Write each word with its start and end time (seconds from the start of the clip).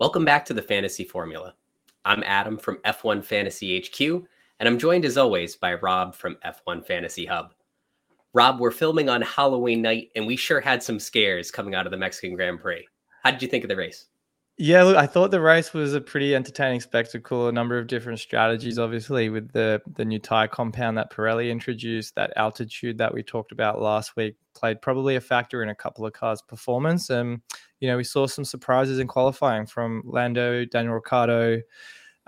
Welcome 0.00 0.24
back 0.24 0.46
to 0.46 0.54
the 0.54 0.62
Fantasy 0.62 1.04
Formula. 1.04 1.52
I'm 2.06 2.22
Adam 2.24 2.56
from 2.56 2.78
F1 2.86 3.22
Fantasy 3.22 3.78
HQ, 3.78 4.00
and 4.58 4.66
I'm 4.66 4.78
joined 4.78 5.04
as 5.04 5.18
always 5.18 5.56
by 5.56 5.74
Rob 5.74 6.14
from 6.14 6.38
F1 6.42 6.86
Fantasy 6.86 7.26
Hub. 7.26 7.52
Rob, 8.32 8.60
we're 8.60 8.70
filming 8.70 9.10
on 9.10 9.20
Halloween 9.20 9.82
night, 9.82 10.08
and 10.16 10.26
we 10.26 10.36
sure 10.36 10.62
had 10.62 10.82
some 10.82 10.98
scares 10.98 11.50
coming 11.50 11.74
out 11.74 11.86
of 11.86 11.90
the 11.90 11.98
Mexican 11.98 12.34
Grand 12.34 12.60
Prix. 12.60 12.88
How 13.22 13.30
did 13.30 13.42
you 13.42 13.48
think 13.48 13.62
of 13.62 13.68
the 13.68 13.76
race? 13.76 14.06
Yeah, 14.58 14.82
look, 14.82 14.96
I 14.96 15.06
thought 15.06 15.30
the 15.30 15.40
race 15.40 15.72
was 15.72 15.94
a 15.94 16.02
pretty 16.02 16.34
entertaining 16.34 16.80
spectacle. 16.80 17.48
A 17.48 17.52
number 17.52 17.78
of 17.78 17.86
different 17.86 18.18
strategies, 18.18 18.78
obviously, 18.78 19.30
with 19.30 19.50
the 19.52 19.80
the 19.96 20.04
new 20.04 20.18
tire 20.18 20.48
compound 20.48 20.98
that 20.98 21.10
Pirelli 21.10 21.50
introduced, 21.50 22.14
that 22.16 22.32
altitude 22.36 22.98
that 22.98 23.14
we 23.14 23.22
talked 23.22 23.52
about 23.52 23.80
last 23.80 24.16
week 24.16 24.36
played 24.54 24.82
probably 24.82 25.16
a 25.16 25.20
factor 25.20 25.62
in 25.62 25.70
a 25.70 25.74
couple 25.74 26.04
of 26.04 26.12
cars' 26.12 26.42
performance. 26.42 27.08
And 27.08 27.40
you 27.80 27.88
know, 27.88 27.96
we 27.96 28.04
saw 28.04 28.26
some 28.26 28.44
surprises 28.44 28.98
in 28.98 29.06
qualifying 29.08 29.64
from 29.64 30.02
Lando, 30.04 30.66
Daniel 30.66 30.94
Ricciardo, 30.94 31.62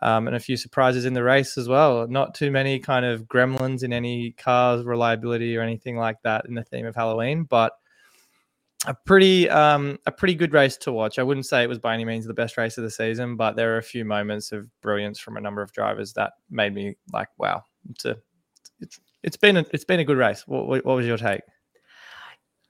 um, 0.02 0.26
and 0.26 0.34
a 0.34 0.40
few 0.40 0.56
surprises 0.56 1.04
in 1.04 1.12
the 1.12 1.22
race 1.22 1.58
as 1.58 1.68
well. 1.68 2.08
Not 2.08 2.34
too 2.34 2.50
many 2.50 2.78
kind 2.78 3.04
of 3.04 3.24
gremlins 3.24 3.82
in 3.84 3.92
any 3.92 4.32
car's 4.32 4.84
reliability 4.84 5.56
or 5.56 5.60
anything 5.60 5.96
like 5.98 6.22
that 6.22 6.46
in 6.46 6.54
the 6.54 6.64
theme 6.64 6.86
of 6.86 6.96
Halloween, 6.96 7.44
but 7.44 7.74
a 8.86 8.94
pretty 8.94 9.48
um, 9.48 9.98
a 10.06 10.12
pretty 10.12 10.34
good 10.34 10.52
race 10.52 10.76
to 10.78 10.92
watch. 10.92 11.18
I 11.18 11.22
wouldn't 11.22 11.46
say 11.46 11.62
it 11.62 11.68
was 11.68 11.78
by 11.78 11.94
any 11.94 12.04
means 12.04 12.26
the 12.26 12.34
best 12.34 12.56
race 12.56 12.78
of 12.78 12.84
the 12.84 12.90
season, 12.90 13.36
but 13.36 13.56
there 13.56 13.74
are 13.74 13.78
a 13.78 13.82
few 13.82 14.04
moments 14.04 14.52
of 14.52 14.68
brilliance 14.80 15.18
from 15.18 15.36
a 15.36 15.40
number 15.40 15.62
of 15.62 15.72
drivers 15.72 16.12
that 16.14 16.32
made 16.50 16.74
me 16.74 16.96
like, 17.12 17.28
wow, 17.38 17.62
it's 17.90 18.04
a, 18.04 18.16
it's 18.80 19.00
it's 19.22 19.36
been 19.36 19.58
a, 19.58 19.64
it's 19.72 19.84
been 19.84 20.00
a 20.00 20.04
good 20.04 20.16
race. 20.16 20.44
What, 20.46 20.84
what 20.84 20.96
was 20.96 21.06
your 21.06 21.16
take? 21.16 21.42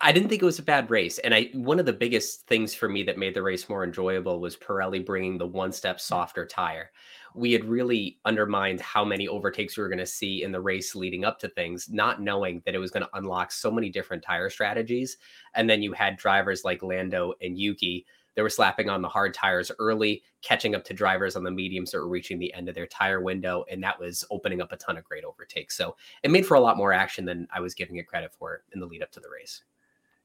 I 0.04 0.10
didn't 0.10 0.28
think 0.28 0.42
it 0.42 0.46
was 0.46 0.58
a 0.58 0.64
bad 0.64 0.90
race. 0.90 1.18
And 1.18 1.32
I 1.32 1.48
one 1.54 1.78
of 1.78 1.86
the 1.86 1.92
biggest 1.92 2.46
things 2.46 2.74
for 2.74 2.88
me 2.88 3.04
that 3.04 3.18
made 3.18 3.34
the 3.34 3.42
race 3.42 3.68
more 3.68 3.84
enjoyable 3.84 4.40
was 4.40 4.56
Pirelli 4.56 5.04
bringing 5.04 5.38
the 5.38 5.46
one 5.46 5.72
step 5.72 6.00
softer 6.00 6.44
tire. 6.44 6.90
We 7.34 7.52
had 7.52 7.64
really 7.64 8.18
undermined 8.24 8.80
how 8.80 9.04
many 9.04 9.28
overtakes 9.28 9.76
we 9.76 9.82
were 9.82 9.88
going 9.88 9.98
to 9.98 10.06
see 10.06 10.42
in 10.42 10.52
the 10.52 10.60
race 10.60 10.94
leading 10.94 11.24
up 11.24 11.38
to 11.40 11.48
things, 11.48 11.88
not 11.90 12.20
knowing 12.20 12.62
that 12.64 12.74
it 12.74 12.78
was 12.78 12.90
going 12.90 13.04
to 13.04 13.16
unlock 13.16 13.52
so 13.52 13.70
many 13.70 13.90
different 13.90 14.22
tire 14.22 14.50
strategies. 14.50 15.16
And 15.54 15.68
then 15.68 15.82
you 15.82 15.92
had 15.92 16.16
drivers 16.16 16.64
like 16.64 16.82
Lando 16.82 17.34
and 17.40 17.58
Yuki 17.58 18.06
they 18.34 18.42
were 18.42 18.50
slapping 18.50 18.88
on 18.88 19.02
the 19.02 19.08
hard 19.08 19.34
tires 19.34 19.70
early, 19.78 20.22
catching 20.40 20.74
up 20.74 20.84
to 20.84 20.94
drivers 20.94 21.36
on 21.36 21.44
the 21.44 21.50
mediums 21.50 21.90
that 21.90 21.98
were 21.98 22.08
reaching 22.08 22.38
the 22.38 22.52
end 22.54 22.68
of 22.68 22.74
their 22.74 22.86
tire 22.86 23.20
window, 23.20 23.64
and 23.70 23.82
that 23.82 23.98
was 23.98 24.24
opening 24.30 24.60
up 24.60 24.72
a 24.72 24.76
ton 24.76 24.96
of 24.96 25.04
great 25.04 25.24
overtakes. 25.24 25.76
So 25.76 25.96
it 26.22 26.30
made 26.30 26.46
for 26.46 26.54
a 26.54 26.60
lot 26.60 26.76
more 26.76 26.92
action 26.92 27.24
than 27.24 27.46
I 27.54 27.60
was 27.60 27.74
giving 27.74 27.96
it 27.96 28.06
credit 28.06 28.32
for 28.38 28.62
in 28.72 28.80
the 28.80 28.86
lead 28.86 29.02
up 29.02 29.12
to 29.12 29.20
the 29.20 29.28
race. 29.28 29.62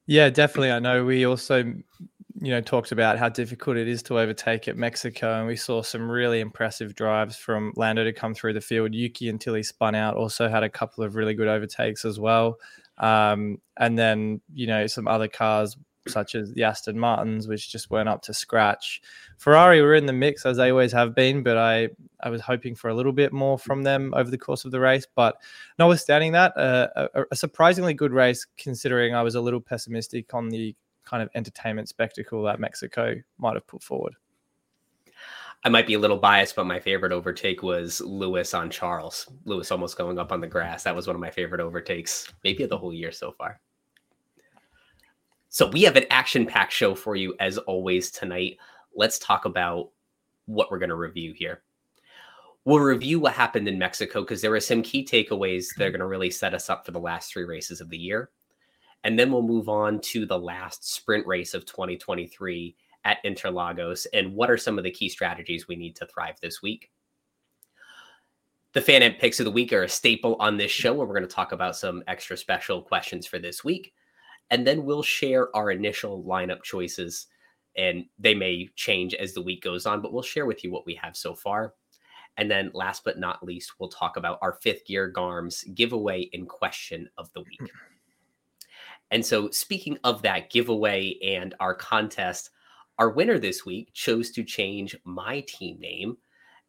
Yeah, 0.06 0.30
definitely. 0.30 0.72
I 0.72 0.80
know 0.80 1.04
we 1.04 1.26
also, 1.26 1.74
you 2.40 2.52
know, 2.52 2.62
talked 2.62 2.92
about 2.92 3.18
how 3.18 3.30
difficult 3.30 3.78
it 3.78 3.88
is 3.88 4.04
to 4.04 4.20
overtake 4.20 4.68
at 4.68 4.78
Mexico, 4.78 5.40
and 5.40 5.48
we 5.48 5.56
saw 5.56 5.82
some 5.82 6.10
really 6.10 6.40
impressive 6.40 6.94
drives 6.94 7.36
from 7.36 7.74
Lando 7.76 8.04
to 8.04 8.14
come 8.14 8.34
through 8.34 8.54
the 8.54 8.62
field. 8.62 8.94
Yuki 8.94 9.30
until 9.30 9.56
he 9.56 9.64
spun 9.64 9.96
out 9.96 10.16
also 10.16 10.48
had 10.48 10.64
a 10.64 10.70
couple 10.70 11.04
of 11.04 11.16
really 11.16 11.34
good 11.34 11.48
overtakes 11.48 12.06
as 12.06 12.20
well. 12.20 12.58
Um, 13.00 13.60
and 13.78 13.98
then 13.98 14.42
you 14.54 14.68
know 14.68 14.88
some 14.88 15.08
other 15.08 15.28
cars 15.28 15.78
such 16.08 16.36
as 16.36 16.54
the 16.54 16.64
Aston 16.64 16.98
Martins, 16.98 17.48
which 17.48 17.72
just 17.72 17.90
weren't 17.90 18.10
up 18.10 18.22
to 18.24 18.34
scratch. 18.34 19.02
Ferrari 19.38 19.82
were 19.82 19.94
in 19.94 20.06
the 20.06 20.14
mix 20.14 20.46
as 20.46 20.58
they 20.58 20.72
always 20.72 20.92
have 20.92 21.16
been, 21.16 21.44
but 21.44 21.58
I 21.58 21.90
I 22.22 22.30
was 22.30 22.42
hoping 22.42 22.76
for 22.76 22.90
a 22.90 22.94
little 22.94 23.12
bit 23.12 23.34
more 23.34 23.58
from 23.58 23.84
them 23.84 24.14
over 24.16 24.30
the 24.30 24.38
course 24.38 24.66
of 24.66 24.72
the 24.72 24.80
race. 24.80 25.06
But 25.16 25.38
notwithstanding 25.80 26.32
that, 26.34 26.56
uh, 26.58 27.08
a, 27.14 27.24
a 27.32 27.36
surprisingly 27.36 27.94
good 27.94 28.12
race 28.12 28.46
considering 28.58 29.16
I 29.16 29.24
was 29.24 29.36
a 29.36 29.42
little 29.42 29.62
pessimistic 29.62 30.34
on 30.34 30.50
the 30.50 30.76
kind 31.08 31.24
of 31.24 31.30
entertainment 31.36 31.90
spectacle 31.90 32.44
that 32.44 32.60
Mexico 32.60 33.16
might 33.38 33.56
have 33.56 33.68
put 33.68 33.82
forward. 33.82 34.16
I 35.64 35.70
might 35.70 35.88
be 35.88 35.96
a 35.96 36.00
little 36.00 36.18
biased, 36.18 36.56
but 36.56 36.66
my 36.66 36.80
favorite 36.80 37.12
overtake 37.12 37.64
was 37.64 38.00
Lewis 38.02 38.54
on 38.54 38.70
Charles. 38.70 39.28
Lewis 39.46 39.72
almost 39.72 39.98
going 39.98 40.20
up 40.20 40.32
on 40.32 40.40
the 40.40 40.48
grass. 40.48 40.84
That 40.84 40.96
was 40.96 41.08
one 41.08 41.16
of 41.16 41.20
my 41.20 41.32
favorite 41.32 41.62
overtakes, 41.62 42.32
maybe 42.44 42.64
of 42.64 42.70
the 42.70 42.78
whole 42.78 42.94
year 42.94 43.12
so 43.12 43.32
far. 43.32 43.60
So 45.50 45.68
we 45.70 45.82
have 45.84 45.96
an 45.96 46.06
action 46.12 46.46
packed 46.46 46.74
show 46.74 46.94
for 46.94 47.16
you 47.16 47.36
as 47.40 47.58
always 47.58 48.12
tonight. 48.12 48.58
Let's 48.96 49.18
talk 49.18 49.46
about 49.46 49.90
what 50.46 50.70
we're 50.70 50.80
going 50.80 50.90
to 50.90 50.96
review 50.96 51.34
here. 51.34 51.64
We'll 52.66 52.80
review 52.80 53.20
what 53.20 53.34
happened 53.34 53.68
in 53.68 53.80
Mexico 53.80 54.22
because 54.22 54.42
there 54.42 54.54
are 54.54 54.60
some 54.60 54.82
key 54.82 55.06
takeaways 55.06 55.68
that 55.78 55.88
are 55.88 55.92
going 55.92 56.02
to 56.02 56.06
really 56.06 56.30
set 56.30 56.54
us 56.54 56.70
up 56.70 56.86
for 56.86 56.92
the 56.92 57.00
last 57.00 57.32
three 57.32 57.46
races 57.46 57.82
of 57.82 57.90
the 57.90 57.98
year. 57.98 58.30
And 59.04 59.18
then 59.18 59.32
we'll 59.32 59.42
move 59.42 59.70
on 59.70 60.00
to 60.02 60.26
the 60.26 60.40
last 60.40 60.92
sprint 60.94 61.26
race 61.26 61.54
of 61.54 61.66
2023 61.66 62.76
at 63.06 63.24
Interlagos 63.24 64.06
and 64.14 64.36
what 64.36 64.52
are 64.52 64.58
some 64.58 64.78
of 64.78 64.84
the 64.84 64.92
key 64.92 65.08
strategies 65.08 65.68
we 65.68 65.76
need 65.76 65.96
to 65.96 66.06
thrive 66.06 66.40
this 66.42 66.62
week. 66.62 66.92
The 68.74 68.82
FanAmp 68.82 69.20
picks 69.20 69.40
of 69.40 69.46
the 69.46 69.52
week 69.52 69.72
are 69.72 69.84
a 69.84 69.90
staple 69.90 70.36
on 70.40 70.58
this 70.58 70.72
show 70.72 70.94
where 70.94 71.08
we're 71.08 71.16
going 71.16 71.28
to 71.28 71.36
talk 71.36 71.54
about 71.54 71.78
some 71.78 72.04
extra 72.08 72.36
special 72.36 72.82
questions 72.82 73.26
for 73.26 73.40
this 73.40 73.64
week. 73.64 73.94
And 74.50 74.68
then 74.68 74.84
we'll 74.84 75.04
share 75.04 75.56
our 75.56 75.72
initial 75.72 76.24
lineup 76.24 76.64
choices 76.64 77.28
and 77.78 78.06
they 78.20 78.34
may 78.34 78.70
change 78.76 79.14
as 79.14 79.34
the 79.34 79.42
week 79.42 79.62
goes 79.64 79.86
on 79.86 80.02
but 80.02 80.12
we'll 80.12 80.24
share 80.24 80.46
with 80.46 80.64
you 80.64 80.72
what 80.72 80.86
we 80.86 80.96
have 80.96 81.16
so 81.16 81.34
far. 81.34 81.74
And 82.36 82.52
then 82.52 82.72
last 82.74 83.04
but 83.04 83.18
not 83.18 83.44
least 83.44 83.74
we'll 83.80 83.90
talk 83.90 84.18
about 84.18 84.38
our 84.42 84.54
fifth 84.54 84.86
gear 84.86 85.12
garms 85.12 85.64
giveaway 85.74 86.22
in 86.34 86.46
question 86.46 87.10
of 87.18 87.32
the 87.34 87.42
week 87.42 87.72
and 89.12 89.26
so 89.26 89.50
speaking 89.50 89.98
of 90.04 90.22
that 90.22 90.50
giveaway 90.50 91.18
and 91.24 91.54
our 91.60 91.74
contest 91.74 92.50
our 93.00 93.10
winner 93.10 93.38
this 93.38 93.66
week 93.66 93.94
chose 93.94 94.32
to 94.32 94.44
change 94.44 94.96
my 95.04 95.42
team 95.42 95.80
name 95.80 96.18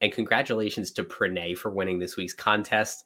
and 0.00 0.12
congratulations 0.12 0.92
to 0.92 1.04
Pranay 1.04 1.56
for 1.56 1.70
winning 1.70 1.98
this 1.98 2.16
week's 2.16 2.34
contest. 2.34 3.04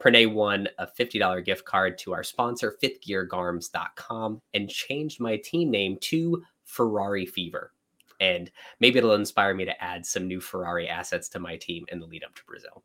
Pranay 0.00 0.32
won 0.32 0.68
a 0.78 0.86
$50 0.86 1.44
gift 1.44 1.64
card 1.64 1.98
to 1.98 2.12
our 2.12 2.22
sponsor, 2.22 2.76
fifthgeargarms.com, 2.82 4.40
and 4.54 4.68
changed 4.68 5.20
my 5.20 5.36
team 5.36 5.70
name 5.70 5.98
to 6.00 6.42
Ferrari 6.64 7.26
Fever. 7.26 7.72
And 8.20 8.50
maybe 8.80 8.98
it'll 8.98 9.14
inspire 9.14 9.54
me 9.54 9.64
to 9.64 9.82
add 9.82 10.04
some 10.04 10.26
new 10.26 10.40
Ferrari 10.40 10.88
assets 10.88 11.28
to 11.30 11.38
my 11.38 11.56
team 11.56 11.84
in 11.88 11.98
the 11.98 12.06
lead 12.06 12.24
up 12.24 12.34
to 12.34 12.44
Brazil. 12.44 12.82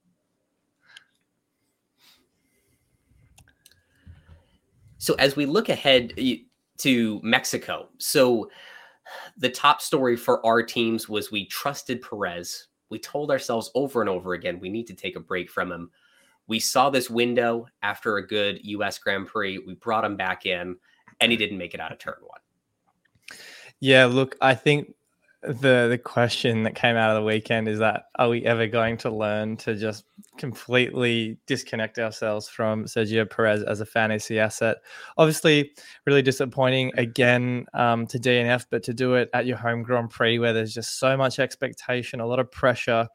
So, 5.05 5.13
as 5.15 5.35
we 5.35 5.45
look 5.45 5.69
ahead 5.69 6.13
eh, 6.17 6.37
to 6.79 7.19
Mexico, 7.23 7.89
so 7.97 8.49
the 9.37 9.49
top 9.49 9.81
story 9.81 10.17
for 10.17 10.45
our 10.45 10.63
teams 10.63 11.07
was 11.07 11.31
we 11.31 11.45
trusted 11.45 12.01
Perez. 12.01 12.67
We 12.89 12.99
told 12.99 13.31
ourselves 13.31 13.71
over 13.75 14.01
and 14.01 14.09
over 14.09 14.33
again 14.33 14.59
we 14.59 14.69
need 14.69 14.87
to 14.87 14.93
take 14.93 15.15
a 15.15 15.19
break 15.19 15.49
from 15.49 15.71
him 15.71 15.91
we 16.47 16.59
saw 16.59 16.89
this 16.89 17.09
window 17.09 17.67
after 17.81 18.17
a 18.17 18.27
good 18.27 18.59
US 18.63 18.99
Grand 18.99 19.27
Prix. 19.27 19.59
We 19.59 19.75
brought 19.75 20.05
him 20.05 20.15
back 20.15 20.45
in, 20.45 20.75
and 21.19 21.31
he 21.31 21.37
didn't 21.37 21.57
make 21.57 21.73
it 21.73 21.79
out 21.79 21.91
of 21.91 21.97
turn 21.97 22.15
one. 22.21 23.39
Yeah, 23.79 24.05
look, 24.05 24.35
I 24.41 24.55
think 24.55 24.93
the 25.47 25.87
the 25.89 25.97
question 25.97 26.63
that 26.63 26.75
came 26.75 26.95
out 26.95 27.15
of 27.15 27.21
the 27.21 27.25
weekend 27.25 27.67
is 27.67 27.79
that 27.79 28.05
are 28.17 28.29
we 28.29 28.45
ever 28.45 28.67
going 28.67 28.97
to 28.97 29.09
learn 29.09 29.57
to 29.57 29.75
just 29.75 30.05
completely 30.37 31.37
disconnect 31.47 31.99
ourselves 31.99 32.49
from 32.49 32.85
Sergio 32.85 33.29
Perez 33.29 33.63
as 33.63 33.81
a 33.81 33.85
fantasy 33.85 34.39
asset? 34.39 34.77
Obviously, 35.17 35.71
really 36.05 36.21
disappointing 36.21 36.91
again 36.97 37.65
um, 37.73 38.07
to 38.07 38.19
DNF, 38.19 38.65
but 38.69 38.83
to 38.83 38.93
do 38.93 39.15
it 39.15 39.29
at 39.33 39.45
your 39.45 39.57
home 39.57 39.83
Grand 39.83 40.09
Prix 40.09 40.39
where 40.39 40.53
there's 40.53 40.73
just 40.73 40.99
so 40.99 41.15
much 41.15 41.39
expectation, 41.39 42.19
a 42.19 42.25
lot 42.25 42.39
of 42.39 42.51
pressure. 42.51 43.07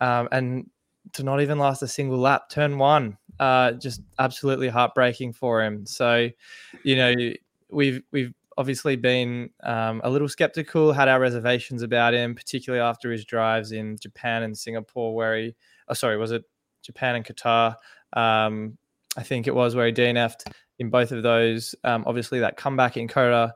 Um, 0.00 0.28
and 0.32 0.70
to 1.12 1.22
not 1.22 1.40
even 1.40 1.58
last 1.58 1.82
a 1.82 1.88
single 1.88 2.18
lap. 2.18 2.48
Turn 2.48 2.78
one, 2.78 3.18
uh, 3.38 3.72
just 3.72 4.00
absolutely 4.18 4.68
heartbreaking 4.68 5.32
for 5.32 5.62
him. 5.62 5.86
So, 5.86 6.28
you 6.82 6.96
know, 6.96 7.14
we've 7.70 8.02
we've 8.10 8.32
obviously 8.58 8.96
been 8.96 9.50
um, 9.62 10.00
a 10.04 10.10
little 10.10 10.28
skeptical, 10.28 10.92
had 10.92 11.08
our 11.08 11.20
reservations 11.20 11.82
about 11.82 12.14
him, 12.14 12.34
particularly 12.34 12.82
after 12.82 13.10
his 13.10 13.24
drives 13.24 13.72
in 13.72 13.96
Japan 13.98 14.42
and 14.42 14.56
Singapore, 14.56 15.14
where 15.14 15.36
he, 15.36 15.56
oh, 15.88 15.94
sorry, 15.94 16.16
was 16.16 16.32
it 16.32 16.44
Japan 16.82 17.16
and 17.16 17.24
Qatar? 17.24 17.76
Um, 18.12 18.78
I 19.16 19.22
think 19.22 19.46
it 19.46 19.54
was 19.54 19.74
where 19.74 19.86
he 19.86 19.92
DNF'd 19.92 20.44
in 20.78 20.90
both 20.90 21.12
of 21.12 21.22
those. 21.22 21.74
Um, 21.84 22.04
obviously, 22.06 22.40
that 22.40 22.56
comeback 22.56 22.96
in 22.96 23.08
COTA. 23.08 23.54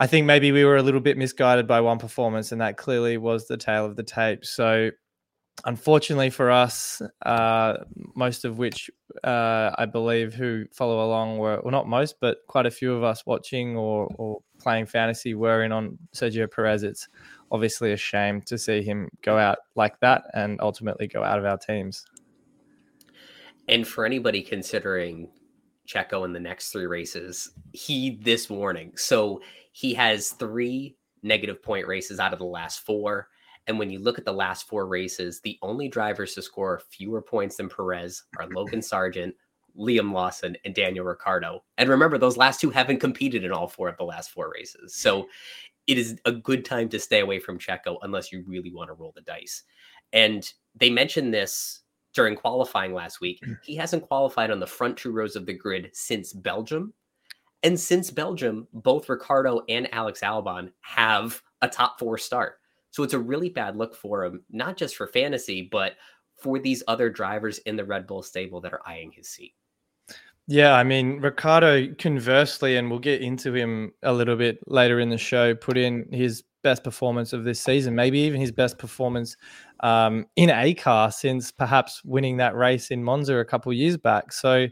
I 0.00 0.06
think 0.06 0.26
maybe 0.26 0.50
we 0.50 0.64
were 0.64 0.76
a 0.76 0.82
little 0.82 1.00
bit 1.00 1.16
misguided 1.16 1.66
by 1.66 1.80
one 1.80 1.98
performance, 1.98 2.50
and 2.50 2.60
that 2.60 2.76
clearly 2.76 3.18
was 3.18 3.46
the 3.46 3.56
tale 3.56 3.86
of 3.86 3.96
the 3.96 4.02
tape. 4.02 4.44
So 4.44 4.90
unfortunately 5.64 6.30
for 6.30 6.50
us, 6.50 7.00
uh, 7.24 7.78
most 8.14 8.44
of 8.44 8.58
which 8.58 8.90
uh, 9.24 9.70
I 9.76 9.86
believe 9.86 10.34
who 10.34 10.64
follow 10.72 11.04
along 11.04 11.38
were, 11.38 11.60
well, 11.62 11.72
not 11.72 11.88
most, 11.88 12.16
but 12.20 12.38
quite 12.48 12.66
a 12.66 12.70
few 12.70 12.94
of 12.94 13.04
us 13.04 13.24
watching 13.26 13.76
or, 13.76 14.08
or 14.16 14.40
playing 14.58 14.86
fantasy 14.86 15.34
were 15.34 15.62
in 15.62 15.72
on 15.72 15.98
Sergio 16.14 16.50
Perez. 16.50 16.82
It's 16.82 17.08
obviously 17.50 17.92
a 17.92 17.96
shame 17.96 18.40
to 18.42 18.58
see 18.58 18.82
him 18.82 19.08
go 19.22 19.38
out 19.38 19.58
like 19.74 19.98
that 20.00 20.24
and 20.34 20.60
ultimately 20.60 21.06
go 21.06 21.22
out 21.22 21.38
of 21.38 21.44
our 21.44 21.58
teams. 21.58 22.04
And 23.68 23.86
for 23.86 24.04
anybody 24.04 24.42
considering 24.42 25.28
Checo 25.86 26.24
in 26.24 26.32
the 26.32 26.40
next 26.40 26.70
three 26.70 26.86
races, 26.86 27.50
heed 27.72 28.24
this 28.24 28.50
warning. 28.50 28.92
so 28.96 29.40
he 29.72 29.94
has 29.94 30.30
three 30.32 30.96
negative 31.22 31.62
point 31.62 31.86
races 31.86 32.20
out 32.20 32.32
of 32.32 32.38
the 32.38 32.44
last 32.44 32.80
four. 32.80 33.28
And 33.66 33.78
when 33.78 33.90
you 33.90 34.00
look 34.00 34.18
at 34.18 34.24
the 34.24 34.32
last 34.32 34.68
four 34.68 34.86
races, 34.86 35.40
the 35.40 35.58
only 35.62 35.88
drivers 35.88 36.34
to 36.34 36.42
score 36.42 36.80
fewer 36.90 37.22
points 37.22 37.56
than 37.56 37.68
Perez 37.68 38.24
are 38.38 38.48
Logan 38.48 38.82
Sargent, 38.82 39.34
Liam 39.78 40.12
Lawson, 40.12 40.56
and 40.64 40.74
Daniel 40.74 41.04
Ricciardo. 41.04 41.62
And 41.78 41.88
remember, 41.88 42.18
those 42.18 42.36
last 42.36 42.60
two 42.60 42.70
haven't 42.70 43.00
competed 43.00 43.44
in 43.44 43.52
all 43.52 43.68
four 43.68 43.88
of 43.88 43.96
the 43.96 44.04
last 44.04 44.30
four 44.30 44.50
races. 44.52 44.94
So 44.94 45.28
it 45.86 45.98
is 45.98 46.18
a 46.24 46.32
good 46.32 46.64
time 46.64 46.88
to 46.90 46.98
stay 46.98 47.20
away 47.20 47.38
from 47.38 47.58
Checo 47.58 47.98
unless 48.02 48.32
you 48.32 48.44
really 48.46 48.72
want 48.72 48.88
to 48.88 48.94
roll 48.94 49.12
the 49.14 49.22
dice. 49.22 49.62
And 50.12 50.50
they 50.74 50.90
mentioned 50.90 51.32
this 51.32 51.80
during 52.14 52.36
qualifying 52.36 52.92
last 52.92 53.20
week. 53.20 53.40
Mm. 53.44 53.58
He 53.62 53.76
hasn't 53.76 54.06
qualified 54.06 54.50
on 54.50 54.60
the 54.60 54.66
front 54.66 54.96
two 54.96 55.12
rows 55.12 55.36
of 55.36 55.46
the 55.46 55.54
grid 55.54 55.90
since 55.92 56.32
Belgium. 56.32 56.92
And 57.62 57.78
since 57.78 58.10
Belgium, 58.10 58.66
both 58.72 59.08
Ricciardo 59.08 59.62
and 59.68 59.92
Alex 59.94 60.20
Albon 60.20 60.72
have 60.80 61.40
a 61.62 61.68
top 61.68 61.98
four 61.98 62.18
start. 62.18 62.56
So 62.92 63.02
it's 63.02 63.14
a 63.14 63.18
really 63.18 63.48
bad 63.48 63.76
look 63.76 63.96
for 63.96 64.24
him, 64.24 64.44
not 64.50 64.76
just 64.76 64.96
for 64.96 65.06
fantasy, 65.06 65.68
but 65.70 65.94
for 66.36 66.58
these 66.58 66.82
other 66.86 67.10
drivers 67.10 67.58
in 67.58 67.76
the 67.76 67.84
Red 67.84 68.06
Bull 68.06 68.22
stable 68.22 68.60
that 68.60 68.72
are 68.72 68.86
eyeing 68.86 69.10
his 69.12 69.28
seat. 69.28 69.54
Yeah, 70.46 70.74
I 70.74 70.84
mean, 70.84 71.20
Ricciardo, 71.20 71.94
conversely, 71.94 72.76
and 72.76 72.90
we'll 72.90 72.98
get 72.98 73.22
into 73.22 73.54
him 73.54 73.92
a 74.02 74.12
little 74.12 74.36
bit 74.36 74.58
later 74.66 75.00
in 75.00 75.08
the 75.08 75.18
show, 75.18 75.54
put 75.54 75.78
in 75.78 76.06
his 76.12 76.42
best 76.62 76.84
performance 76.84 77.32
of 77.32 77.44
this 77.44 77.60
season, 77.60 77.94
maybe 77.94 78.18
even 78.20 78.40
his 78.40 78.52
best 78.52 78.76
performance 78.78 79.36
um, 79.82 80.26
in 80.36 80.50
a 80.50 80.74
car 80.74 81.10
since 81.10 81.50
perhaps 81.50 82.04
winning 82.04 82.36
that 82.36 82.54
race 82.54 82.90
in 82.90 83.02
Monza 83.02 83.36
a 83.38 83.44
couple 83.44 83.72
years 83.72 83.96
back. 83.96 84.32
So 84.32 84.68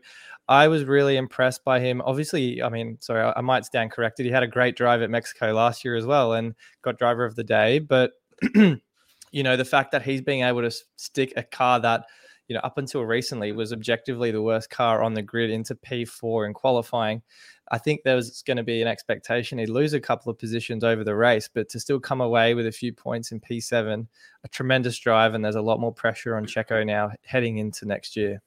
I 0.48 0.68
was 0.68 0.84
really 0.84 1.16
impressed 1.16 1.64
by 1.64 1.80
him. 1.80 2.00
Obviously, 2.04 2.62
I 2.62 2.68
mean, 2.68 2.98
sorry, 3.00 3.22
I, 3.22 3.32
I 3.36 3.40
might 3.40 3.64
stand 3.64 3.90
corrected. 3.92 4.26
He 4.26 4.32
had 4.32 4.42
a 4.42 4.48
great 4.48 4.76
drive 4.76 5.02
at 5.02 5.10
Mexico 5.10 5.52
last 5.52 5.84
year 5.84 5.96
as 5.96 6.06
well 6.06 6.34
and 6.34 6.54
got 6.82 6.98
driver 6.98 7.24
of 7.24 7.36
the 7.36 7.44
day. 7.44 7.78
But, 7.78 8.12
you 8.54 9.42
know, 9.42 9.56
the 9.56 9.64
fact 9.64 9.92
that 9.92 10.02
he's 10.02 10.22
being 10.22 10.42
able 10.42 10.62
to 10.62 10.74
stick 10.96 11.32
a 11.36 11.42
car 11.42 11.80
that, 11.80 12.04
you 12.50 12.54
know, 12.54 12.60
up 12.64 12.78
until 12.78 13.02
recently 13.02 13.52
was 13.52 13.72
objectively 13.72 14.32
the 14.32 14.42
worst 14.42 14.70
car 14.70 15.04
on 15.04 15.14
the 15.14 15.22
grid 15.22 15.50
into 15.50 15.76
P4 15.76 16.48
in 16.48 16.52
qualifying. 16.52 17.22
I 17.70 17.78
think 17.78 18.02
there 18.02 18.16
was 18.16 18.42
going 18.42 18.56
to 18.56 18.64
be 18.64 18.82
an 18.82 18.88
expectation 18.88 19.58
he'd 19.58 19.68
lose 19.68 19.92
a 19.92 20.00
couple 20.00 20.30
of 20.30 20.38
positions 20.38 20.82
over 20.82 21.04
the 21.04 21.14
race, 21.14 21.48
but 21.48 21.68
to 21.68 21.78
still 21.78 22.00
come 22.00 22.20
away 22.20 22.54
with 22.54 22.66
a 22.66 22.72
few 22.72 22.92
points 22.92 23.30
in 23.30 23.38
P7, 23.38 24.04
a 24.42 24.48
tremendous 24.48 24.98
drive, 24.98 25.34
and 25.34 25.44
there's 25.44 25.54
a 25.54 25.62
lot 25.62 25.78
more 25.78 25.94
pressure 25.94 26.36
on 26.36 26.44
Checo 26.44 26.84
now 26.84 27.12
heading 27.22 27.58
into 27.58 27.86
next 27.86 28.16
year. 28.16 28.42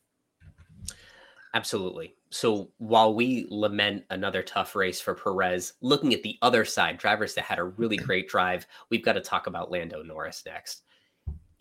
Absolutely. 1.53 2.15
So 2.29 2.71
while 2.79 3.13
we 3.13 3.47
lament 3.49 4.03
another 4.09 4.43
tough 4.43 4.75
race 4.75 4.99
for 4.99 5.15
Perez, 5.15 5.75
looking 5.79 6.13
at 6.13 6.23
the 6.23 6.37
other 6.41 6.65
side, 6.65 6.97
drivers 6.97 7.35
that 7.35 7.45
had 7.45 7.59
a 7.59 7.63
really 7.63 7.95
great 8.09 8.27
drive, 8.27 8.67
we've 8.89 9.05
got 9.05 9.13
to 9.13 9.21
talk 9.21 9.47
about 9.47 9.71
Lando 9.71 10.03
Norris 10.03 10.43
next. 10.45 10.83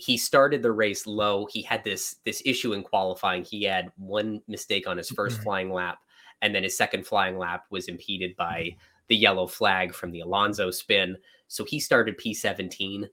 He 0.03 0.17
started 0.17 0.63
the 0.63 0.73
race 0.73 1.07
low. 1.07 1.47
He 1.51 1.63
had 1.63 1.85
this 1.85 2.17
this 2.25 2.43
issue 2.45 2.73
in 2.73 2.83
qualifying. 2.83 3.45
He 3.45 3.63
had 3.63 3.93
one 3.97 4.43
mistake 4.49 4.89
on 4.89 4.99
his 4.99 5.11
first 5.11 5.37
mm-hmm. 5.37 5.45
flying 5.45 5.73
lap 5.73 5.99
and 6.43 6.55
then 6.55 6.65
his 6.65 6.77
second 6.77 7.07
flying 7.07 7.39
lap 7.39 7.65
was 7.71 7.89
impeded 7.89 8.37
by 8.37 8.77
the 9.09 9.17
yellow 9.17 9.47
flag 9.47 9.95
from 9.95 10.11
the 10.11 10.21
Alonso 10.21 10.71
spin. 10.71 11.17
So 11.47 11.65
he 11.65 11.81
started 11.81 12.19
P17. 12.19 13.09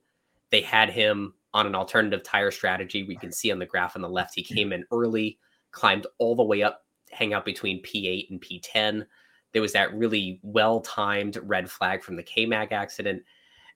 They 0.50 0.60
had 0.60 0.90
him 0.90 1.34
on 1.54 1.66
an 1.66 1.74
alternative 1.74 2.22
tire 2.22 2.50
strategy. 2.50 3.04
We 3.04 3.16
can 3.16 3.32
see 3.32 3.52
on 3.52 3.58
the 3.58 3.66
graph 3.66 3.96
on 3.96 4.02
the 4.02 4.08
left, 4.08 4.34
he 4.34 4.42
came 4.42 4.72
in 4.72 4.84
early, 4.92 5.38
climbed 5.70 6.06
all 6.18 6.34
the 6.36 6.44
way 6.44 6.62
up, 6.62 6.84
hang 7.10 7.32
out 7.32 7.44
between 7.44 7.82
P8 7.82 8.30
and 8.30 8.40
P10. 8.40 9.06
There 9.52 9.62
was 9.62 9.72
that 9.72 9.94
really 9.94 10.40
well 10.42 10.80
timed 10.80 11.38
red 11.42 11.70
flag 11.70 12.02
from 12.02 12.16
the 12.16 12.22
K 12.22 12.46
Mag 12.46 12.72
accident. 12.72 13.22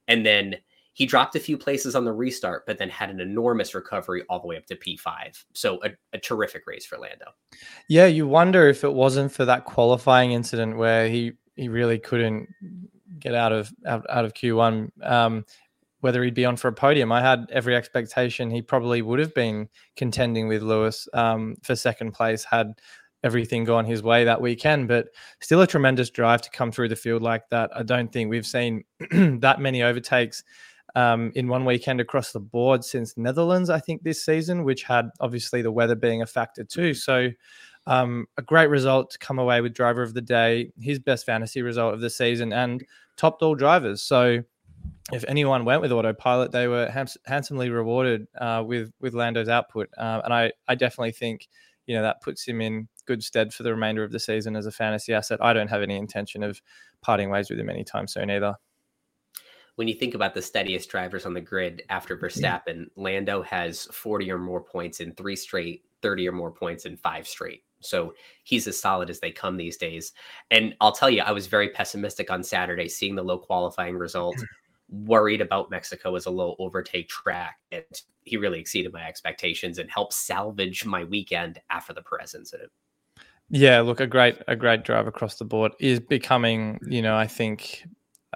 And 0.09 0.27
then 0.27 0.57
he 0.95 1.07
dropped 1.07 1.35
a 1.35 1.41
few 1.41 1.59
places 1.59 1.95
on 1.95 2.05
the 2.05 2.13
restart, 2.13 2.65
but 2.67 2.79
then 2.79 2.89
had 2.89 3.11
an 3.11 3.21
enormous 3.21 3.75
recovery 3.75 4.23
all 4.29 4.41
the 4.41 4.47
way 4.47 4.57
up 4.57 4.65
to 4.67 4.77
P5. 4.77 5.45
So 5.53 5.81
a, 5.85 5.91
a, 6.13 6.19
terrific 6.19 6.67
race 6.67 6.87
for 6.87 6.97
Lando. 6.97 7.27
Yeah, 7.89 8.07
you 8.07 8.29
wonder 8.29 8.69
if 8.69 8.85
it 8.85 8.93
wasn't 8.93 9.33
for 9.33 9.45
that 9.45 9.65
qualifying 9.65 10.33
incident 10.33 10.77
where 10.77 11.09
he 11.09 11.33
he 11.57 11.69
really 11.69 11.99
couldn't 11.99 12.49
get 13.19 13.35
out 13.35 13.53
of 13.53 13.73
out, 13.87 14.07
out 14.09 14.25
of 14.25 14.35
Q1. 14.35 14.91
Um, 15.03 15.45
whether 16.01 16.23
he'd 16.23 16.35
be 16.35 16.45
on 16.45 16.57
for 16.57 16.69
a 16.69 16.73
podium, 16.73 17.11
I 17.11 17.23
had 17.23 17.47
every 17.51 17.75
expectation 17.75 18.51
he 18.51 18.63
probably 18.63 19.03
would 19.03 19.19
have 19.19 19.35
been 19.35 19.69
contending 19.97 20.49
with 20.49 20.63
Lewis 20.63 21.09
um, 21.15 21.57
for 21.63 21.75
second 21.75 22.13
place 22.13 22.45
had 22.45 22.75
everything 23.25 23.65
gone 23.65 23.87
his 23.87 24.03
way 24.03 24.23
that 24.25 24.41
weekend. 24.41 24.87
But 24.87 25.09
still, 25.41 25.63
a 25.63 25.67
tremendous 25.67 26.11
drive 26.11 26.43
to 26.43 26.51
come 26.51 26.71
through 26.71 26.91
the 26.91 26.97
field 26.97 27.23
like 27.23 27.49
that. 27.49 27.71
I 27.75 27.83
don't 27.83 28.13
think 28.13 28.31
we've 28.31 28.47
seen 28.47 28.85
that 29.11 29.61
many 29.61 29.83
overtakes 29.83 30.45
um, 30.95 31.33
in 31.35 31.49
one 31.49 31.65
weekend 31.65 32.01
across 32.01 32.33
the 32.33 32.41
board 32.41 32.85
since 32.85 33.17
Netherlands, 33.17 33.71
I 33.71 33.81
think, 33.81 34.03
this 34.03 34.25
season, 34.25 34.65
which 34.65 34.85
had 34.85 35.11
obviously 35.21 35.63
the 35.63 35.73
weather 35.73 35.95
being 35.95 36.23
a 36.23 36.27
factor 36.27 36.65
too. 36.65 36.95
So, 36.95 37.31
um, 37.87 38.27
a 38.39 38.43
great 38.43 38.69
result 38.69 39.11
to 39.11 39.19
come 39.19 39.39
away 39.39 39.61
with 39.61 39.75
driver 39.75 40.03
of 40.03 40.15
the 40.15 40.23
day, 40.23 40.73
his 40.81 40.99
best 40.99 41.27
fantasy 41.27 41.63
result 41.63 41.95
of 41.95 42.01
the 42.01 42.11
season, 42.11 42.53
and 42.53 42.85
topped 43.17 43.43
all 43.43 43.55
drivers. 43.55 44.03
So, 44.03 44.43
if 45.13 45.25
anyone 45.29 45.65
went 45.65 45.83
with 45.83 45.93
autopilot, 45.93 46.53
they 46.53 46.69
were 46.69 46.91
handsomely 47.27 47.71
rewarded 47.71 48.27
uh, 48.39 48.63
with 48.67 48.93
with 49.01 49.15
Lando's 49.15 49.49
output, 49.49 49.89
uh, 49.99 50.23
and 50.25 50.33
I 50.33 50.53
I 50.69 50.77
definitely 50.77 51.13
think 51.13 51.49
you 51.87 51.95
know 51.97 52.03
that 52.03 52.23
puts 52.23 52.47
him 52.47 52.61
in 52.61 52.89
good 53.07 53.23
stead 53.23 53.53
for 53.53 53.65
the 53.65 53.71
remainder 53.71 54.03
of 54.03 54.13
the 54.13 54.21
season 54.21 54.57
as 54.57 54.65
a 54.65 54.73
fantasy 54.73 55.13
asset. 55.13 55.39
I 55.43 55.53
don't 55.53 55.69
have 55.69 55.83
any 55.83 55.97
intention 55.97 56.43
of 56.43 56.63
parting 57.03 57.29
ways 57.29 57.51
with 57.51 57.59
him 57.59 57.69
anytime 57.69 58.07
soon 58.07 58.31
either 58.31 58.57
when 59.77 59.89
you 59.89 59.95
think 59.95 60.15
about 60.15 60.35
the 60.35 60.43
steadiest 60.43 60.89
drivers 60.89 61.27
on 61.27 61.35
the 61.35 61.41
grid 61.41 61.83
after 61.89 62.17
Verstappen. 62.19 62.87
Lando 62.97 63.43
has 63.43 63.85
40 63.87 64.31
or 64.31 64.39
more 64.39 64.61
points 64.61 65.01
in 65.01 65.13
three 65.15 65.37
straight, 65.37 65.85
30 66.03 66.29
or 66.29 66.33
more 66.33 66.51
points 66.51 66.87
in 66.87 66.97
five 66.97 67.27
straight. 67.27 67.65
So 67.81 68.15
he's 68.45 68.67
as 68.67 68.81
solid 68.81 69.11
as 69.11 69.21
they 69.21 69.31
come 69.31 69.57
these 69.57 69.77
days. 69.77 70.13
And 70.51 70.75
I'll 70.81 70.93
tell 70.93 71.11
you, 71.11 71.23
I 71.23 71.33
was 71.33 71.47
very 71.47 71.69
pessimistic 71.69 72.31
on 72.31 72.43
Saturday, 72.43 72.89
seeing 72.89 73.15
the 73.15 73.23
low 73.23 73.39
qualifying 73.39 73.97
result, 73.97 74.37
worried 74.89 75.41
about 75.41 75.71
Mexico 75.71 76.15
as 76.15 76.27
a 76.27 76.31
low 76.31 76.57
overtake 76.59 77.09
track. 77.09 77.59
And 77.73 77.85
he 78.23 78.37
really 78.39 78.59
exceeded 78.59 78.93
my 78.93 79.07
expectations 79.07 79.79
and 79.79 79.91
helped 79.91 80.15
salvage 80.15 80.87
my 80.87 81.05
weekend 81.05 81.61
after 81.69 81.93
the 81.93 82.03
Perez 82.03 82.35
incident. 82.35 82.71
Yeah, 83.51 83.83
look, 83.83 84.01
a 84.01 84.07
great 84.07 84.39
a 84.49 84.57
great 84.57 84.85
drive 84.85 85.07
across 85.07 85.37
the 85.37 85.45
board 85.45 85.73
is 85.79 86.01
becoming, 86.01 86.81
you 86.89 87.03
know, 87.03 87.15
I 87.15 87.27
think 87.27 87.85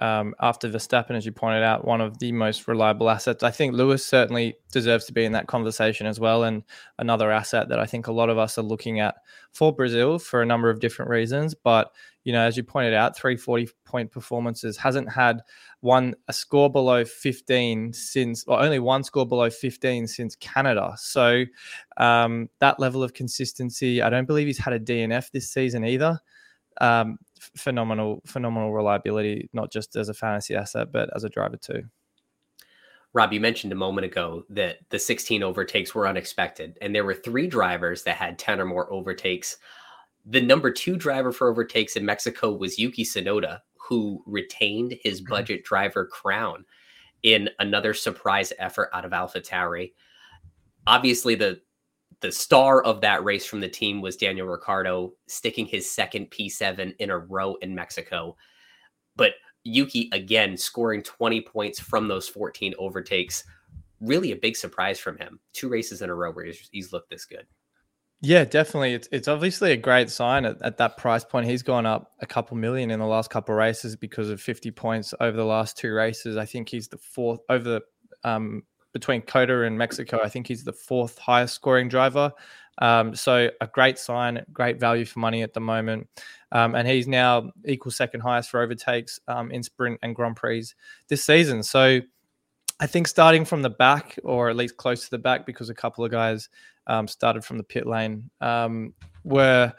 um, 0.01 0.33
after 0.39 0.69
Verstappen, 0.69 1.11
as 1.11 1.25
you 1.25 1.31
pointed 1.31 1.63
out, 1.63 1.85
one 1.85 2.01
of 2.01 2.19
the 2.19 2.31
most 2.31 2.67
reliable 2.67 3.09
assets. 3.09 3.43
I 3.43 3.51
think 3.51 3.73
Lewis 3.73 4.05
certainly 4.05 4.55
deserves 4.71 5.05
to 5.05 5.13
be 5.13 5.25
in 5.25 5.33
that 5.33 5.47
conversation 5.47 6.07
as 6.07 6.19
well, 6.19 6.43
and 6.43 6.63
another 6.97 7.31
asset 7.31 7.69
that 7.69 7.79
I 7.79 7.85
think 7.85 8.07
a 8.07 8.13
lot 8.13 8.29
of 8.29 8.37
us 8.37 8.57
are 8.57 8.63
looking 8.63 8.99
at 8.99 9.15
for 9.51 9.73
Brazil 9.73 10.19
for 10.19 10.41
a 10.41 10.45
number 10.45 10.69
of 10.69 10.79
different 10.79 11.11
reasons. 11.11 11.53
But 11.53 11.91
you 12.23 12.33
know, 12.33 12.41
as 12.41 12.55
you 12.55 12.63
pointed 12.63 12.93
out, 12.93 13.17
three 13.17 13.35
forty 13.35 13.69
point 13.85 14.11
performances 14.11 14.77
hasn't 14.77 15.11
had 15.11 15.41
one 15.81 16.13
a 16.27 16.33
score 16.33 16.69
below 16.69 17.05
15 17.05 17.93
since 17.93 18.43
or 18.45 18.59
only 18.59 18.79
one 18.79 19.03
score 19.03 19.25
below 19.25 19.49
15 19.49 20.07
since 20.07 20.35
Canada. 20.35 20.93
So 20.97 21.45
um, 21.97 22.49
that 22.59 22.79
level 22.79 23.03
of 23.03 23.13
consistency, 23.13 24.01
I 24.01 24.09
don't 24.09 24.25
believe 24.25 24.47
he's 24.47 24.57
had 24.57 24.73
a 24.73 24.79
DNF 24.79 25.31
this 25.31 25.49
season 25.49 25.85
either. 25.85 26.19
Um, 26.81 27.17
phenomenal, 27.57 28.21
phenomenal 28.25 28.73
reliability, 28.73 29.49
not 29.53 29.71
just 29.71 29.95
as 29.95 30.09
a 30.09 30.13
fantasy 30.13 30.55
asset, 30.55 30.91
but 30.91 31.09
as 31.15 31.23
a 31.23 31.29
driver 31.29 31.57
too. 31.57 31.83
Rob, 33.13 33.33
you 33.33 33.39
mentioned 33.39 33.73
a 33.73 33.75
moment 33.75 34.05
ago 34.05 34.43
that 34.49 34.77
the 34.89 34.99
16 34.99 35.41
overtakes 35.41 35.95
were 35.95 36.07
unexpected, 36.07 36.77
and 36.81 36.93
there 36.93 37.03
were 37.03 37.15
three 37.15 37.47
drivers 37.47 38.03
that 38.03 38.17
had 38.17 38.37
10 38.37 38.61
or 38.61 38.65
more 38.65 38.91
overtakes. 38.93 39.57
The 40.25 40.41
number 40.41 40.71
two 40.71 40.95
driver 40.95 41.31
for 41.31 41.49
overtakes 41.49 41.95
in 41.95 42.05
Mexico 42.05 42.51
was 42.53 42.77
Yuki 42.77 43.03
Tsunoda, 43.03 43.61
who 43.75 44.21
retained 44.27 44.95
his 45.03 45.21
mm-hmm. 45.21 45.33
budget 45.33 45.63
driver 45.63 46.05
crown 46.05 46.65
in 47.23 47.49
another 47.57 47.93
surprise 47.93 48.53
effort 48.59 48.89
out 48.93 49.05
of 49.05 49.11
AlphaTauri. 49.11 49.93
Obviously, 50.85 51.33
the 51.33 51.59
the 52.21 52.31
star 52.31 52.81
of 52.83 53.01
that 53.01 53.23
race 53.23 53.45
from 53.45 53.59
the 53.59 53.69
team 53.69 54.01
was 54.01 54.17
Daniel 54.17 54.47
Ricciardo, 54.47 55.13
sticking 55.27 55.65
his 55.65 55.89
second 55.89 56.29
P7 56.31 56.95
in 56.99 57.09
a 57.09 57.17
row 57.17 57.55
in 57.61 57.73
Mexico. 57.73 58.35
But 59.15 59.33
Yuki 59.63 60.09
again 60.11 60.57
scoring 60.57 61.01
20 61.03 61.41
points 61.41 61.79
from 61.79 62.07
those 62.07 62.27
14 62.27 62.73
overtakes. 62.77 63.43
Really 64.01 64.31
a 64.31 64.35
big 64.35 64.55
surprise 64.55 64.99
from 64.99 65.17
him. 65.17 65.39
Two 65.53 65.69
races 65.69 66.01
in 66.01 66.09
a 66.09 66.15
row 66.15 66.31
where 66.31 66.45
he's, 66.45 66.69
he's 66.71 66.93
looked 66.93 67.09
this 67.09 67.25
good. 67.25 67.45
Yeah, 68.21 68.43
definitely. 68.43 68.93
It's 68.93 69.07
it's 69.13 69.29
obviously 69.29 69.71
a 69.71 69.77
great 69.77 70.09
sign 70.09 70.43
at, 70.43 70.61
at 70.61 70.77
that 70.77 70.97
price 70.97 71.23
point. 71.23 71.47
He's 71.47 71.63
gone 71.63 71.85
up 71.85 72.11
a 72.19 72.25
couple 72.25 72.57
million 72.57 72.91
in 72.91 72.99
the 72.99 73.05
last 73.05 73.29
couple 73.29 73.55
races 73.55 73.95
because 73.95 74.29
of 74.29 74.41
50 74.41 74.71
points 74.71 75.13
over 75.21 75.37
the 75.37 75.45
last 75.45 75.77
two 75.77 75.93
races. 75.93 76.35
I 76.35 76.45
think 76.45 76.67
he's 76.67 76.89
the 76.89 76.97
fourth 76.97 77.39
over 77.47 77.63
the 77.63 77.81
um, 78.25 78.63
between 78.93 79.21
COTA 79.21 79.63
and 79.63 79.77
Mexico, 79.77 80.19
I 80.23 80.29
think 80.29 80.47
he's 80.47 80.63
the 80.63 80.73
fourth 80.73 81.17
highest 81.17 81.55
scoring 81.55 81.89
driver. 81.89 82.31
Um, 82.79 83.13
so 83.13 83.49
a 83.59 83.67
great 83.67 83.99
sign, 83.99 84.43
great 84.53 84.79
value 84.79 85.05
for 85.05 85.19
money 85.19 85.43
at 85.43 85.53
the 85.53 85.59
moment. 85.59 86.07
Um, 86.51 86.75
and 86.75 86.87
he's 86.87 87.07
now 87.07 87.51
equal 87.65 87.91
second 87.91 88.21
highest 88.21 88.49
for 88.49 88.61
overtakes 88.61 89.19
um, 89.27 89.51
in 89.51 89.63
sprint 89.63 89.99
and 90.01 90.15
Grand 90.15 90.37
Prix 90.37 90.67
this 91.09 91.23
season. 91.23 91.61
So 91.61 91.99
I 92.79 92.87
think 92.87 93.07
starting 93.07 93.43
from 93.43 93.61
the 93.61 93.69
back, 93.69 94.17
or 94.23 94.49
at 94.49 94.55
least 94.55 94.77
close 94.77 95.03
to 95.03 95.11
the 95.11 95.17
back, 95.17 95.45
because 95.45 95.69
a 95.69 95.75
couple 95.75 96.05
of 96.05 96.11
guys 96.11 96.47
um, 96.87 97.07
started 97.07 97.43
from 97.43 97.57
the 97.57 97.63
pit 97.63 97.85
lane, 97.85 98.29
um, 98.41 98.93
were. 99.23 99.73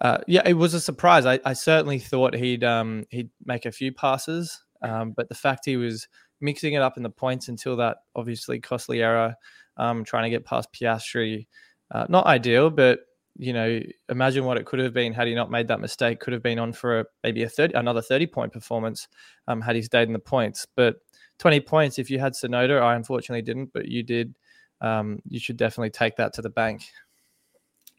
Uh, 0.00 0.18
yeah, 0.26 0.42
it 0.44 0.54
was 0.54 0.74
a 0.74 0.80
surprise. 0.80 1.26
I, 1.26 1.38
I 1.44 1.52
certainly 1.52 2.00
thought 2.00 2.34
he'd 2.34 2.64
um, 2.64 3.04
he'd 3.10 3.30
make 3.44 3.66
a 3.66 3.70
few 3.70 3.92
passes, 3.92 4.64
but 4.80 5.28
the 5.28 5.34
fact 5.34 5.64
he 5.64 5.76
was 5.76 6.08
mixing 6.42 6.74
it 6.74 6.82
up 6.82 6.96
in 6.96 7.02
the 7.02 7.10
points 7.10 7.48
until 7.48 7.76
that 7.76 7.98
obviously 8.14 8.60
costly 8.60 9.02
error, 9.02 9.34
um, 9.76 10.04
trying 10.04 10.24
to 10.24 10.30
get 10.30 10.44
past 10.44 10.72
Piastri, 10.72 11.46
uh, 11.90 12.06
not 12.08 12.26
ideal, 12.26 12.70
but 12.70 13.00
you 13.38 13.52
know, 13.52 13.80
imagine 14.10 14.44
what 14.44 14.58
it 14.58 14.66
could 14.66 14.78
have 14.78 14.92
been 14.92 15.12
had 15.12 15.26
he 15.26 15.34
not 15.34 15.50
made 15.50 15.68
that 15.68 15.80
mistake. 15.80 16.20
Could 16.20 16.34
have 16.34 16.42
been 16.42 16.58
on 16.58 16.72
for 16.72 17.00
a, 17.00 17.04
maybe 17.22 17.42
a 17.44 17.48
30, 17.48 17.74
another 17.74 18.02
30 18.02 18.26
point 18.26 18.52
performance 18.52 19.08
um, 19.48 19.60
had 19.60 19.76
he 19.76 19.82
stayed 19.82 20.08
in 20.08 20.12
the 20.12 20.18
points. 20.18 20.66
But 20.76 20.96
20 21.38 21.60
points, 21.60 21.98
if 21.98 22.10
you 22.10 22.18
had 22.18 22.34
Tsunoda, 22.34 22.82
I 22.82 22.94
unfortunately 22.94 23.42
didn't, 23.42 23.72
but 23.72 23.86
you 23.88 24.02
did. 24.02 24.34
Um, 24.80 25.22
you 25.28 25.38
should 25.38 25.56
definitely 25.56 25.90
take 25.90 26.16
that 26.16 26.34
to 26.34 26.42
the 26.42 26.50
bank. 26.50 26.82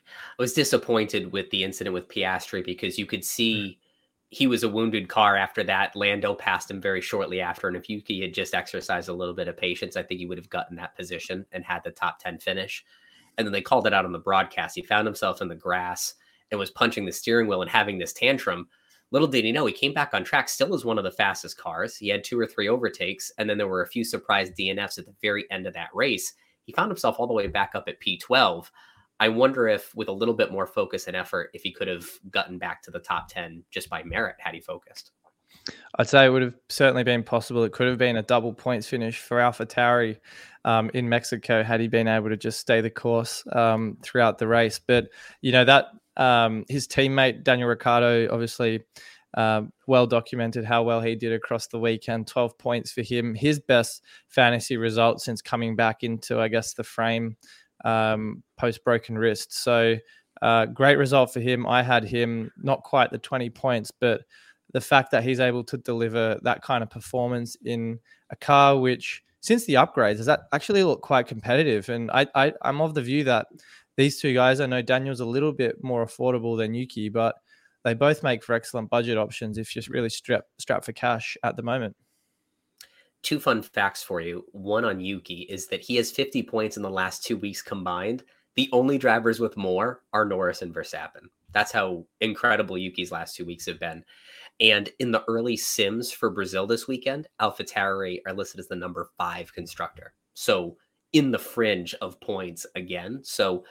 I 0.05 0.41
was 0.41 0.53
disappointed 0.53 1.31
with 1.31 1.49
the 1.49 1.63
incident 1.63 1.93
with 1.93 2.07
Piastri 2.09 2.63
because 2.63 2.99
you 2.99 3.05
could 3.05 3.23
see 3.23 3.79
he 4.33 4.47
was 4.47 4.63
a 4.63 4.69
wounded 4.69 5.07
car 5.07 5.35
after 5.35 5.63
that. 5.63 5.95
Lando 5.95 6.33
passed 6.33 6.69
him 6.69 6.81
very 6.81 7.01
shortly 7.01 7.39
after. 7.39 7.67
And 7.67 7.77
if 7.77 7.89
Yuki 7.89 8.21
had 8.21 8.33
just 8.33 8.53
exercised 8.53 9.09
a 9.09 9.13
little 9.13 9.33
bit 9.33 9.47
of 9.47 9.57
patience, 9.57 9.95
I 9.95 10.03
think 10.03 10.19
he 10.19 10.25
would 10.25 10.37
have 10.37 10.49
gotten 10.49 10.75
that 10.77 10.95
position 10.95 11.45
and 11.51 11.63
had 11.63 11.83
the 11.83 11.91
top 11.91 12.19
10 12.19 12.39
finish 12.39 12.83
and 13.37 13.45
then 13.45 13.51
they 13.51 13.61
called 13.61 13.87
it 13.87 13.93
out 13.93 14.05
on 14.05 14.11
the 14.11 14.19
broadcast. 14.19 14.75
He 14.75 14.81
found 14.81 15.07
himself 15.07 15.41
in 15.41 15.47
the 15.47 15.55
grass 15.55 16.15
and 16.51 16.59
was 16.59 16.71
punching 16.71 17.05
the 17.05 17.11
steering 17.11 17.47
wheel 17.47 17.61
and 17.61 17.71
having 17.71 17.97
this 17.97 18.13
tantrum. 18.13 18.67
Little 19.11 19.27
did 19.27 19.45
he 19.45 19.51
know, 19.51 19.65
he 19.65 19.73
came 19.73 19.93
back 19.93 20.13
on 20.13 20.23
track 20.23 20.49
still 20.49 20.73
as 20.73 20.85
one 20.85 20.97
of 20.97 21.03
the 21.03 21.11
fastest 21.11 21.57
cars. 21.57 21.95
He 21.95 22.09
had 22.09 22.23
two 22.23 22.39
or 22.39 22.47
three 22.47 22.67
overtakes, 22.67 23.31
and 23.37 23.49
then 23.49 23.57
there 23.57 23.67
were 23.67 23.83
a 23.83 23.87
few 23.87 24.03
surprise 24.03 24.49
DNFs 24.51 24.97
at 24.97 25.05
the 25.05 25.15
very 25.21 25.45
end 25.51 25.67
of 25.67 25.73
that 25.73 25.89
race. 25.93 26.33
He 26.63 26.73
found 26.73 26.89
himself 26.89 27.17
all 27.19 27.27
the 27.27 27.33
way 27.33 27.47
back 27.47 27.71
up 27.75 27.87
at 27.87 27.99
P12. 27.99 28.69
I 29.23 29.29
wonder 29.29 29.69
if, 29.69 29.95
with 29.95 30.09
a 30.09 30.11
little 30.11 30.33
bit 30.33 30.51
more 30.51 30.67
focus 30.67 31.07
and 31.07 31.15
effort, 31.15 31.49
if 31.53 31.63
he 31.63 31.71
could 31.71 31.87
have 31.87 32.05
gotten 32.29 32.57
back 32.57 32.83
to 32.83 32.91
the 32.91 32.99
top 32.99 33.29
10 33.29 33.63
just 33.71 33.89
by 33.89 34.03
merit 34.03 34.35
had 34.37 34.53
he 34.53 34.59
focused. 34.59 35.11
I'd 35.97 36.09
say 36.09 36.25
it 36.25 36.29
would 36.29 36.41
have 36.41 36.55
certainly 36.67 37.05
been 37.05 37.23
possible. 37.23 37.63
It 37.63 37.71
could 37.71 37.87
have 37.87 37.97
been 37.97 38.17
a 38.17 38.21
double 38.21 38.51
points 38.51 38.85
finish 38.85 39.19
for 39.19 39.39
Alpha 39.39 39.65
Tauri 39.65 40.17
um, 40.65 40.91
in 40.93 41.07
Mexico 41.07 41.63
had 41.63 41.79
he 41.79 41.87
been 41.87 42.09
able 42.09 42.27
to 42.27 42.35
just 42.35 42.59
stay 42.59 42.81
the 42.81 42.89
course 42.89 43.45
um, 43.53 43.95
throughout 44.03 44.39
the 44.39 44.47
race. 44.47 44.77
But 44.85 45.07
you 45.39 45.53
know 45.53 45.63
that 45.63 45.85
um, 46.17 46.65
his 46.67 46.85
teammate 46.85 47.45
Daniel 47.45 47.69
Ricciardo 47.69 48.27
obviously 48.29 48.83
uh, 49.35 49.61
well 49.87 50.05
documented 50.05 50.65
how 50.65 50.83
well 50.83 50.99
he 50.99 51.15
did 51.15 51.31
across 51.31 51.67
the 51.67 51.79
weekend. 51.79 52.27
Twelve 52.27 52.57
points 52.57 52.91
for 52.91 53.03
him, 53.03 53.33
his 53.33 53.61
best 53.61 54.03
fantasy 54.27 54.75
result 54.75 55.21
since 55.21 55.41
coming 55.41 55.77
back 55.77 56.03
into 56.03 56.41
I 56.41 56.49
guess 56.49 56.73
the 56.73 56.83
frame 56.83 57.37
um, 57.83 58.43
post 58.57 58.83
broken 58.83 59.17
wrist. 59.17 59.63
So. 59.63 59.97
Uh, 60.41 60.65
great 60.65 60.97
result 60.97 61.31
for 61.31 61.39
him. 61.39 61.65
I 61.65 61.81
had 61.81 62.03
him 62.03 62.51
not 62.57 62.83
quite 62.83 63.11
the 63.11 63.17
20 63.17 63.49
points, 63.51 63.91
but 63.91 64.23
the 64.73 64.81
fact 64.81 65.11
that 65.11 65.23
he's 65.23 65.39
able 65.39 65.63
to 65.63 65.77
deliver 65.77 66.39
that 66.41 66.61
kind 66.61 66.83
of 66.83 66.89
performance 66.89 67.55
in 67.63 67.99
a 68.31 68.35
car 68.35 68.77
which 68.77 69.23
since 69.39 69.65
the 69.65 69.75
upgrades 69.75 70.17
has 70.17 70.25
that 70.25 70.41
actually 70.51 70.83
looked 70.83 71.03
quite 71.03 71.27
competitive 71.27 71.87
and 71.89 72.11
I, 72.11 72.27
I 72.35 72.53
i'm 72.63 72.81
of 72.81 72.93
the 72.93 73.01
view 73.01 73.23
that 73.25 73.47
these 73.95 74.19
two 74.19 74.33
guys 74.33 74.59
i 74.59 74.65
know 74.65 74.81
daniel's 74.81 75.19
a 75.19 75.25
little 75.25 75.53
bit 75.53 75.81
more 75.83 76.05
affordable 76.05 76.57
than 76.57 76.73
yuki 76.73 77.09
but 77.09 77.35
they 77.83 77.93
both 77.93 78.23
make 78.23 78.43
for 78.43 78.53
excellent 78.53 78.89
budget 78.89 79.17
options 79.17 79.57
if 79.57 79.75
you're 79.75 79.83
really 79.89 80.09
strapped 80.09 80.49
strapped 80.59 80.85
for 80.85 80.93
cash 80.93 81.37
at 81.43 81.55
the 81.55 81.63
moment 81.63 81.95
two 83.23 83.39
fun 83.39 83.61
facts 83.61 84.03
for 84.03 84.21
you 84.21 84.45
one 84.51 84.85
on 84.85 84.99
yuki 84.99 85.41
is 85.49 85.67
that 85.67 85.81
he 85.81 85.95
has 85.95 86.11
50 86.11 86.43
points 86.43 86.77
in 86.77 86.83
the 86.83 86.89
last 86.89 87.23
two 87.23 87.37
weeks 87.37 87.61
combined 87.61 88.23
the 88.55 88.69
only 88.71 88.97
drivers 88.97 89.39
with 89.39 89.57
more 89.57 90.01
are 90.13 90.25
norris 90.25 90.61
and 90.61 90.73
verstappen 90.73 91.27
that's 91.51 91.71
how 91.71 92.05
incredible 92.21 92.77
yuki's 92.77 93.11
last 93.11 93.35
two 93.35 93.45
weeks 93.45 93.65
have 93.65 93.79
been 93.79 94.03
and 94.59 94.89
in 94.99 95.11
the 95.11 95.23
early 95.27 95.57
sims 95.57 96.11
for 96.11 96.29
Brazil 96.29 96.67
this 96.67 96.87
weekend, 96.87 97.27
AlphaTauri 97.41 98.19
are 98.27 98.33
listed 98.33 98.59
as 98.59 98.67
the 98.67 98.75
number 98.75 99.09
five 99.17 99.51
constructor. 99.51 100.13
So 100.35 100.77
in 101.13 101.31
the 101.31 101.39
fringe 101.39 101.93
of 102.01 102.19
points 102.19 102.65
again. 102.75 103.21
So, 103.23 103.63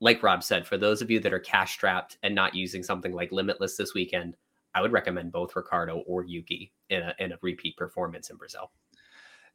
like 0.00 0.22
Rob 0.22 0.42
said, 0.42 0.66
for 0.66 0.76
those 0.76 1.02
of 1.02 1.10
you 1.10 1.20
that 1.20 1.32
are 1.32 1.40
cash 1.40 1.72
strapped 1.72 2.18
and 2.22 2.34
not 2.34 2.54
using 2.54 2.82
something 2.82 3.12
like 3.12 3.32
Limitless 3.32 3.76
this 3.76 3.94
weekend, 3.94 4.36
I 4.74 4.82
would 4.82 4.92
recommend 4.92 5.32
both 5.32 5.54
Ricciardo 5.54 5.98
or 6.06 6.24
Yuki 6.24 6.72
in 6.88 7.02
a, 7.02 7.14
in 7.18 7.32
a 7.32 7.38
repeat 7.42 7.76
performance 7.76 8.30
in 8.30 8.36
Brazil. 8.36 8.70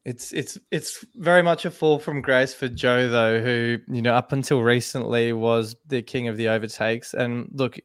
It's 0.05 0.31
it's 0.33 0.59
it's 0.71 1.03
very 1.15 1.41
much 1.41 1.65
a 1.65 1.71
fall 1.71 1.97
from 1.97 2.21
grace 2.21 2.53
for 2.53 2.69
Zhou 2.69 3.09
though, 3.09 3.41
who 3.41 3.79
you 3.91 4.03
know 4.03 4.13
up 4.13 4.31
until 4.31 4.61
recently 4.61 5.33
was 5.33 5.75
the 5.87 6.03
king 6.03 6.27
of 6.27 6.37
the 6.37 6.47
overtakes. 6.49 7.15
And 7.15 7.49
look, 7.53 7.79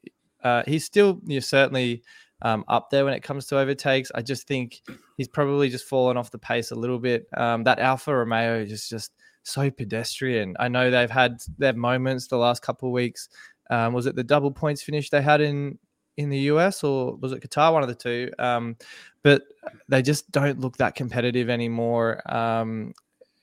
uh, 0.44 0.62
he's 0.66 0.84
still 0.84 1.18
you 1.24 1.40
certainly 1.40 2.02
um, 2.42 2.64
up 2.68 2.90
there 2.90 3.06
when 3.06 3.14
it 3.14 3.22
comes 3.22 3.46
to 3.46 3.58
overtakes. 3.58 4.12
I 4.14 4.20
just 4.20 4.46
think 4.46 4.82
he's 5.16 5.28
probably 5.28 5.70
just 5.70 5.86
fallen 5.86 6.18
off 6.18 6.30
the 6.30 6.38
pace 6.38 6.70
a 6.70 6.74
little 6.76 6.98
bit. 6.98 7.26
Um, 7.36 7.64
that 7.64 7.78
Alfa 7.78 8.14
Romeo 8.14 8.60
is 8.60 8.88
just 8.88 9.12
so 9.42 9.70
pedestrian. 9.70 10.56
I 10.60 10.68
know 10.68 10.90
they've 10.90 11.10
had 11.10 11.38
their 11.56 11.72
moments 11.72 12.26
the 12.26 12.36
last 12.36 12.60
couple 12.60 12.88
of 12.88 12.92
weeks. 12.92 13.28
Um, 13.70 13.94
was 13.94 14.06
it 14.06 14.16
the 14.16 14.24
double 14.24 14.50
points 14.50 14.82
finish 14.82 15.10
they 15.10 15.22
had 15.22 15.40
in 15.40 15.78
in 16.16 16.28
the 16.28 16.38
US 16.38 16.84
or 16.84 17.16
was 17.16 17.32
it 17.32 17.42
Qatar? 17.42 17.72
One 17.72 17.82
of 17.82 17.88
the 17.88 17.94
two. 17.94 18.30
Um, 18.38 18.76
but 19.22 19.42
they 19.88 20.02
just 20.02 20.30
don't 20.30 20.60
look 20.60 20.76
that 20.78 20.94
competitive 20.94 21.50
anymore. 21.50 22.22
Um, 22.32 22.94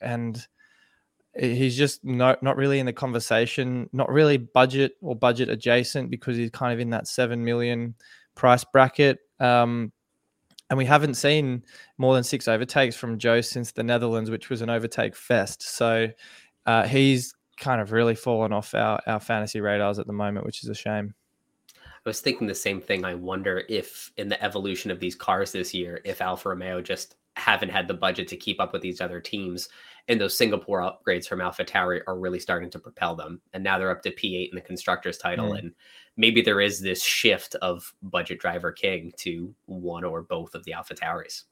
and 0.02 0.46
he's 1.40 1.78
just 1.78 2.04
not 2.04 2.42
not 2.42 2.58
really 2.58 2.80
in 2.80 2.86
the 2.86 2.94
conversation, 2.94 3.90
not 3.94 4.12
really 4.12 4.38
budget 4.38 4.94
or 5.02 5.16
budget 5.16 5.50
adjacent 5.50 6.10
because 6.10 6.38
he's 6.38 6.50
kind 6.50 6.74
of 6.74 6.80
in 6.80 6.90
that 6.92 7.08
seven 7.08 7.44
million 7.44 7.96
price 8.36 8.64
bracket. 8.64 9.20
Um, 9.40 9.92
and 10.70 10.78
we 10.78 10.86
haven't 10.86 11.14
seen 11.14 11.64
more 11.98 12.14
than 12.14 12.24
six 12.24 12.48
overtakes 12.48 12.96
from 12.96 13.18
Zhou 13.18 13.44
since 13.46 13.72
the 13.72 13.84
Netherlands, 13.84 14.30
which 14.30 14.50
was 14.50 14.62
an 14.62 14.70
overtake 14.70 15.16
fest. 15.16 15.62
So 15.62 16.10
uh, 16.66 16.86
he's 16.88 17.34
kind 17.58 17.80
of 17.80 17.92
really 17.92 18.16
fallen 18.16 18.52
off 18.52 18.76
our, 18.76 19.00
our 19.08 19.20
fantasy 19.20 19.62
radars 19.62 19.98
at 19.98 20.08
the 20.08 20.14
moment, 20.14 20.46
which 20.46 20.64
is 20.64 20.70
a 20.70 20.76
shame. 20.76 21.14
I 22.08 22.10
was 22.10 22.22
thinking 22.22 22.48
the 22.48 22.56
same 22.56 22.80
thing. 22.80 23.04
I 23.04 23.16
wonder 23.16 23.64
if, 23.68 24.14
in 24.16 24.30
the 24.30 24.42
evolution 24.42 24.92
of 24.92 25.02
these 25.02 25.14
cars 25.14 25.52
this 25.52 25.74
year, 25.74 26.00
if 26.06 26.22
Alfa 26.22 26.50
Romeo 26.50 26.82
just 26.82 27.16
haven't 27.36 27.68
had 27.68 27.86
the 27.86 27.94
budget 27.94 28.30
to 28.30 28.38
keep 28.38 28.62
up 28.62 28.72
with 28.72 28.82
these 28.82 29.02
other 29.02 29.20
teams, 29.20 29.68
and 30.08 30.22
those 30.22 30.38
Singapore 30.38 30.80
upgrades 30.80 31.28
from 31.28 31.40
AlphaTauri 31.40 32.00
are 32.08 32.18
really 32.18 32.40
starting 32.40 32.70
to 32.70 32.80
propel 32.80 33.18
them. 33.18 33.42
And 33.52 33.62
now 33.62 33.78
they're 33.78 33.92
up 33.92 34.04
to 34.04 34.12
P8 34.12 34.52
in 34.52 34.56
the 34.56 34.62
constructors 34.62 35.18
title, 35.18 35.52
mm. 35.52 35.60
and 35.60 35.74
maybe 36.16 36.42
there 36.42 36.62
is 36.62 36.80
this 36.80 37.04
shift 37.04 37.56
of 37.56 37.94
budget 38.02 38.40
driver 38.40 38.72
king 38.72 39.12
to 39.18 39.54
one 39.66 40.06
or 40.06 40.22
both 40.22 40.56
of 40.56 40.64
the 40.64 40.72
AlphaTauris. 40.72 41.44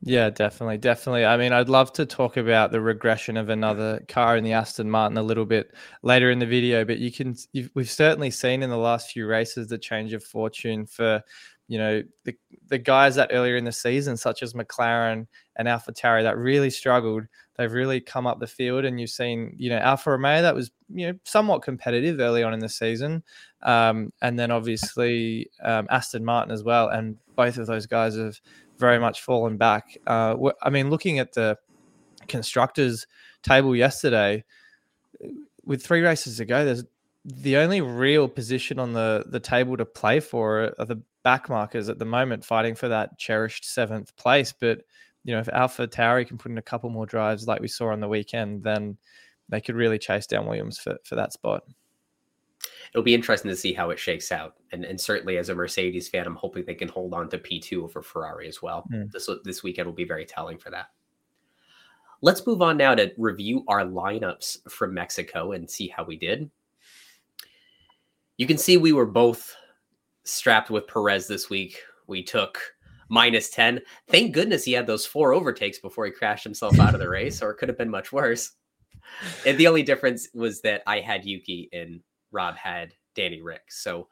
Yeah, 0.00 0.30
definitely, 0.30 0.78
definitely. 0.78 1.24
I 1.24 1.36
mean, 1.36 1.52
I'd 1.52 1.68
love 1.68 1.92
to 1.94 2.06
talk 2.06 2.36
about 2.36 2.70
the 2.70 2.80
regression 2.80 3.36
of 3.36 3.48
another 3.48 4.00
car 4.08 4.36
in 4.36 4.44
the 4.44 4.52
Aston 4.52 4.88
Martin 4.88 5.18
a 5.18 5.22
little 5.22 5.44
bit 5.44 5.74
later 6.02 6.30
in 6.30 6.38
the 6.38 6.46
video, 6.46 6.84
but 6.84 6.98
you 6.98 7.10
can 7.10 7.34
we've 7.74 7.90
certainly 7.90 8.30
seen 8.30 8.62
in 8.62 8.70
the 8.70 8.76
last 8.76 9.10
few 9.10 9.26
races 9.26 9.66
the 9.66 9.78
change 9.78 10.12
of 10.12 10.22
fortune 10.22 10.86
for 10.86 11.20
you 11.66 11.78
know 11.78 12.02
the 12.24 12.34
the 12.68 12.78
guys 12.78 13.16
that 13.16 13.30
earlier 13.32 13.56
in 13.56 13.64
the 13.64 13.72
season, 13.72 14.16
such 14.16 14.42
as 14.44 14.54
McLaren 14.54 15.26
and 15.56 15.66
AlphaTauri, 15.66 16.22
that 16.22 16.38
really 16.38 16.70
struggled. 16.70 17.24
They've 17.56 17.72
really 17.72 18.00
come 18.00 18.24
up 18.24 18.38
the 18.38 18.46
field, 18.46 18.84
and 18.84 19.00
you've 19.00 19.10
seen 19.10 19.52
you 19.58 19.68
know 19.68 19.78
Alfa 19.78 20.12
Romeo 20.12 20.42
that 20.42 20.54
was 20.54 20.70
you 20.88 21.08
know 21.08 21.18
somewhat 21.24 21.62
competitive 21.62 22.20
early 22.20 22.44
on 22.44 22.54
in 22.54 22.60
the 22.60 22.68
season, 22.68 23.24
um, 23.64 24.12
and 24.22 24.38
then 24.38 24.52
obviously 24.52 25.50
um, 25.60 25.88
Aston 25.90 26.24
Martin 26.24 26.52
as 26.52 26.62
well, 26.62 26.88
and 26.88 27.16
both 27.34 27.58
of 27.58 27.66
those 27.66 27.86
guys 27.86 28.16
have 28.16 28.40
very 28.78 28.98
much 28.98 29.22
fallen 29.22 29.56
back. 29.56 29.96
Uh, 30.06 30.36
I 30.62 30.70
mean, 30.70 30.90
looking 30.90 31.18
at 31.18 31.32
the 31.32 31.58
constructors 32.28 33.06
table 33.42 33.74
yesterday, 33.74 34.44
with 35.64 35.82
three 35.82 36.00
races 36.00 36.38
to 36.38 36.44
go, 36.44 36.64
there's 36.64 36.84
the 37.24 37.56
only 37.56 37.80
real 37.80 38.28
position 38.28 38.78
on 38.78 38.92
the 38.92 39.24
the 39.28 39.40
table 39.40 39.76
to 39.76 39.84
play 39.84 40.20
for 40.20 40.74
are 40.78 40.84
the 40.84 41.02
backmarkers 41.24 41.88
at 41.88 41.98
the 41.98 42.04
moment, 42.04 42.44
fighting 42.44 42.74
for 42.74 42.88
that 42.88 43.18
cherished 43.18 43.64
seventh 43.64 44.16
place. 44.16 44.52
But 44.52 44.82
you 45.24 45.34
know, 45.34 45.40
if 45.40 45.46
AlphaTauri 45.48 46.26
can 46.26 46.38
put 46.38 46.52
in 46.52 46.58
a 46.58 46.62
couple 46.62 46.88
more 46.90 47.06
drives 47.06 47.46
like 47.46 47.60
we 47.60 47.68
saw 47.68 47.90
on 47.90 48.00
the 48.00 48.08
weekend, 48.08 48.62
then 48.62 48.96
they 49.48 49.60
could 49.60 49.74
really 49.74 49.98
chase 49.98 50.26
down 50.26 50.46
Williams 50.46 50.78
for, 50.78 50.96
for 51.04 51.16
that 51.16 51.32
spot 51.32 51.64
it'll 52.92 53.02
be 53.02 53.14
interesting 53.14 53.50
to 53.50 53.56
see 53.56 53.72
how 53.72 53.90
it 53.90 53.98
shakes 53.98 54.32
out. 54.32 54.54
And 54.72 54.84
and 54.84 55.00
certainly 55.00 55.38
as 55.38 55.48
a 55.48 55.54
Mercedes 55.54 56.08
fan, 56.08 56.26
I'm 56.26 56.36
hoping 56.36 56.64
they 56.64 56.74
can 56.74 56.88
hold 56.88 57.14
on 57.14 57.28
to 57.30 57.38
P2 57.38 57.82
over 57.82 58.02
Ferrari 58.02 58.48
as 58.48 58.62
well. 58.62 58.84
Mm. 58.92 59.10
This 59.10 59.28
this 59.44 59.62
weekend 59.62 59.86
will 59.86 59.94
be 59.94 60.04
very 60.04 60.24
telling 60.24 60.58
for 60.58 60.70
that. 60.70 60.86
Let's 62.20 62.46
move 62.46 62.62
on 62.62 62.76
now 62.76 62.94
to 62.94 63.12
review 63.16 63.64
our 63.68 63.82
lineups 63.84 64.70
from 64.70 64.92
Mexico 64.92 65.52
and 65.52 65.70
see 65.70 65.88
how 65.88 66.04
we 66.04 66.16
did. 66.16 66.50
You 68.36 68.46
can 68.46 68.58
see 68.58 68.76
we 68.76 68.92
were 68.92 69.06
both 69.06 69.54
strapped 70.24 70.70
with 70.70 70.88
Perez 70.88 71.26
this 71.26 71.48
week. 71.48 71.80
We 72.06 72.22
took 72.22 72.58
minus 73.08 73.50
10. 73.50 73.80
Thank 74.08 74.34
goodness 74.34 74.64
he 74.64 74.72
had 74.72 74.86
those 74.86 75.06
four 75.06 75.32
overtakes 75.32 75.78
before 75.78 76.06
he 76.06 76.12
crashed 76.12 76.44
himself 76.44 76.78
out 76.78 76.94
of 76.94 77.00
the 77.00 77.08
race, 77.08 77.42
or 77.42 77.50
it 77.50 77.58
could 77.58 77.68
have 77.68 77.78
been 77.78 77.90
much 77.90 78.12
worse. 78.12 78.52
And 79.46 79.56
the 79.58 79.66
only 79.66 79.82
difference 79.82 80.28
was 80.34 80.60
that 80.62 80.82
I 80.86 81.00
had 81.00 81.24
Yuki 81.24 81.68
and 81.72 82.00
Rob 82.32 82.56
had 82.56 82.94
Danny 83.14 83.42
Rick. 83.42 83.62
So 83.70 84.08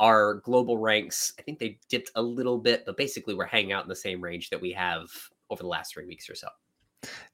our 0.00 0.34
global 0.34 0.78
ranks, 0.78 1.32
I 1.38 1.42
think 1.42 1.58
they 1.58 1.78
dipped 1.88 2.10
a 2.14 2.22
little 2.22 2.58
bit, 2.58 2.84
but 2.86 2.96
basically 2.96 3.34
we're 3.34 3.46
hanging 3.46 3.72
out 3.72 3.82
in 3.82 3.88
the 3.88 3.96
same 3.96 4.22
range 4.22 4.50
that 4.50 4.60
we 4.60 4.72
have 4.72 5.08
over 5.50 5.62
the 5.62 5.68
last 5.68 5.92
three 5.92 6.06
weeks 6.06 6.28
or 6.30 6.34
so. 6.34 6.48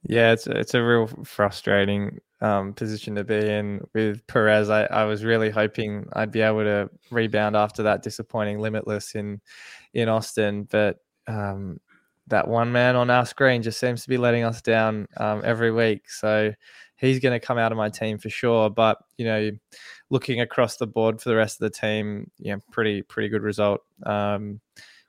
Yeah, 0.03 0.31
it's 0.31 0.45
it's 0.45 0.75
a 0.75 0.83
real 0.83 1.07
frustrating 1.23 2.19
um, 2.41 2.73
position 2.73 3.15
to 3.15 3.23
be 3.23 3.35
in 3.35 3.81
with 3.93 4.25
Perez. 4.27 4.69
I, 4.69 4.83
I 4.85 5.05
was 5.05 5.23
really 5.23 5.49
hoping 5.49 6.07
I'd 6.13 6.31
be 6.31 6.41
able 6.41 6.63
to 6.63 6.89
rebound 7.09 7.55
after 7.55 7.81
that 7.83 8.03
disappointing 8.03 8.59
limitless 8.59 9.15
in 9.15 9.41
in 9.95 10.07
Austin, 10.07 10.67
but 10.69 10.99
um, 11.27 11.79
that 12.27 12.47
one 12.47 12.71
man 12.71 12.95
on 12.95 13.09
our 13.09 13.25
screen 13.25 13.63
just 13.63 13.79
seems 13.79 14.03
to 14.03 14.09
be 14.09 14.17
letting 14.17 14.43
us 14.43 14.61
down 14.61 15.07
um, 15.17 15.41
every 15.43 15.71
week. 15.71 16.09
So 16.09 16.53
he's 16.97 17.19
going 17.19 17.39
to 17.39 17.45
come 17.45 17.57
out 17.57 17.71
of 17.71 17.77
my 17.77 17.89
team 17.89 18.17
for 18.17 18.29
sure. 18.29 18.69
But 18.69 18.99
you 19.17 19.25
know, 19.25 19.51
looking 20.09 20.41
across 20.41 20.77
the 20.77 20.87
board 20.87 21.21
for 21.21 21.29
the 21.29 21.35
rest 21.35 21.61
of 21.61 21.71
the 21.71 21.77
team, 21.77 22.29
yeah, 22.37 22.57
pretty 22.71 23.01
pretty 23.01 23.29
good 23.29 23.43
result. 23.43 23.81
Um, 24.05 24.61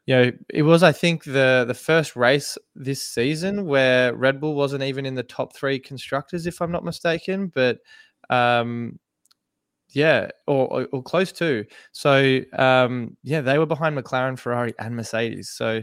you 0.06 0.14
know, 0.14 0.32
it 0.50 0.62
was 0.62 0.82
I 0.82 0.92
think 0.92 1.24
the 1.24 1.64
the 1.66 1.74
first 1.74 2.16
race 2.16 2.56
this 2.74 3.02
season 3.02 3.66
where 3.66 4.14
Red 4.14 4.40
Bull 4.40 4.54
wasn't 4.54 4.84
even 4.84 5.04
in 5.04 5.14
the 5.14 5.22
top 5.22 5.54
three 5.54 5.78
constructors, 5.78 6.46
if 6.46 6.62
I'm 6.62 6.72
not 6.72 6.84
mistaken. 6.84 7.48
But 7.48 7.78
um, 8.30 8.98
yeah, 9.90 10.30
or, 10.46 10.66
or, 10.68 10.88
or, 10.92 11.02
close 11.02 11.32
to. 11.32 11.64
So 11.92 12.40
um, 12.52 13.16
yeah, 13.22 13.40
they 13.40 13.58
were 13.58 13.66
behind 13.66 13.96
McLaren, 13.96 14.38
Ferrari, 14.38 14.74
and 14.78 14.94
Mercedes. 14.96 15.50
So 15.50 15.82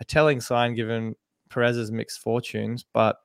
a 0.00 0.04
telling 0.04 0.40
sign 0.40 0.74
given 0.74 1.14
Perez's 1.50 1.90
mixed 1.90 2.20
fortunes, 2.20 2.84
but 2.94 3.16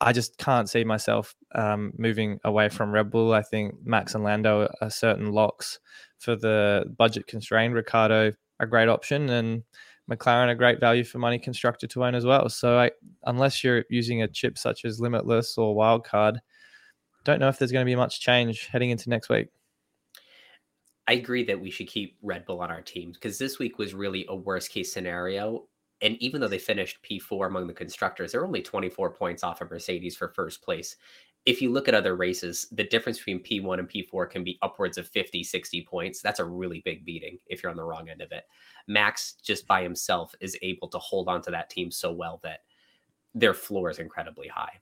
I 0.00 0.12
just 0.12 0.38
can't 0.38 0.70
see 0.70 0.84
myself 0.84 1.34
um, 1.54 1.92
moving 1.98 2.38
away 2.44 2.68
from 2.68 2.92
Red 2.92 3.10
Bull. 3.10 3.32
I 3.32 3.42
think 3.42 3.74
Max 3.84 4.14
and 4.14 4.22
Lando 4.22 4.72
are 4.80 4.90
certain 4.90 5.32
locks 5.32 5.80
for 6.18 6.36
the 6.36 6.84
budget 6.96 7.26
constrained. 7.26 7.74
Ricciardo 7.74 8.32
a 8.60 8.66
great 8.66 8.88
option, 8.88 9.28
and 9.30 9.62
McLaren 10.10 10.50
a 10.50 10.54
great 10.54 10.80
value 10.80 11.04
for 11.04 11.18
money 11.18 11.38
constructor 11.38 11.86
to 11.86 12.04
own 12.04 12.14
as 12.14 12.24
well. 12.24 12.48
So 12.48 12.78
I, 12.78 12.90
unless 13.24 13.62
you're 13.62 13.84
using 13.90 14.22
a 14.22 14.28
chip 14.28 14.56
such 14.56 14.84
as 14.84 15.00
Limitless 15.00 15.58
or 15.58 15.74
Wildcard, 15.76 16.38
don't 17.24 17.40
know 17.40 17.48
if 17.48 17.58
there's 17.58 17.72
going 17.72 17.84
to 17.84 17.90
be 17.90 17.96
much 17.96 18.20
change 18.20 18.66
heading 18.66 18.90
into 18.90 19.10
next 19.10 19.28
week. 19.28 19.48
I 21.06 21.14
agree 21.14 21.44
that 21.44 21.60
we 21.60 21.70
should 21.70 21.88
keep 21.88 22.16
Red 22.22 22.44
Bull 22.46 22.60
on 22.60 22.70
our 22.70 22.82
teams 22.82 23.16
because 23.16 23.38
this 23.38 23.58
week 23.58 23.78
was 23.78 23.94
really 23.94 24.26
a 24.28 24.36
worst 24.36 24.70
case 24.70 24.92
scenario. 24.92 25.66
And 26.00 26.16
even 26.18 26.40
though 26.40 26.48
they 26.48 26.58
finished 26.58 26.98
P4 27.02 27.48
among 27.48 27.66
the 27.66 27.72
constructors, 27.72 28.32
they're 28.32 28.46
only 28.46 28.62
24 28.62 29.10
points 29.10 29.42
off 29.42 29.60
of 29.60 29.70
Mercedes 29.70 30.16
for 30.16 30.28
first 30.28 30.62
place 30.62 30.96
if 31.48 31.62
you 31.62 31.72
look 31.72 31.88
at 31.88 31.94
other 31.94 32.14
races, 32.14 32.66
the 32.72 32.84
difference 32.84 33.16
between 33.16 33.42
P1 33.42 33.78
and 33.78 33.88
P4 33.88 34.28
can 34.28 34.44
be 34.44 34.58
upwards 34.60 34.98
of 34.98 35.08
50, 35.08 35.42
60 35.42 35.82
points. 35.82 36.20
That's 36.20 36.40
a 36.40 36.44
really 36.44 36.82
big 36.84 37.06
beating 37.06 37.38
if 37.46 37.62
you're 37.62 37.70
on 37.70 37.76
the 37.78 37.84
wrong 37.84 38.10
end 38.10 38.20
of 38.20 38.32
it. 38.32 38.44
Max, 38.86 39.32
just 39.42 39.66
by 39.66 39.82
himself, 39.82 40.34
is 40.40 40.58
able 40.60 40.88
to 40.88 40.98
hold 40.98 41.26
on 41.26 41.40
to 41.40 41.50
that 41.50 41.70
team 41.70 41.90
so 41.90 42.12
well 42.12 42.38
that 42.42 42.60
their 43.34 43.54
floor 43.54 43.88
is 43.88 43.98
incredibly 43.98 44.46
high. 44.46 44.74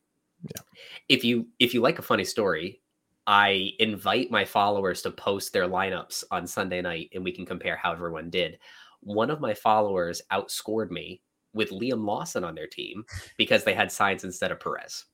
Yeah. 0.43 0.63
If 1.09 1.25
you 1.25 1.47
if 1.61 1.73
you 1.73 1.81
like 1.83 2.01
a 2.01 2.03
funny 2.03 2.25
story, 2.25 2.81
I 3.29 3.73
invite 3.79 4.33
my 4.33 4.45
followers 4.45 5.03
to 5.03 5.13
post 5.13 5.53
their 5.53 5.69
lineups 5.69 6.25
on 6.33 6.49
Sunday 6.49 6.83
night 6.83 7.11
and 7.15 7.23
we 7.23 7.31
can 7.31 7.47
compare 7.47 7.77
how 7.77 7.93
everyone 7.93 8.29
did. 8.29 8.59
One 9.07 9.31
of 9.31 9.41
my 9.41 9.55
followers 9.55 10.21
outscored 10.33 10.91
me 10.91 11.23
with 11.55 11.71
Liam 11.71 12.05
Lawson 12.05 12.45
on 12.45 12.55
their 12.55 12.67
team 12.67 13.05
because 13.39 13.65
they 13.65 13.73
had 13.73 13.89
Sainz 13.89 14.25
instead 14.25 14.51
of 14.51 14.61
Perez. 14.61 15.05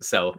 So 0.00 0.36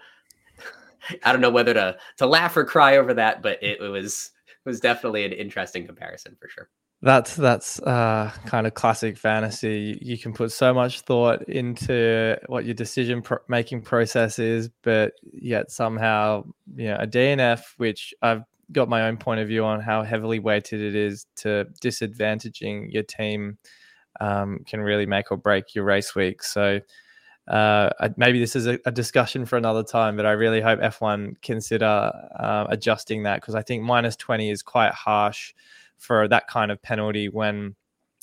I 1.24 1.32
don't 1.32 1.42
know 1.42 1.50
whether 1.50 1.74
to 1.74 1.98
to 2.18 2.26
laugh 2.26 2.56
or 2.56 2.64
cry 2.64 2.98
over 2.98 3.14
that, 3.14 3.42
but 3.42 3.62
it, 3.62 3.82
it 3.82 3.90
was 3.90 4.32
it 4.48 4.70
was 4.70 4.80
definitely 4.80 5.26
an 5.26 5.34
interesting 5.34 5.86
comparison 5.86 6.38
for 6.40 6.48
sure. 6.48 6.70
That's 7.02 7.36
that's 7.36 7.80
uh, 7.82 8.32
kind 8.46 8.66
of 8.66 8.74
classic 8.74 9.18
fantasy. 9.18 10.00
You 10.02 10.18
can 10.18 10.34
put 10.34 10.52
so 10.52 10.74
much 10.74 11.02
thought 11.02 11.48
into 11.48 12.38
what 12.48 12.66
your 12.66 12.74
decision 12.74 13.22
pro- 13.22 13.38
making 13.48 13.84
process 13.84 14.40
is, 14.40 14.70
but 14.82 15.14
yet 15.32 15.70
somehow, 15.70 16.46
you 16.76 16.88
know, 16.88 16.98
a 17.00 17.06
DNF, 17.06 17.62
which 17.78 18.16
I've 18.24 18.44
got 18.72 18.90
my 18.90 19.08
own 19.08 19.18
point 19.18 19.40
of 19.40 19.48
view 19.48 19.64
on 19.64 19.80
how 19.80 20.04
heavily 20.04 20.40
weighted 20.40 20.82
it 20.82 20.96
is 20.96 21.26
to 21.38 21.66
disadvantaging 21.82 22.92
your 22.92 23.04
team, 23.04 23.58
um, 24.20 24.60
can 24.66 24.82
really 24.82 25.06
make 25.06 25.32
or 25.32 25.38
break 25.38 25.76
your 25.76 25.84
race 25.84 26.16
week. 26.16 26.44
So 26.44 26.80
uh, 27.48 27.90
maybe 28.18 28.40
this 28.40 28.56
is 28.56 28.68
a, 28.68 28.78
a, 28.86 28.92
discussion 28.92 29.46
for 29.46 29.56
another 29.58 29.84
time, 29.84 30.18
but 30.18 30.26
I 30.26 30.32
really 30.32 30.60
hope 30.60 30.80
F1 30.80 31.42
consider 31.42 32.12
uh, 32.38 32.66
adjusting 32.70 33.24
that 33.24 33.40
because 33.40 33.56
I 33.56 33.62
think 33.62 33.84
minus 33.84 34.18
20 34.18 34.50
is 34.50 34.62
quite 34.62 34.92
harsh 34.92 35.54
for 35.98 36.28
that 36.28 36.48
kind 36.50 36.72
of 36.72 36.82
penalty 36.82 37.30
when 37.30 37.76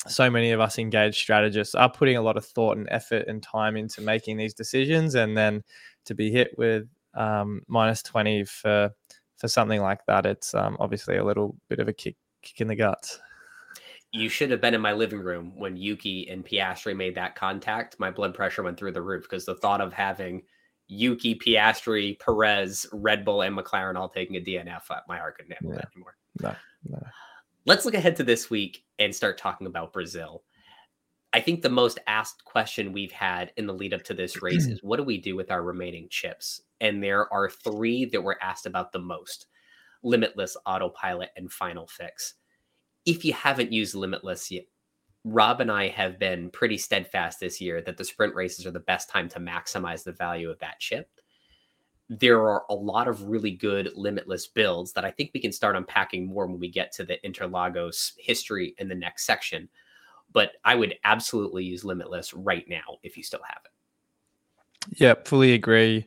so 0.06 0.28
many 0.28 0.50
of 0.50 0.60
us 0.60 0.78
engaged 0.78 1.16
strategists 1.16 1.74
are 1.74 1.90
putting 1.90 2.18
a 2.18 2.22
lot 2.22 2.36
of 2.36 2.44
thought 2.44 2.76
and 2.76 2.86
effort 2.90 3.26
and 3.26 3.42
time 3.42 3.78
into 3.78 4.02
making 4.02 4.36
these 4.36 4.52
decisions 4.52 5.14
and 5.14 5.34
then 5.34 5.62
to 6.04 6.14
be 6.14 6.30
hit 6.30 6.50
with 6.58 6.86
um, 7.14 7.62
minus 7.66 8.02
20 8.02 8.44
for 8.44 8.90
for 9.44 9.48
something 9.48 9.82
like 9.82 10.00
that 10.06 10.24
it's 10.24 10.54
um, 10.54 10.74
obviously 10.80 11.18
a 11.18 11.24
little 11.24 11.54
bit 11.68 11.80
of 11.80 11.86
a 11.86 11.92
kick 11.92 12.16
kick 12.40 12.62
in 12.62 12.68
the 12.68 12.74
guts 12.74 13.20
you 14.14 14.28
should 14.28 14.50
have 14.52 14.60
been 14.60 14.74
in 14.74 14.80
my 14.80 14.92
living 14.92 15.18
room 15.18 15.52
when 15.56 15.76
Yuki 15.76 16.30
and 16.30 16.46
Piastri 16.46 16.96
made 16.96 17.16
that 17.16 17.34
contact. 17.34 17.98
My 17.98 18.12
blood 18.12 18.32
pressure 18.32 18.62
went 18.62 18.78
through 18.78 18.92
the 18.92 19.02
roof 19.02 19.24
because 19.24 19.44
the 19.44 19.56
thought 19.56 19.80
of 19.80 19.92
having 19.92 20.42
Yuki, 20.86 21.34
Piastri, 21.34 22.16
Perez, 22.20 22.86
Red 22.92 23.24
Bull, 23.24 23.42
and 23.42 23.58
McLaren 23.58 23.96
all 23.96 24.08
taking 24.08 24.36
a 24.36 24.40
DNF, 24.40 24.82
uh, 24.88 25.00
my 25.08 25.18
heart 25.18 25.36
couldn't 25.36 25.56
handle 25.58 25.72
yeah. 25.72 25.78
that 25.78 25.88
anymore. 25.96 26.16
No, 26.40 26.54
no. 26.88 27.06
Let's 27.66 27.84
look 27.84 27.94
ahead 27.94 28.14
to 28.16 28.22
this 28.22 28.48
week 28.48 28.84
and 29.00 29.12
start 29.12 29.36
talking 29.36 29.66
about 29.66 29.92
Brazil. 29.92 30.44
I 31.34 31.40
think 31.40 31.60
the 31.60 31.68
most 31.68 31.98
asked 32.06 32.44
question 32.44 32.92
we've 32.92 33.12
had 33.12 33.52
in 33.56 33.66
the 33.66 33.74
lead 33.74 33.92
up 33.92 34.04
to 34.04 34.14
this 34.14 34.40
race 34.40 34.66
mm. 34.66 34.72
is 34.72 34.82
what 34.82 34.96
do 34.96 35.02
we 35.02 35.18
do 35.18 35.36
with 35.36 35.50
our 35.50 35.62
remaining 35.62 36.08
chips? 36.08 36.62
And 36.80 37.02
there 37.02 37.30
are 37.32 37.50
three 37.50 38.06
that 38.06 38.22
were 38.22 38.42
asked 38.42 38.66
about 38.66 38.92
the 38.92 39.00
most 39.00 39.46
Limitless, 40.02 40.56
Autopilot, 40.64 41.30
and 41.36 41.50
Final 41.50 41.86
Fix 41.86 42.34
if 43.06 43.24
you 43.24 43.32
haven't 43.32 43.72
used 43.72 43.94
Limitless 43.94 44.50
yet, 44.50 44.64
Rob 45.24 45.60
and 45.60 45.70
I 45.70 45.88
have 45.88 46.18
been 46.18 46.50
pretty 46.50 46.76
steadfast 46.76 47.40
this 47.40 47.60
year 47.60 47.80
that 47.82 47.96
the 47.96 48.04
sprint 48.04 48.34
races 48.34 48.66
are 48.66 48.70
the 48.70 48.80
best 48.80 49.08
time 49.08 49.28
to 49.30 49.40
maximize 49.40 50.04
the 50.04 50.12
value 50.12 50.50
of 50.50 50.58
that 50.58 50.80
chip. 50.80 51.08
There 52.10 52.46
are 52.46 52.64
a 52.68 52.74
lot 52.74 53.08
of 53.08 53.28
really 53.28 53.50
good 53.50 53.90
limitless 53.94 54.46
builds 54.46 54.92
that 54.92 55.04
I 55.04 55.10
think 55.10 55.30
we 55.32 55.40
can 55.40 55.52
start 55.52 55.76
unpacking 55.76 56.26
more 56.26 56.46
when 56.46 56.60
we 56.60 56.70
get 56.70 56.92
to 56.92 57.04
the 57.04 57.18
Interlagos 57.24 58.12
history 58.18 58.74
in 58.78 58.88
the 58.88 58.94
next 58.94 59.24
section. 59.24 59.68
But 60.34 60.52
I 60.64 60.74
would 60.74 60.96
absolutely 61.04 61.64
use 61.64 61.84
limitless 61.84 62.34
right 62.34 62.68
now 62.68 62.98
if 63.02 63.16
you 63.16 63.22
still 63.22 63.40
have 63.42 63.62
it. 63.64 65.00
Yeah, 65.00 65.14
fully 65.24 65.54
agree. 65.54 66.06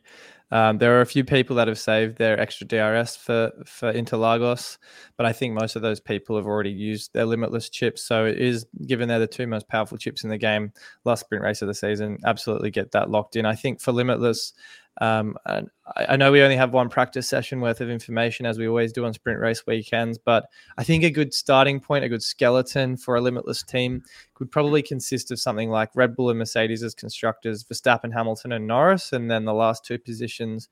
Um, 0.50 0.78
there 0.78 0.98
are 0.98 1.02
a 1.02 1.06
few 1.06 1.26
people 1.26 1.58
that 1.58 1.68
have 1.68 1.80
saved 1.80 2.18
their 2.18 2.40
extra 2.40 2.66
DRS 2.66 3.18
for 3.18 3.52
for 3.66 3.92
Interlagos, 3.92 4.78
but 5.18 5.26
I 5.26 5.34
think 5.34 5.54
most 5.54 5.76
of 5.76 5.82
those 5.82 6.00
people 6.00 6.38
have 6.38 6.46
already 6.46 6.72
used 6.72 7.12
their 7.14 7.26
limitless 7.26 7.70
chips. 7.70 8.04
So 8.04 8.26
it 8.26 8.38
is 8.38 8.66
given 8.86 9.10
they're 9.10 9.20
the 9.20 9.28
two 9.28 9.46
most 9.46 9.68
powerful 9.68 9.98
chips 9.98 10.24
in 10.24 10.30
the 10.30 10.38
game, 10.38 10.72
last 11.04 11.22
sprint 11.22 11.44
race 11.44 11.62
of 11.62 11.68
the 11.68 11.74
season, 11.74 12.18
absolutely 12.26 12.72
get 12.72 12.92
that 12.92 13.10
locked 13.10 13.36
in. 13.36 13.46
I 13.46 13.56
think 13.56 13.82
for 13.82 13.92
limitless, 13.92 14.54
um, 15.00 15.36
and 15.46 15.70
I, 15.96 16.06
I, 16.10 16.16
know 16.16 16.32
we 16.32 16.42
only 16.42 16.56
have 16.56 16.74
one 16.74 16.90
practice 16.90 17.28
session 17.28 17.62
worth 17.62 17.82
of 17.82 17.90
information, 17.90 18.48
as 18.48 18.58
we 18.58 18.68
always 18.68 18.92
do 18.92 19.06
on 19.06 19.14
sprint 19.14 19.40
race 19.40 19.66
weekends. 19.68 20.18
But 20.18 20.48
I 20.78 20.84
think 20.84 21.04
a 21.04 21.12
good 21.12 21.34
starting 21.34 21.80
point, 21.80 22.04
a 22.04 22.10
good 22.10 22.24
skeleton 22.24 22.98
for 22.98 23.16
a 23.16 23.22
limitless 23.22 23.62
team, 23.62 24.02
could 24.34 24.50
probably 24.50 24.82
consist 24.82 25.30
of 25.30 25.40
something 25.40 25.70
like 25.70 25.96
Red 25.96 26.16
Bull 26.16 26.32
and 26.32 26.40
Mercedes 26.40 26.82
as 26.82 26.96
constructors, 26.96 27.64
Verstappen, 27.64 28.12
Hamilton, 28.12 28.54
and 28.54 28.66
Norris, 28.66 29.14
and 29.14 29.30
then 29.30 29.46
the 29.46 29.54
last 29.54 29.86
two 29.86 30.00
positions. 30.00 30.68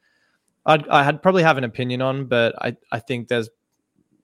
I'd, 0.66 0.88
I 0.88 1.04
had 1.04 1.22
probably 1.22 1.44
have 1.44 1.60
an 1.60 1.64
opinion 1.64 2.02
on, 2.02 2.26
but 2.26 2.56
I, 2.60 2.76
I 2.92 3.00
think 3.00 3.28
there's 3.28 3.50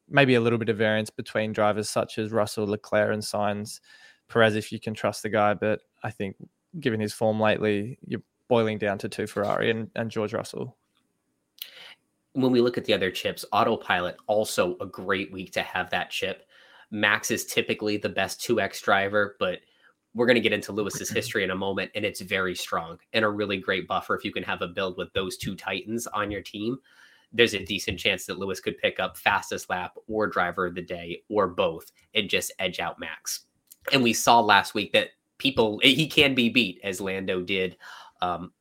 maybe 0.09 0.33
a 0.33 0.41
little 0.41 0.57
bit 0.57 0.69
of 0.69 0.77
variance 0.77 1.11
between 1.11 1.53
drivers 1.53 1.89
such 1.89 2.17
as 2.17 2.31
Russell, 2.31 2.65
Leclerc, 2.65 3.13
and 3.13 3.21
Sainz. 3.21 3.81
Perez, 4.29 4.55
if 4.55 4.71
you 4.71 4.79
can 4.79 4.95
trust 4.95 5.21
the 5.21 5.29
guy, 5.29 5.53
but 5.53 5.81
I 6.03 6.09
think 6.09 6.37
given 6.79 6.99
his 6.99 7.13
form 7.13 7.39
lately, 7.39 7.99
you're 8.07 8.21
boiling 8.51 8.77
down 8.77 8.97
to 8.97 9.07
two 9.07 9.27
Ferrari 9.27 9.71
and, 9.71 9.89
and 9.95 10.11
George 10.11 10.33
Russell. 10.33 10.75
When 12.33 12.51
we 12.51 12.59
look 12.59 12.77
at 12.77 12.83
the 12.83 12.93
other 12.93 13.09
chips, 13.09 13.45
autopilot 13.53 14.17
also 14.27 14.75
a 14.81 14.85
great 14.85 15.31
week 15.31 15.53
to 15.53 15.61
have 15.61 15.89
that 15.91 16.09
chip. 16.09 16.43
Max 16.91 17.31
is 17.31 17.45
typically 17.45 17.95
the 17.95 18.09
best 18.09 18.41
2x 18.41 18.83
driver, 18.83 19.37
but 19.39 19.59
we're 20.13 20.25
going 20.25 20.35
to 20.35 20.41
get 20.41 20.51
into 20.51 20.73
Lewis's 20.73 21.09
history 21.17 21.45
in 21.45 21.51
a 21.51 21.55
moment, 21.55 21.91
and 21.95 22.03
it's 22.03 22.19
very 22.19 22.53
strong 22.53 22.97
and 23.13 23.23
a 23.23 23.29
really 23.29 23.55
great 23.55 23.87
buffer. 23.87 24.15
If 24.15 24.25
you 24.25 24.33
can 24.33 24.43
have 24.43 24.61
a 24.61 24.67
build 24.67 24.97
with 24.97 25.13
those 25.13 25.37
two 25.37 25.55
Titans 25.55 26.05
on 26.07 26.29
your 26.29 26.41
team, 26.41 26.77
there's 27.31 27.53
a 27.53 27.63
decent 27.63 27.99
chance 27.99 28.25
that 28.25 28.37
Lewis 28.37 28.59
could 28.59 28.77
pick 28.79 28.99
up 28.99 29.15
fastest 29.15 29.69
lap 29.69 29.93
or 30.09 30.27
driver 30.27 30.65
of 30.65 30.75
the 30.75 30.81
day 30.81 31.23
or 31.29 31.47
both 31.47 31.89
and 32.15 32.29
just 32.29 32.51
edge 32.59 32.81
out 32.81 32.99
Max. 32.99 33.45
And 33.93 34.03
we 34.03 34.11
saw 34.11 34.41
last 34.41 34.73
week 34.73 34.91
that 34.91 35.11
people, 35.37 35.79
he 35.81 36.05
can 36.05 36.35
be 36.35 36.49
beat 36.49 36.81
as 36.83 36.99
Lando 36.99 37.41
did 37.41 37.77
um, 38.21 38.51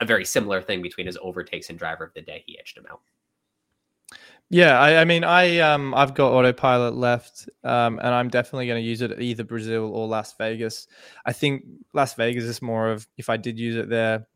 a 0.00 0.06
very 0.06 0.24
similar 0.24 0.60
thing 0.60 0.82
between 0.82 1.06
his 1.06 1.18
overtakes 1.20 1.70
and 1.70 1.78
driver 1.78 2.04
of 2.04 2.14
the 2.14 2.22
day. 2.22 2.42
He 2.46 2.58
edged 2.58 2.76
him 2.76 2.86
out. 2.90 3.00
Yeah, 4.50 4.78
I, 4.78 5.00
I, 5.00 5.04
mean, 5.04 5.24
I 5.24 5.58
um, 5.60 5.94
I've 5.94 6.14
got 6.14 6.32
autopilot 6.32 6.94
left, 6.94 7.48
um, 7.64 7.98
and 7.98 8.08
I'm 8.08 8.28
definitely 8.28 8.66
going 8.66 8.82
to 8.82 8.86
use 8.86 9.00
it 9.00 9.10
at 9.10 9.20
either 9.20 9.42
Brazil 9.42 9.90
or 9.94 10.06
Las 10.06 10.34
Vegas. 10.36 10.86
I 11.24 11.32
think 11.32 11.64
Las 11.94 12.14
Vegas 12.14 12.44
is 12.44 12.60
more 12.60 12.90
of 12.90 13.06
if 13.16 13.30
I 13.30 13.36
did 13.36 13.58
use 13.58 13.76
it 13.76 13.88
there, 13.88 14.26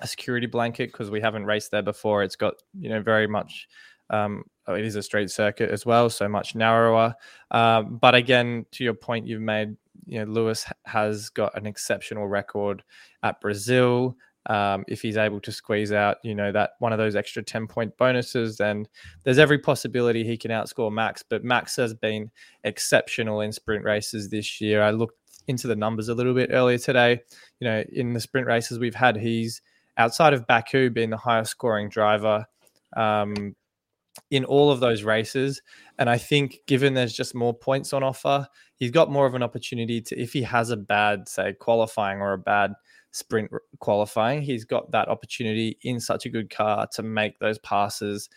a 0.00 0.06
security 0.06 0.46
blanket 0.46 0.90
because 0.90 1.10
we 1.10 1.20
haven't 1.20 1.44
raced 1.44 1.70
there 1.70 1.82
before. 1.82 2.22
It's 2.22 2.36
got 2.36 2.54
you 2.78 2.88
know 2.88 3.02
very 3.02 3.26
much. 3.26 3.68
Um, 4.08 4.44
it 4.66 4.84
is 4.84 4.96
a 4.96 5.02
straight 5.02 5.30
circuit 5.30 5.70
as 5.70 5.84
well, 5.84 6.10
so 6.10 6.28
much 6.28 6.54
narrower. 6.54 7.14
Um, 7.50 7.98
but 7.98 8.14
again, 8.14 8.66
to 8.72 8.84
your 8.84 8.94
point 8.94 9.26
you've 9.26 9.42
made, 9.42 9.76
you 10.06 10.18
know, 10.18 10.30
Lewis 10.30 10.66
has 10.86 11.30
got 11.30 11.56
an 11.56 11.66
exceptional 11.66 12.28
record 12.28 12.82
at 13.22 13.40
Brazil. 13.40 14.16
Um, 14.46 14.84
if 14.88 15.02
he's 15.02 15.18
able 15.18 15.40
to 15.40 15.52
squeeze 15.52 15.92
out, 15.92 16.16
you 16.24 16.34
know, 16.34 16.50
that 16.52 16.70
one 16.78 16.92
of 16.92 16.98
those 16.98 17.14
extra 17.14 17.42
10 17.42 17.66
point 17.66 17.96
bonuses, 17.98 18.56
then 18.56 18.86
there's 19.22 19.38
every 19.38 19.58
possibility 19.58 20.24
he 20.24 20.38
can 20.38 20.50
outscore 20.50 20.90
Max. 20.90 21.22
But 21.22 21.44
Max 21.44 21.76
has 21.76 21.92
been 21.92 22.30
exceptional 22.64 23.42
in 23.42 23.52
sprint 23.52 23.84
races 23.84 24.30
this 24.30 24.60
year. 24.60 24.82
I 24.82 24.90
looked 24.90 25.18
into 25.46 25.66
the 25.66 25.76
numbers 25.76 26.08
a 26.08 26.14
little 26.14 26.34
bit 26.34 26.50
earlier 26.52 26.78
today. 26.78 27.20
You 27.60 27.68
know, 27.68 27.84
in 27.92 28.14
the 28.14 28.20
sprint 28.20 28.46
races 28.46 28.78
we've 28.78 28.94
had, 28.94 29.16
he's 29.16 29.60
outside 29.98 30.32
of 30.32 30.46
Baku 30.46 30.88
being 30.90 31.10
the 31.10 31.16
highest 31.16 31.50
scoring 31.50 31.90
driver 31.90 32.46
um, 32.96 33.54
in 34.30 34.44
all 34.44 34.70
of 34.70 34.80
those 34.80 35.02
races. 35.02 35.62
And 35.98 36.08
I 36.08 36.18
think 36.18 36.60
given 36.66 36.94
there's 36.94 37.12
just 37.12 37.34
more 37.34 37.54
points 37.54 37.92
on 37.92 38.02
offer, 38.02 38.46
he's 38.76 38.90
got 38.90 39.10
more 39.10 39.26
of 39.26 39.34
an 39.34 39.42
opportunity 39.42 40.00
to, 40.02 40.20
if 40.20 40.32
he 40.32 40.42
has 40.42 40.70
a 40.70 40.76
bad, 40.76 41.28
say, 41.28 41.52
qualifying 41.54 42.20
or 42.20 42.32
a 42.32 42.38
bad 42.38 42.72
sprint 43.12 43.50
qualifying, 43.80 44.42
he's 44.42 44.64
got 44.64 44.90
that 44.92 45.08
opportunity 45.08 45.78
in 45.82 46.00
such 46.00 46.26
a 46.26 46.30
good 46.30 46.50
car 46.50 46.86
to 46.94 47.02
make 47.02 47.38
those 47.38 47.58
passes 47.58 48.28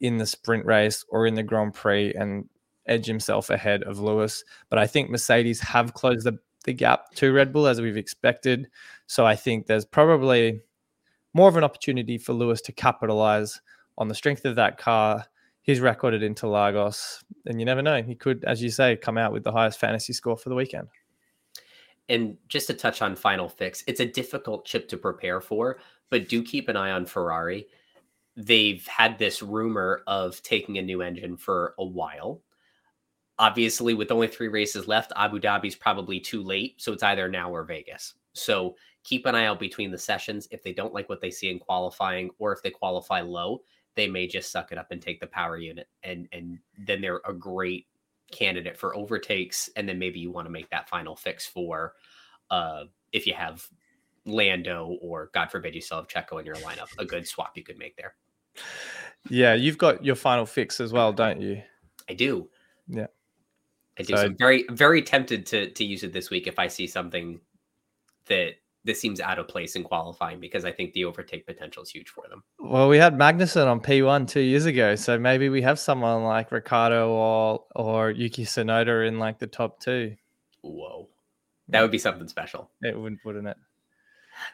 in 0.00 0.18
the 0.18 0.26
sprint 0.26 0.64
race 0.64 1.04
or 1.08 1.26
in 1.26 1.34
the 1.34 1.42
Grand 1.42 1.74
Prix 1.74 2.12
and 2.14 2.48
edge 2.86 3.06
himself 3.06 3.50
ahead 3.50 3.82
of 3.82 4.00
Lewis. 4.00 4.44
But 4.68 4.78
I 4.78 4.86
think 4.86 5.10
Mercedes 5.10 5.60
have 5.60 5.94
closed 5.94 6.24
the, 6.24 6.38
the 6.64 6.72
gap 6.72 7.10
to 7.16 7.32
Red 7.32 7.52
Bull 7.52 7.66
as 7.66 7.80
we've 7.80 7.96
expected. 7.96 8.68
So 9.06 9.26
I 9.26 9.36
think 9.36 9.66
there's 9.66 9.84
probably 9.84 10.60
more 11.34 11.48
of 11.48 11.56
an 11.56 11.64
opportunity 11.64 12.18
for 12.18 12.32
Lewis 12.32 12.60
to 12.62 12.72
capitalize 12.72 13.60
on 14.00 14.08
the 14.08 14.14
strength 14.14 14.44
of 14.44 14.56
that 14.56 14.78
car, 14.78 15.24
his 15.62 15.78
record 15.78 16.14
at 16.14 16.22
Interlagos. 16.22 17.22
And 17.46 17.60
you 17.60 17.64
never 17.64 17.82
know, 17.82 18.02
he 18.02 18.16
could, 18.16 18.44
as 18.44 18.60
you 18.60 18.70
say, 18.70 18.96
come 18.96 19.16
out 19.16 19.32
with 19.32 19.44
the 19.44 19.52
highest 19.52 19.78
fantasy 19.78 20.12
score 20.12 20.36
for 20.36 20.48
the 20.48 20.56
weekend 20.56 20.88
and 22.10 22.36
just 22.48 22.66
to 22.66 22.74
touch 22.74 23.00
on 23.02 23.14
final 23.14 23.48
fix, 23.48 23.84
it's 23.86 24.00
a 24.00 24.04
difficult 24.04 24.66
chip 24.66 24.88
to 24.88 24.96
prepare 24.96 25.40
for, 25.40 25.78
but 26.10 26.28
do 26.28 26.42
keep 26.42 26.68
an 26.68 26.76
eye 26.76 26.90
on 26.90 27.06
Ferrari. 27.06 27.68
They've 28.36 28.84
had 28.88 29.16
this 29.16 29.42
rumor 29.42 30.02
of 30.08 30.42
taking 30.42 30.76
a 30.76 30.82
new 30.82 31.02
engine 31.02 31.36
for 31.36 31.74
a 31.78 31.84
while. 31.84 32.42
Obviously, 33.38 33.94
with 33.94 34.10
only 34.10 34.26
three 34.26 34.48
races 34.48 34.88
left, 34.88 35.12
Abu 35.14 35.38
Dhabi's 35.38 35.76
probably 35.76 36.18
too 36.18 36.42
late. 36.42 36.82
So 36.82 36.92
it's 36.92 37.04
either 37.04 37.28
now 37.28 37.54
or 37.54 37.62
Vegas. 37.62 38.14
So 38.32 38.74
keep 39.04 39.24
an 39.24 39.36
eye 39.36 39.46
out 39.46 39.60
between 39.60 39.92
the 39.92 39.98
sessions. 39.98 40.48
If 40.50 40.64
they 40.64 40.72
don't 40.72 40.92
like 40.92 41.08
what 41.08 41.20
they 41.20 41.30
see 41.30 41.48
in 41.48 41.60
qualifying, 41.60 42.30
or 42.38 42.52
if 42.52 42.60
they 42.60 42.70
qualify 42.70 43.20
low, 43.20 43.60
they 44.00 44.08
may 44.08 44.26
just 44.26 44.50
suck 44.50 44.72
it 44.72 44.78
up 44.78 44.90
and 44.90 45.02
take 45.02 45.20
the 45.20 45.26
power 45.26 45.58
unit. 45.58 45.88
And 46.02 46.28
and 46.32 46.58
then 46.78 47.00
they're 47.00 47.20
a 47.26 47.32
great 47.32 47.86
candidate 48.32 48.78
for 48.78 48.96
overtakes, 48.96 49.68
and 49.76 49.88
then 49.88 49.98
maybe 49.98 50.20
you 50.20 50.30
want 50.30 50.46
to 50.46 50.50
make 50.50 50.70
that 50.70 50.88
final 50.88 51.14
fix 51.16 51.46
for 51.46 51.94
uh, 52.50 52.84
if 53.12 53.26
you 53.26 53.34
have 53.34 53.66
Lando 54.24 54.98
or 55.00 55.30
God 55.34 55.50
forbid 55.50 55.74
you 55.74 55.80
still 55.80 55.98
have 55.98 56.08
Checo 56.08 56.40
in 56.40 56.46
your 56.46 56.56
lineup, 56.56 56.88
a 56.98 57.04
good 57.04 57.26
swap 57.26 57.56
you 57.56 57.62
could 57.62 57.78
make 57.78 57.96
there. 57.96 58.14
Yeah, 59.28 59.54
you've 59.54 59.78
got 59.78 60.04
your 60.04 60.14
final 60.16 60.46
fix 60.46 60.80
as 60.80 60.92
well, 60.92 61.12
don't 61.12 61.40
you? 61.40 61.62
I 62.08 62.14
do. 62.14 62.48
Yeah. 62.88 63.06
I 63.98 64.02
do. 64.02 64.14
So, 64.14 64.16
so 64.16 64.22
I'm 64.22 64.36
very, 64.36 64.64
very 64.70 65.02
tempted 65.02 65.46
to 65.46 65.70
to 65.70 65.84
use 65.84 66.02
it 66.04 66.12
this 66.12 66.30
week 66.30 66.46
if 66.46 66.58
I 66.58 66.68
see 66.68 66.86
something 66.86 67.40
that 68.26 68.54
this 68.84 69.00
seems 69.00 69.20
out 69.20 69.38
of 69.38 69.48
place 69.48 69.76
in 69.76 69.84
qualifying 69.84 70.40
because 70.40 70.64
I 70.64 70.72
think 70.72 70.92
the 70.92 71.04
overtake 71.04 71.46
potential 71.46 71.82
is 71.82 71.90
huge 71.90 72.08
for 72.08 72.24
them. 72.28 72.42
Well, 72.58 72.88
we 72.88 72.98
had 72.98 73.14
Magnussen 73.14 73.66
on 73.66 73.80
P1 73.80 74.28
two 74.28 74.40
years 74.40 74.64
ago, 74.64 74.94
so 74.94 75.18
maybe 75.18 75.48
we 75.48 75.60
have 75.62 75.78
someone 75.78 76.24
like 76.24 76.50
Ricciardo 76.50 77.10
or 77.10 77.64
or 77.76 78.10
Yuki 78.10 78.44
Tsunoda 78.44 79.06
in 79.06 79.18
like 79.18 79.38
the 79.38 79.46
top 79.46 79.80
two. 79.80 80.16
Whoa, 80.62 81.08
that 81.68 81.82
would 81.82 81.90
be 81.90 81.98
something 81.98 82.28
special. 82.28 82.70
It 82.82 82.98
would, 82.98 83.18
wouldn't 83.24 83.48
it? 83.48 83.56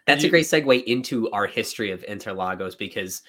That's 0.07 0.23
you, 0.23 0.29
a 0.29 0.31
great 0.31 0.47
segue 0.47 0.85
into 0.85 1.31
our 1.31 1.47
history 1.47 1.93
of 1.93 2.03
Interlagos 2.03 2.77
because 2.77 3.23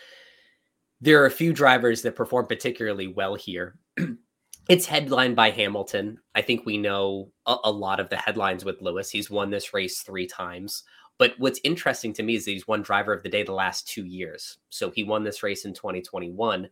there 1.01 1.21
are 1.21 1.27
a 1.27 1.31
few 1.31 1.53
drivers 1.53 2.01
that 2.01 2.15
perform 2.15 2.47
particularly 2.47 3.07
well 3.07 3.35
here. 3.35 3.77
It's 4.69 4.85
headlined 4.85 5.37
by 5.37 5.51
Hamilton. 5.51 6.19
I 6.35 6.41
think 6.41 6.65
we 6.65 6.77
know 6.77 7.31
a, 7.45 7.55
a, 7.63 7.71
lot 7.71 8.01
of 8.01 8.09
the 8.09 8.17
headlines 8.17 8.65
with 8.65 8.81
Lewis. 8.81 9.09
He's 9.09 9.29
won 9.29 9.49
this 9.49 9.73
race 9.73 10.01
three 10.01 10.27
times. 10.27 10.83
But 11.17 11.35
what's 11.37 11.61
interesting 11.63 12.11
to 12.13 12.23
me 12.23 12.35
is 12.35 12.45
that 12.45 12.51
he's 12.51 12.67
won 12.67 12.81
driver 12.81 13.13
of 13.13 13.23
the 13.23 13.29
day 13.29 13.43
the 13.43 13.53
last 13.53 13.87
two 13.87 14.05
years. 14.05 14.57
So 14.69 14.91
he 14.91 15.05
won 15.05 15.23
this 15.23 15.41
race 15.41 15.63
in 15.63 15.73
2021. 15.73 16.67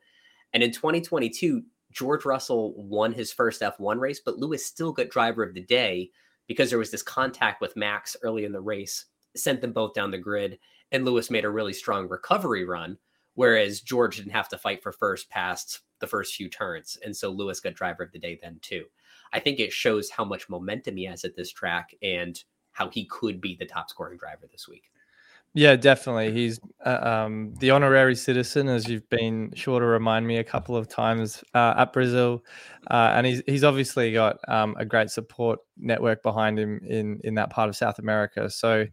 And 0.53 0.61
in 0.61 0.71
2022, 0.71 1.63
George 1.93 2.25
Russell 2.25 2.73
won 2.75 3.13
his 3.13 3.31
first 3.31 3.61
F1 3.61 3.99
race, 3.99 4.19
but 4.19 4.37
Lewis 4.37 4.65
still 4.65 4.91
got 4.91 5.09
driver 5.09 5.41
of 5.41 5.53
the 5.53 5.63
day 5.63 6.11
because 6.47 6.69
there 6.69 6.79
was 6.79 6.91
this 6.91 7.01
contact 7.01 7.61
with 7.61 7.77
Max 7.77 8.17
early 8.23 8.43
in 8.43 8.51
the 8.51 8.61
race, 8.61 9.05
sent 9.37 9.61
them 9.61 9.71
both 9.71 9.93
down 9.93 10.11
the 10.11 10.17
grid. 10.17 10.59
And 10.91 11.05
Lewis 11.05 11.31
made 11.31 11.45
a 11.45 11.49
really 11.49 11.73
strong 11.73 12.09
recovery 12.09 12.65
run, 12.65 12.97
whereas 13.35 13.81
George 13.81 14.17
didn't 14.17 14.31
have 14.31 14.49
to 14.49 14.57
fight 14.57 14.81
for 14.81 14.91
first 14.91 15.29
past 15.29 15.81
the 15.99 16.07
first 16.07 16.35
few 16.35 16.49
turns. 16.49 16.97
And 17.03 17.15
so 17.15 17.29
Lewis 17.29 17.59
got 17.59 17.75
driver 17.75 18.03
of 18.03 18.11
the 18.11 18.19
day 18.19 18.39
then 18.41 18.59
too. 18.61 18.85
I 19.33 19.39
think 19.39 19.59
it 19.59 19.71
shows 19.71 20.09
how 20.09 20.25
much 20.25 20.49
momentum 20.49 20.97
he 20.97 21.05
has 21.05 21.23
at 21.23 21.35
this 21.35 21.51
track 21.51 21.93
and 22.01 22.41
how 22.71 22.89
he 22.89 23.05
could 23.05 23.39
be 23.39 23.55
the 23.55 23.65
top 23.65 23.89
scoring 23.89 24.17
driver 24.17 24.47
this 24.51 24.67
week. 24.67 24.89
Yeah, 25.53 25.77
definitely. 25.77 26.33
He's 26.33 26.59
uh, 26.85 27.23
um, 27.25 27.53
the 27.59 27.71
honorary 27.71 28.15
citizen, 28.15 28.67
as 28.67 28.89
you've 28.89 29.09
been 29.09 29.53
sure 29.55 29.79
to 29.79 29.85
remind 29.85 30.27
me 30.27 30.37
a 30.37 30.43
couple 30.43 30.75
of 30.75 30.89
times 30.89 31.45
uh, 31.53 31.75
at 31.77 31.93
Brazil, 31.93 32.43
uh, 32.91 33.13
and 33.15 33.25
he's 33.25 33.41
he's 33.45 33.63
obviously 33.63 34.11
got 34.11 34.37
um, 34.49 34.75
a 34.77 34.83
great 34.83 35.09
support 35.09 35.59
network 35.77 36.21
behind 36.23 36.59
him 36.59 36.81
in 36.85 37.21
in 37.23 37.35
that 37.35 37.51
part 37.51 37.69
of 37.69 37.77
South 37.77 37.99
America. 37.99 38.49
So, 38.49 38.85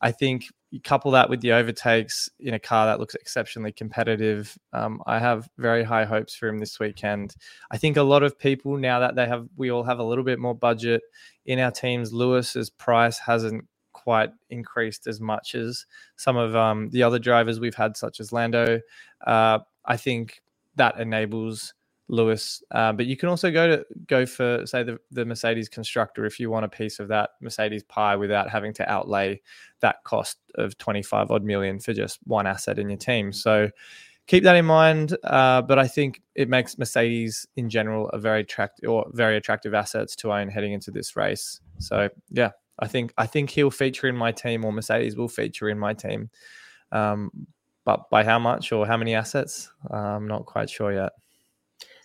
I 0.00 0.10
think 0.10 0.46
you 0.70 0.80
couple 0.80 1.10
that 1.12 1.30
with 1.30 1.40
the 1.40 1.52
overtakes 1.52 2.28
in 2.40 2.54
a 2.54 2.58
car 2.58 2.86
that 2.86 3.00
looks 3.00 3.14
exceptionally 3.14 3.72
competitive. 3.72 4.56
Um, 4.72 5.02
I 5.06 5.18
have 5.18 5.48
very 5.56 5.82
high 5.82 6.04
hopes 6.04 6.34
for 6.34 6.48
him 6.48 6.58
this 6.58 6.78
weekend. 6.78 7.34
I 7.70 7.78
think 7.78 7.96
a 7.96 8.02
lot 8.02 8.22
of 8.22 8.38
people 8.38 8.76
now 8.76 9.00
that 9.00 9.14
they 9.14 9.26
have, 9.26 9.48
we 9.56 9.70
all 9.70 9.82
have 9.82 9.98
a 9.98 10.04
little 10.04 10.24
bit 10.24 10.38
more 10.38 10.54
budget 10.54 11.02
in 11.46 11.58
our 11.58 11.70
teams. 11.70 12.12
Lewis's 12.12 12.68
price 12.68 13.18
hasn't 13.18 13.64
quite 13.92 14.30
increased 14.50 15.06
as 15.06 15.20
much 15.20 15.54
as 15.54 15.86
some 16.16 16.36
of 16.36 16.54
um, 16.54 16.90
the 16.90 17.02
other 17.02 17.18
drivers 17.18 17.60
we've 17.60 17.74
had, 17.74 17.96
such 17.96 18.20
as 18.20 18.32
Lando. 18.32 18.80
Uh, 19.26 19.60
I 19.86 19.96
think 19.96 20.42
that 20.76 21.00
enables 21.00 21.74
Lewis. 22.08 22.62
Uh, 22.70 22.92
but 22.92 23.06
you 23.06 23.16
can 23.16 23.28
also 23.28 23.50
go 23.50 23.68
to 23.68 23.86
go 24.06 24.26
for 24.26 24.66
say 24.66 24.82
the, 24.82 24.98
the 25.10 25.24
Mercedes 25.24 25.68
constructor 25.68 26.24
if 26.24 26.40
you 26.40 26.50
want 26.50 26.64
a 26.64 26.68
piece 26.68 26.98
of 26.98 27.08
that 27.08 27.30
Mercedes 27.40 27.82
pie 27.84 28.16
without 28.16 28.50
having 28.50 28.72
to 28.74 28.90
outlay 28.90 29.40
that 29.80 30.02
cost 30.04 30.38
of 30.56 30.76
25 30.78 31.30
odd 31.30 31.44
million 31.44 31.78
for 31.78 31.92
just 31.92 32.18
one 32.24 32.46
asset 32.46 32.78
in 32.78 32.88
your 32.88 32.98
team. 32.98 33.32
So 33.32 33.70
keep 34.26 34.42
that 34.44 34.56
in 34.56 34.64
mind. 34.64 35.16
Uh, 35.24 35.62
but 35.62 35.78
I 35.78 35.86
think 35.86 36.22
it 36.34 36.48
makes 36.48 36.78
Mercedes 36.78 37.46
in 37.56 37.68
general 37.68 38.08
a 38.10 38.18
very 38.18 38.40
attractive 38.40 38.88
or 38.88 39.06
very 39.12 39.36
attractive 39.36 39.74
assets 39.74 40.16
to 40.16 40.32
own 40.32 40.48
heading 40.48 40.72
into 40.72 40.90
this 40.90 41.16
race. 41.16 41.60
So 41.78 42.08
yeah, 42.30 42.50
I 42.78 42.86
think 42.86 43.12
I 43.18 43.26
think 43.26 43.50
he'll 43.50 43.70
feature 43.70 44.08
in 44.08 44.16
my 44.16 44.32
team 44.32 44.64
or 44.64 44.72
Mercedes 44.72 45.16
will 45.16 45.28
feature 45.28 45.68
in 45.68 45.78
my 45.78 45.94
team. 45.94 46.30
Um, 46.90 47.30
but 47.84 48.08
by 48.10 48.22
how 48.22 48.38
much 48.38 48.70
or 48.72 48.86
how 48.86 48.96
many 48.96 49.14
assets, 49.14 49.70
uh, 49.90 49.96
I'm 49.96 50.28
not 50.28 50.46
quite 50.46 50.68
sure 50.68 50.92
yet. 50.92 51.12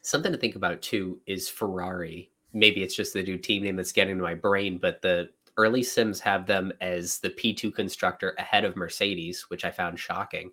Something 0.03 0.33
to 0.33 0.37
think 0.37 0.55
about 0.55 0.81
too 0.81 1.19
is 1.25 1.49
Ferrari. 1.49 2.29
Maybe 2.51 2.83
it's 2.83 2.95
just 2.95 3.13
the 3.13 3.23
new 3.23 3.37
team 3.37 3.63
name 3.63 3.77
that's 3.77 3.93
getting 3.93 4.17
to 4.17 4.23
my 4.23 4.35
brain, 4.35 4.77
but 4.77 5.01
the 5.01 5.29
early 5.57 5.81
sims 5.81 6.19
have 6.19 6.45
them 6.45 6.71
as 6.81 7.19
the 7.19 7.29
P2 7.29 7.73
constructor 7.73 8.35
ahead 8.37 8.65
of 8.65 8.75
Mercedes, 8.75 9.49
which 9.49 9.65
I 9.65 9.71
found 9.71 9.99
shocking. 9.99 10.51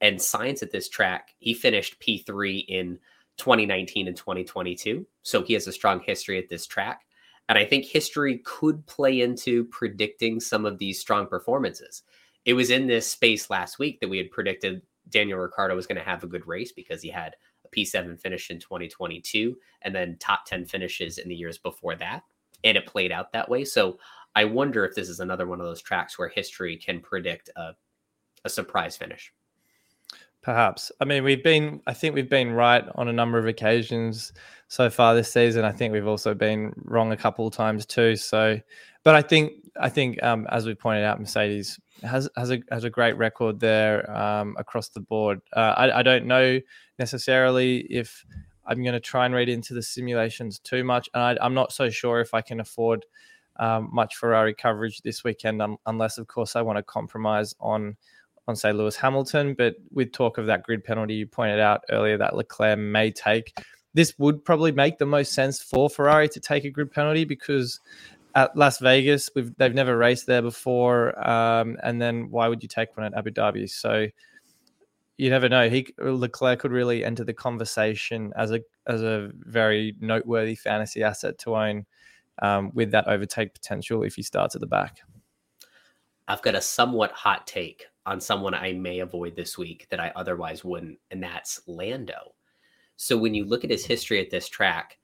And 0.00 0.18
Sainz 0.18 0.62
at 0.62 0.72
this 0.72 0.88
track, 0.88 1.34
he 1.38 1.54
finished 1.54 2.00
P3 2.00 2.64
in 2.66 2.98
2019 3.36 4.08
and 4.08 4.16
2022. 4.16 5.06
So 5.22 5.42
he 5.42 5.54
has 5.54 5.66
a 5.66 5.72
strong 5.72 6.00
history 6.00 6.38
at 6.38 6.48
this 6.48 6.66
track. 6.66 7.02
And 7.48 7.58
I 7.58 7.64
think 7.64 7.84
history 7.84 8.38
could 8.44 8.84
play 8.86 9.20
into 9.20 9.64
predicting 9.66 10.40
some 10.40 10.64
of 10.66 10.78
these 10.78 11.00
strong 11.00 11.26
performances. 11.26 12.02
It 12.44 12.54
was 12.54 12.70
in 12.70 12.86
this 12.86 13.08
space 13.08 13.50
last 13.50 13.78
week 13.78 14.00
that 14.00 14.08
we 14.08 14.18
had 14.18 14.30
predicted 14.30 14.82
Daniel 15.10 15.38
Ricciardo 15.38 15.74
was 15.74 15.86
going 15.86 15.98
to 15.98 16.04
have 16.04 16.24
a 16.24 16.28
good 16.28 16.46
race 16.46 16.72
because 16.72 17.02
he 17.02 17.08
had 17.08 17.34
P7 17.76 18.20
finish 18.20 18.50
in 18.50 18.58
2022 18.58 19.56
and 19.82 19.94
then 19.94 20.16
top 20.18 20.44
10 20.46 20.64
finishes 20.66 21.18
in 21.18 21.28
the 21.28 21.34
years 21.34 21.58
before 21.58 21.96
that. 21.96 22.22
And 22.64 22.76
it 22.76 22.86
played 22.86 23.12
out 23.12 23.32
that 23.32 23.48
way. 23.48 23.64
So 23.64 23.98
I 24.34 24.44
wonder 24.44 24.84
if 24.84 24.94
this 24.94 25.08
is 25.08 25.20
another 25.20 25.46
one 25.46 25.60
of 25.60 25.66
those 25.66 25.82
tracks 25.82 26.18
where 26.18 26.28
history 26.28 26.76
can 26.76 27.00
predict 27.00 27.50
a, 27.56 27.72
a 28.44 28.48
surprise 28.48 28.96
finish. 28.96 29.32
Perhaps. 30.42 30.90
I 31.00 31.04
mean, 31.04 31.22
we've 31.22 31.44
been, 31.44 31.82
I 31.86 31.92
think 31.92 32.14
we've 32.14 32.28
been 32.28 32.52
right 32.52 32.84
on 32.94 33.08
a 33.08 33.12
number 33.12 33.38
of 33.38 33.46
occasions 33.46 34.32
so 34.68 34.88
far 34.88 35.14
this 35.14 35.30
season. 35.32 35.64
I 35.64 35.72
think 35.72 35.92
we've 35.92 36.06
also 36.06 36.32
been 36.32 36.72
wrong 36.84 37.12
a 37.12 37.16
couple 37.16 37.46
of 37.46 37.52
times 37.52 37.84
too. 37.84 38.16
So, 38.16 38.58
but 39.04 39.14
I 39.14 39.20
think, 39.20 39.52
I 39.78 39.90
think, 39.90 40.22
um, 40.22 40.46
as 40.50 40.64
we 40.64 40.74
pointed 40.74 41.04
out, 41.04 41.20
Mercedes 41.20 41.78
has 42.02 42.28
has 42.36 42.50
a 42.50 42.60
has 42.70 42.84
a 42.84 42.90
great 42.90 43.16
record 43.16 43.60
there 43.60 44.10
um, 44.10 44.56
across 44.58 44.88
the 44.88 45.00
board. 45.00 45.40
Uh, 45.54 45.74
I, 45.76 46.00
I 46.00 46.02
don't 46.02 46.26
know 46.26 46.60
necessarily 46.98 47.80
if 47.90 48.24
I'm 48.66 48.82
going 48.82 48.94
to 48.94 49.00
try 49.00 49.26
and 49.26 49.34
read 49.34 49.48
into 49.48 49.74
the 49.74 49.82
simulations 49.82 50.58
too 50.58 50.84
much, 50.84 51.08
and 51.14 51.22
I, 51.22 51.44
am 51.44 51.54
not 51.54 51.72
so 51.72 51.90
sure 51.90 52.20
if 52.20 52.34
I 52.34 52.40
can 52.40 52.60
afford 52.60 53.04
um, 53.56 53.90
much 53.92 54.16
Ferrari 54.16 54.54
coverage 54.54 55.02
this 55.02 55.24
weekend, 55.24 55.60
um, 55.60 55.76
unless, 55.86 56.18
of 56.18 56.26
course, 56.26 56.56
I 56.56 56.62
want 56.62 56.78
to 56.78 56.82
compromise 56.82 57.54
on 57.60 57.96
on 58.48 58.56
say 58.56 58.72
Lewis 58.72 58.96
Hamilton. 58.96 59.54
But 59.54 59.76
with 59.92 60.12
talk 60.12 60.38
of 60.38 60.46
that 60.46 60.62
grid 60.62 60.84
penalty 60.84 61.14
you 61.14 61.26
pointed 61.26 61.60
out 61.60 61.82
earlier 61.90 62.16
that 62.18 62.36
Leclerc 62.36 62.78
may 62.78 63.10
take, 63.10 63.52
this 63.94 64.18
would 64.18 64.44
probably 64.44 64.72
make 64.72 64.98
the 64.98 65.06
most 65.06 65.32
sense 65.32 65.60
for 65.60 65.90
Ferrari 65.90 66.28
to 66.28 66.40
take 66.40 66.64
a 66.64 66.70
grid 66.70 66.90
penalty 66.90 67.24
because 67.24 67.80
at 68.34 68.56
Las 68.56 68.78
Vegas 68.78 69.30
we've 69.34 69.54
they've 69.56 69.74
never 69.74 69.96
raced 69.96 70.26
there 70.26 70.42
before, 70.42 71.18
um, 71.28 71.76
and 71.82 72.00
then 72.00 72.30
why 72.30 72.48
would 72.48 72.62
you 72.62 72.68
take 72.68 72.96
one 72.96 73.06
at 73.06 73.14
Abu 73.14 73.30
Dhabi? 73.30 73.68
So 73.68 74.06
you 75.16 75.28
never 75.28 75.48
know. 75.48 75.68
He 75.68 75.92
Leclerc 75.98 76.60
could 76.60 76.72
really 76.72 77.04
enter 77.04 77.24
the 77.24 77.34
conversation 77.34 78.32
as 78.36 78.52
a 78.52 78.60
as 78.86 79.02
a 79.02 79.30
very 79.34 79.94
noteworthy 80.00 80.54
fantasy 80.54 81.02
asset 81.02 81.38
to 81.38 81.56
own 81.56 81.86
um, 82.40 82.70
with 82.74 82.90
that 82.92 83.06
overtake 83.06 83.52
potential 83.52 84.02
if 84.02 84.14
he 84.14 84.22
starts 84.22 84.54
at 84.54 84.60
the 84.60 84.66
back. 84.66 85.00
I've 86.26 86.42
got 86.42 86.54
a 86.54 86.60
somewhat 86.60 87.12
hot 87.12 87.46
take 87.46 87.86
on 88.06 88.20
someone 88.20 88.54
I 88.54 88.72
may 88.72 89.00
avoid 89.00 89.36
this 89.36 89.58
week 89.58 89.86
that 89.90 90.00
I 90.00 90.12
otherwise 90.16 90.64
wouldn't, 90.64 90.98
and 91.10 91.22
that's 91.22 91.60
Lando. 91.66 92.34
So 92.96 93.16
when 93.16 93.34
you 93.34 93.44
look 93.44 93.64
at 93.64 93.70
his 93.70 93.84
history 93.84 94.20
at 94.20 94.30
this 94.30 94.48
track, 94.48 94.98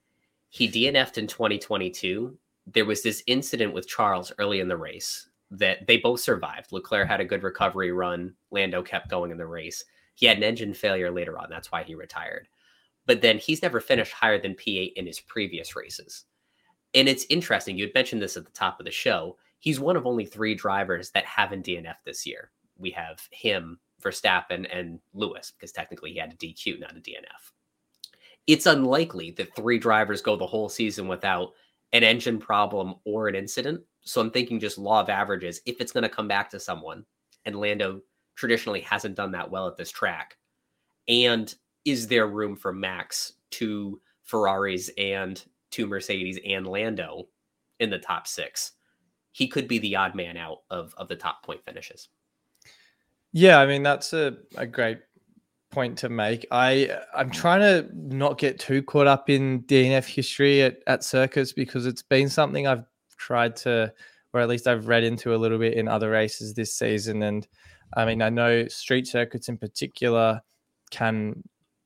he 0.48 0.68
DNF'd 0.68 1.18
in 1.18 1.26
2022. 1.26 2.38
There 2.66 2.84
was 2.84 3.02
this 3.02 3.22
incident 3.26 3.72
with 3.72 3.88
Charles 3.88 4.32
early 4.38 4.60
in 4.60 4.68
the 4.68 4.76
race 4.76 5.28
that 5.50 5.86
they 5.86 5.98
both 5.98 6.20
survived. 6.20 6.72
Leclerc 6.72 7.08
had 7.08 7.20
a 7.20 7.24
good 7.24 7.42
recovery 7.42 7.92
run. 7.92 8.34
Lando 8.50 8.82
kept 8.82 9.08
going 9.08 9.30
in 9.30 9.38
the 9.38 9.46
race. 9.46 9.84
He 10.14 10.26
had 10.26 10.38
an 10.38 10.42
engine 10.42 10.74
failure 10.74 11.10
later 11.10 11.38
on. 11.38 11.48
That's 11.50 11.70
why 11.70 11.84
he 11.84 11.94
retired. 11.94 12.48
But 13.06 13.20
then 13.20 13.38
he's 13.38 13.62
never 13.62 13.80
finished 13.80 14.12
higher 14.12 14.40
than 14.40 14.54
P8 14.54 14.94
in 14.94 15.06
his 15.06 15.20
previous 15.20 15.76
races. 15.76 16.24
And 16.94 17.08
it's 17.08 17.26
interesting. 17.28 17.78
You 17.78 17.84
had 17.86 17.94
mentioned 17.94 18.22
this 18.22 18.36
at 18.36 18.44
the 18.44 18.50
top 18.52 18.80
of 18.80 18.86
the 18.86 18.90
show. 18.90 19.36
He's 19.60 19.78
one 19.78 19.96
of 19.96 20.06
only 20.06 20.24
three 20.24 20.54
drivers 20.54 21.10
that 21.12 21.24
haven't 21.24 21.66
DNF 21.66 21.96
this 22.04 22.26
year 22.26 22.50
we 22.78 22.90
have 22.90 23.20
him, 23.30 23.78
Verstappen, 24.02 24.66
and 24.72 25.00
Lewis, 25.14 25.52
because 25.52 25.72
technically 25.72 26.12
he 26.12 26.18
had 26.18 26.32
a 26.32 26.36
DQ, 26.36 26.80
not 26.80 26.96
a 26.96 27.00
DNF. 27.00 27.52
It's 28.46 28.66
unlikely 28.66 29.32
that 29.32 29.54
three 29.56 29.78
drivers 29.78 30.22
go 30.22 30.36
the 30.36 30.46
whole 30.46 30.68
season 30.68 31.08
without 31.08 31.52
an 31.92 32.02
engine 32.04 32.38
problem 32.38 32.94
or 33.04 33.28
an 33.28 33.34
incident. 33.34 33.80
So 34.02 34.20
I'm 34.20 34.30
thinking 34.30 34.60
just 34.60 34.78
law 34.78 35.00
of 35.00 35.08
averages, 35.08 35.60
if 35.66 35.80
it's 35.80 35.92
going 35.92 36.02
to 36.02 36.08
come 36.08 36.28
back 36.28 36.50
two 36.50 36.60
someone, 36.60 37.04
and 37.44 37.56
Lando 37.56 38.00
traditionally 38.36 38.80
hasn't 38.80 39.16
done 39.16 39.32
that 39.32 39.50
well 39.50 39.66
at 39.66 39.76
this 39.76 39.90
track, 39.90 40.36
and 41.08 41.54
is 41.84 42.08
there 42.08 42.26
room 42.26 42.56
for 42.56 42.72
Max, 42.72 43.34
to 43.52 44.00
Ferraris, 44.24 44.90
and 44.98 45.42
two 45.70 45.86
Mercedes 45.86 46.38
and 46.44 46.66
Lando 46.66 47.28
in 47.80 47.90
the 47.90 47.98
top 47.98 48.26
six? 48.26 48.72
He 49.32 49.48
could 49.48 49.68
be 49.68 49.78
the 49.78 49.96
odd 49.96 50.14
man 50.14 50.36
out 50.36 50.62
of, 50.70 50.94
of 50.96 51.08
the 51.08 51.16
top 51.16 51.44
point 51.44 51.64
finishes. 51.64 52.08
Yeah, 53.32 53.58
I 53.60 53.66
mean 53.66 53.82
that's 53.82 54.12
a, 54.12 54.38
a 54.56 54.66
great 54.66 54.98
point 55.70 55.98
to 55.98 56.08
make. 56.08 56.46
I 56.50 56.90
I'm 57.14 57.30
trying 57.30 57.60
to 57.60 57.88
not 57.94 58.38
get 58.38 58.58
too 58.58 58.82
caught 58.82 59.06
up 59.06 59.28
in 59.28 59.62
DNF 59.62 60.06
history 60.06 60.62
at, 60.62 60.78
at 60.86 61.04
circuits 61.04 61.52
because 61.52 61.86
it's 61.86 62.02
been 62.02 62.28
something 62.28 62.66
I've 62.66 62.84
tried 63.16 63.56
to 63.56 63.92
or 64.32 64.40
at 64.40 64.48
least 64.48 64.66
I've 64.66 64.88
read 64.88 65.04
into 65.04 65.34
a 65.34 65.38
little 65.38 65.58
bit 65.58 65.74
in 65.74 65.88
other 65.88 66.10
races 66.10 66.54
this 66.54 66.74
season. 66.74 67.22
And 67.22 67.46
I 67.96 68.04
mean 68.04 68.22
I 68.22 68.30
know 68.30 68.68
street 68.68 69.06
circuits 69.06 69.48
in 69.48 69.58
particular 69.58 70.40
can 70.90 71.42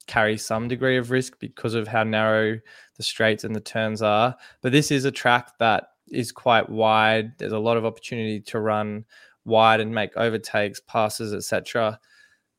carry 0.07 0.37
some 0.37 0.67
degree 0.67 0.97
of 0.97 1.11
risk 1.11 1.39
because 1.39 1.75
of 1.75 1.87
how 1.87 2.03
narrow 2.03 2.59
the 2.97 3.03
straights 3.03 3.45
and 3.45 3.55
the 3.55 3.61
turns 3.61 4.03
are. 4.03 4.37
But 4.61 4.73
this 4.73 4.91
is 4.91 5.05
a 5.05 5.13
track 5.13 5.53
that 5.59 5.85
is 6.09 6.33
quite 6.33 6.69
wide. 6.69 7.39
There's 7.39 7.53
a 7.53 7.59
lot 7.59 7.77
of 7.77 7.85
opportunity 7.85 8.41
to 8.41 8.61
run 8.61 9.05
wide 9.45 9.81
and 9.81 9.95
make 9.95 10.17
overtakes, 10.17 10.81
passes, 10.81 11.33
etc. 11.33 11.99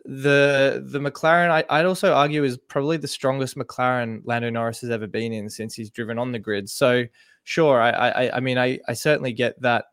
The 0.05 0.83
the 0.85 0.99
McLaren, 0.99 1.63
I, 1.69 1.79
would 1.79 1.87
also 1.87 2.13
argue, 2.13 2.43
is 2.43 2.57
probably 2.57 2.97
the 2.97 3.07
strongest 3.07 3.55
McLaren 3.55 4.21
Lando 4.25 4.49
Norris 4.49 4.81
has 4.81 4.89
ever 4.89 5.07
been 5.07 5.31
in 5.31 5.49
since 5.49 5.75
he's 5.75 5.91
driven 5.91 6.17
on 6.17 6.31
the 6.31 6.39
grid. 6.39 6.69
So, 6.69 7.05
sure, 7.43 7.81
I 7.81 7.91
I, 7.91 8.37
I 8.37 8.39
mean, 8.39 8.57
I, 8.57 8.79
I 8.87 8.93
certainly 8.93 9.33
get 9.33 9.61
that 9.61 9.85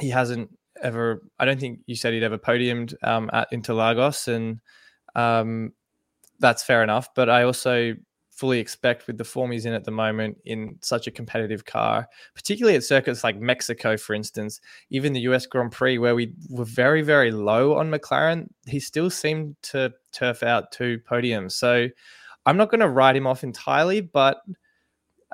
he 0.00 0.10
hasn't 0.10 0.50
ever. 0.82 1.22
I 1.38 1.44
don't 1.44 1.60
think 1.60 1.80
you 1.86 1.94
said 1.94 2.12
he'd 2.12 2.22
ever 2.22 2.38
podiumed 2.38 2.94
um, 3.02 3.30
at 3.32 3.50
Interlagos, 3.52 4.28
and 4.28 4.60
um, 5.14 5.72
that's 6.40 6.64
fair 6.64 6.82
enough. 6.82 7.14
But 7.14 7.30
I 7.30 7.44
also 7.44 7.94
fully 8.36 8.58
expect 8.58 9.06
with 9.06 9.16
the 9.16 9.24
form 9.24 9.50
he's 9.50 9.64
in 9.64 9.72
at 9.72 9.84
the 9.84 9.90
moment 9.90 10.36
in 10.44 10.76
such 10.82 11.06
a 11.06 11.10
competitive 11.10 11.64
car, 11.64 12.06
particularly 12.34 12.76
at 12.76 12.84
circuits 12.84 13.24
like 13.24 13.38
Mexico, 13.40 13.96
for 13.96 14.14
instance, 14.14 14.60
even 14.90 15.14
the 15.14 15.20
US 15.20 15.46
Grand 15.46 15.72
Prix, 15.72 15.98
where 15.98 16.14
we 16.14 16.34
were 16.50 16.66
very, 16.66 17.00
very 17.00 17.32
low 17.32 17.76
on 17.76 17.90
McLaren, 17.90 18.46
he 18.66 18.78
still 18.78 19.08
seemed 19.08 19.56
to 19.62 19.92
turf 20.12 20.42
out 20.42 20.70
two 20.70 21.00
podiums. 21.10 21.52
So 21.52 21.88
I'm 22.44 22.58
not 22.58 22.70
going 22.70 22.80
to 22.80 22.88
write 22.88 23.16
him 23.16 23.26
off 23.26 23.42
entirely, 23.42 24.00
but. 24.00 24.38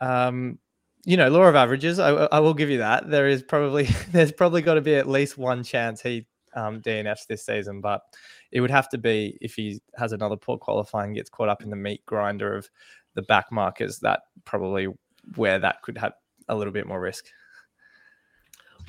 Um, 0.01 0.59
you 1.05 1.17
know, 1.17 1.29
law 1.29 1.43
of 1.43 1.57
averages. 1.57 1.99
I, 1.99 2.11
I 2.11 2.39
will 2.39 2.55
give 2.55 2.71
you 2.71 2.79
that. 2.79 3.11
There 3.11 3.27
is 3.27 3.43
probably 3.43 3.85
there's 4.13 4.33
probably 4.33 4.63
got 4.63 4.75
to 4.75 4.81
be 4.81 4.95
at 4.95 5.09
least 5.09 5.37
one 5.37 5.65
chance 5.65 6.01
he 6.01 6.27
um, 6.55 6.81
DNFs 6.81 7.27
this 7.27 7.45
season, 7.45 7.81
but 7.81 8.03
it 8.51 8.61
would 8.61 8.71
have 8.71 8.89
to 8.91 8.99
be 8.99 9.39
if 9.41 9.55
he 9.55 9.81
has 9.97 10.13
another 10.13 10.37
poor 10.37 10.59
qualifying, 10.59 11.13
gets 11.13 11.31
caught 11.31 11.49
up 11.49 11.63
in 11.63 11.71
the 11.71 11.77
meat 11.77 12.05
grinder 12.07 12.57
of 12.57 12.69
the 13.15 13.23
back 13.23 13.51
markers. 13.51 13.99
That 13.99 14.23
probably 14.45 14.89
where 15.37 15.59
that 15.59 15.83
could 15.83 15.99
have 15.99 16.15
a 16.49 16.57
little 16.57 16.73
bit 16.73 16.87
more 16.87 17.01
risk. 17.01 17.27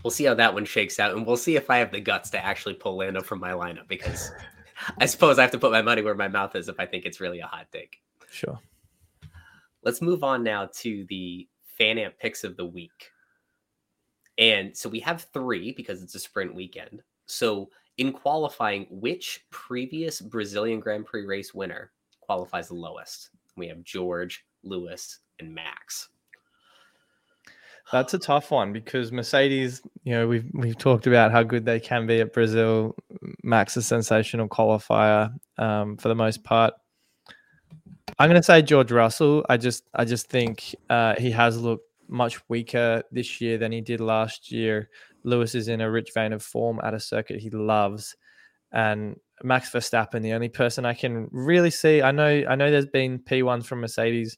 We'll 0.04 0.12
see 0.12 0.26
how 0.26 0.34
that 0.34 0.54
one 0.54 0.66
shakes 0.66 1.00
out, 1.00 1.16
and 1.16 1.26
we'll 1.26 1.38
see 1.38 1.56
if 1.56 1.70
I 1.70 1.78
have 1.78 1.92
the 1.92 2.02
guts 2.02 2.30
to 2.32 2.44
actually 2.44 2.74
pull 2.74 2.98
Lando 2.98 3.22
from 3.22 3.40
my 3.40 3.52
lineup 3.52 3.88
because 3.88 4.32
I 5.00 5.06
suppose 5.06 5.40
I 5.40 5.44
have 5.44 5.52
to 5.52 5.60
put 5.60 5.72
my 5.72 5.82
money 5.82 6.02
where 6.02 6.16
my 6.16 6.28
mouth 6.28 6.56
is 6.56 6.68
if 6.68 6.80
I 6.80 6.86
think 6.86 7.06
it's 7.06 7.22
really 7.22 7.40
a 7.40 7.48
hot 7.48 7.68
take. 7.72 8.02
Sure. 8.30 8.60
Let's 9.84 10.02
move 10.02 10.24
on 10.24 10.44
now 10.44 10.70
to 10.80 11.06
the 11.10 11.48
FanAmp 11.80 12.18
picks 12.20 12.44
of 12.44 12.58
the 12.58 12.66
week. 12.66 13.12
And 14.38 14.76
so 14.76 14.90
we 14.90 15.00
have 15.02 15.28
three 15.34 15.74
because 15.74 16.02
it's 16.02 16.16
a 16.16 16.20
sprint 16.20 16.56
weekend. 16.56 17.02
So 17.26 17.70
in 17.98 18.12
qualifying, 18.12 18.88
which 18.90 19.46
previous 19.50 20.22
Brazilian 20.22 20.80
Grand 20.80 21.06
Prix 21.06 21.26
race 21.26 21.54
winner 21.54 21.92
qualifies 22.22 22.68
the 22.68 22.76
lowest? 22.76 23.30
We 23.56 23.68
have 23.68 23.84
George, 23.84 24.46
Lewis, 24.64 25.20
and 25.40 25.54
Max. 25.54 26.10
That's 27.92 28.14
a 28.14 28.20
tough 28.20 28.50
one 28.50 28.74
because 28.74 29.12
Mercedes, 29.12 29.82
you 30.04 30.14
know, 30.14 30.28
we've 30.28 30.50
we've 30.54 30.78
talked 30.78 31.06
about 31.06 31.32
how 31.32 31.44
good 31.44 31.66
they 31.66 31.80
can 31.80 32.08
be 32.08 32.22
at 32.22 32.34
Brazil. 32.34 32.96
Max 33.44 33.76
a 33.76 33.82
sensational 33.82 34.48
qualifier 34.48 35.34
um, 35.58 35.98
for 35.98 36.08
the 36.08 36.16
most 36.16 36.44
part. 36.44 36.74
I'm 38.20 38.30
going 38.30 38.40
to 38.40 38.46
say 38.46 38.62
George 38.62 38.92
Russell. 38.92 39.46
I 39.50 39.58
just 39.58 39.84
I 39.94 40.06
just 40.06 40.28
think 40.30 40.76
uh, 40.90 41.16
he 41.18 41.30
has 41.32 41.60
looked 41.60 41.88
much 42.08 42.40
weaker 42.50 43.04
this 43.12 43.42
year 43.42 43.58
than 43.58 43.72
he 43.72 43.82
did 43.82 44.00
last 44.00 44.52
year. 44.52 44.90
Lewis 45.24 45.56
is 45.56 45.68
in 45.68 45.82
a 45.82 45.90
rich 45.90 46.12
vein 46.14 46.34
of 46.34 46.44
form 46.44 46.80
at 46.84 46.94
a 46.94 47.00
circuit 47.00 47.40
he 47.40 47.50
loves, 47.50 48.16
and 48.72 49.16
Max 49.44 49.72
Verstappen, 49.72 50.22
the 50.22 50.34
only 50.34 50.50
person 50.50 50.86
I 50.86 50.94
can 50.94 51.28
really 51.32 51.72
see. 51.72 52.02
I 52.02 52.12
know 52.12 52.44
I 52.48 52.56
know 52.56 52.70
there's 52.70 52.86
been 52.86 53.20
P1s 53.20 53.66
from 53.66 53.82
Mercedes 53.82 54.38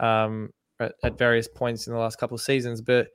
um, 0.00 0.50
at, 0.80 0.94
at, 1.02 1.18
various 1.18 1.48
points 1.48 1.86
in 1.86 1.92
the 1.92 1.98
last 1.98 2.18
couple 2.18 2.34
of 2.34 2.40
seasons, 2.40 2.80
but 2.80 3.08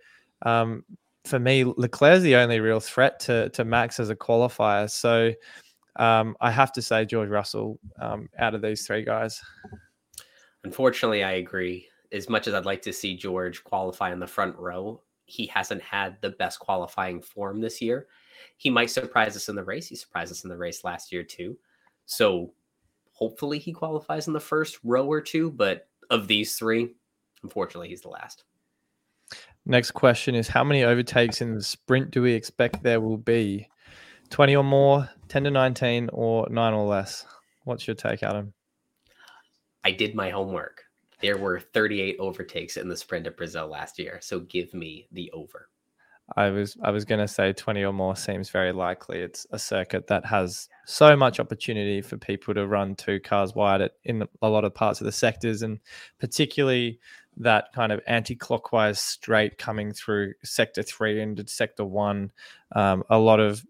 um, 0.43 0.83
for 1.25 1.39
me, 1.39 1.63
Leclerc's 1.63 2.23
the 2.23 2.35
only 2.35 2.59
real 2.59 2.79
threat 2.79 3.19
to 3.21 3.49
to 3.49 3.65
Max 3.65 3.99
as 3.99 4.09
a 4.09 4.15
qualifier. 4.15 4.89
So 4.89 5.33
um, 5.97 6.35
I 6.41 6.51
have 6.51 6.71
to 6.73 6.81
say 6.81 7.05
George 7.05 7.29
Russell 7.29 7.79
um, 7.99 8.29
out 8.39 8.55
of 8.55 8.61
these 8.61 8.85
three 8.85 9.03
guys. 9.03 9.41
Unfortunately, 10.63 11.23
I 11.23 11.33
agree. 11.33 11.87
As 12.11 12.29
much 12.29 12.47
as 12.47 12.53
I'd 12.53 12.65
like 12.65 12.81
to 12.83 12.93
see 12.93 13.15
George 13.15 13.63
qualify 13.63 14.11
in 14.11 14.19
the 14.19 14.27
front 14.27 14.57
row, 14.57 15.01
he 15.25 15.45
hasn't 15.47 15.81
had 15.81 16.17
the 16.21 16.31
best 16.31 16.59
qualifying 16.59 17.21
form 17.21 17.61
this 17.61 17.81
year. 17.81 18.07
He 18.57 18.69
might 18.69 18.89
surprise 18.89 19.35
us 19.35 19.49
in 19.49 19.55
the 19.55 19.63
race. 19.63 19.87
He 19.87 19.95
surprised 19.95 20.31
us 20.31 20.43
in 20.43 20.49
the 20.49 20.57
race 20.57 20.83
last 20.83 21.11
year 21.11 21.23
too. 21.23 21.57
So 22.05 22.53
hopefully 23.13 23.59
he 23.59 23.71
qualifies 23.71 24.27
in 24.27 24.33
the 24.33 24.39
first 24.39 24.79
row 24.83 25.05
or 25.05 25.21
two, 25.21 25.51
but 25.51 25.87
of 26.09 26.27
these 26.27 26.55
three, 26.55 26.95
unfortunately, 27.43 27.89
he's 27.89 28.01
the 28.01 28.09
last. 28.09 28.43
Next 29.65 29.91
question 29.91 30.35
is 30.35 30.47
How 30.47 30.63
many 30.63 30.83
overtakes 30.83 31.41
in 31.41 31.55
the 31.55 31.63
sprint 31.63 32.11
do 32.11 32.21
we 32.21 32.33
expect 32.33 32.83
there 32.83 32.99
will 32.99 33.17
be? 33.17 33.67
20 34.31 34.55
or 34.55 34.63
more, 34.63 35.09
10 35.27 35.43
to 35.43 35.51
19, 35.51 36.09
or 36.13 36.47
nine 36.49 36.73
or 36.73 36.87
less? 36.87 37.25
What's 37.65 37.85
your 37.85 37.95
take, 37.95 38.23
Adam? 38.23 38.53
I 39.83 39.91
did 39.91 40.15
my 40.15 40.29
homework. 40.29 40.83
There 41.21 41.37
were 41.37 41.59
38 41.59 42.17
overtakes 42.19 42.77
in 42.77 42.87
the 42.87 42.97
sprint 42.97 43.27
of 43.27 43.37
Brazil 43.37 43.67
last 43.67 43.99
year. 43.99 44.19
So 44.21 44.39
give 44.41 44.73
me 44.73 45.07
the 45.11 45.31
over. 45.31 45.69
I 46.37 46.49
was 46.49 46.77
I 46.81 46.91
was 46.91 47.03
going 47.03 47.19
to 47.19 47.27
say 47.27 47.51
20 47.51 47.83
or 47.83 47.93
more 47.93 48.15
seems 48.15 48.49
very 48.49 48.71
likely. 48.71 49.19
It's 49.19 49.45
a 49.51 49.59
circuit 49.59 50.07
that 50.07 50.25
has 50.25 50.69
so 50.85 51.15
much 51.15 51.39
opportunity 51.39 52.01
for 52.01 52.17
people 52.17 52.53
to 52.53 52.67
run 52.67 52.95
two 52.95 53.19
cars 53.19 53.53
wide 53.53 53.81
at, 53.81 53.93
in 54.05 54.25
a 54.41 54.49
lot 54.49 54.63
of 54.63 54.73
parts 54.73 55.01
of 55.01 55.05
the 55.05 55.11
sectors, 55.11 55.61
and 55.61 55.79
particularly 56.19 56.99
that 57.37 57.65
kind 57.73 57.91
of 57.91 58.01
anti-clockwise 58.07 58.99
straight 58.99 59.57
coming 59.57 59.93
through 59.93 60.33
sector 60.43 60.83
three 60.83 61.21
into 61.21 61.47
sector 61.47 61.85
one. 61.85 62.31
Um, 62.75 63.03
a 63.09 63.17
lot 63.17 63.39
of, 63.39 63.65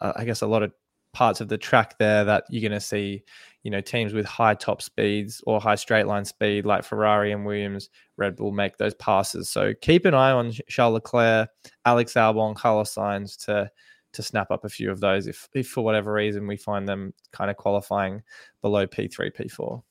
uh, 0.00 0.12
I 0.16 0.24
guess, 0.24 0.42
a 0.42 0.46
lot 0.46 0.62
of 0.62 0.72
parts 1.12 1.40
of 1.40 1.48
the 1.48 1.58
track 1.58 1.98
there 1.98 2.24
that 2.24 2.44
you're 2.48 2.68
going 2.68 2.78
to 2.78 2.84
see 2.84 3.22
you 3.62 3.70
know 3.70 3.80
teams 3.80 4.12
with 4.12 4.26
high 4.26 4.54
top 4.54 4.82
speeds 4.82 5.42
or 5.46 5.60
high 5.60 5.74
straight 5.74 6.06
line 6.06 6.24
speed 6.24 6.64
like 6.64 6.84
Ferrari 6.84 7.32
and 7.32 7.44
Williams, 7.44 7.90
Red 8.16 8.36
Bull 8.36 8.52
make 8.52 8.76
those 8.76 8.94
passes. 8.94 9.50
So 9.50 9.74
keep 9.80 10.04
an 10.04 10.14
eye 10.14 10.32
on 10.32 10.52
Charles 10.68 10.94
Leclerc, 10.94 11.48
Alex 11.84 12.14
Albon, 12.14 12.54
Carlos 12.54 12.94
Sainz 12.94 13.36
to 13.46 13.70
to 14.12 14.22
snap 14.22 14.50
up 14.50 14.64
a 14.64 14.68
few 14.68 14.90
of 14.90 15.00
those 15.00 15.26
if, 15.26 15.48
if 15.54 15.68
for 15.68 15.84
whatever 15.84 16.12
reason 16.12 16.46
we 16.46 16.56
find 16.56 16.88
them 16.88 17.12
kind 17.32 17.50
of 17.50 17.56
qualifying 17.56 18.22
below 18.62 18.86
P3, 18.86 19.30
P4. 19.36 19.82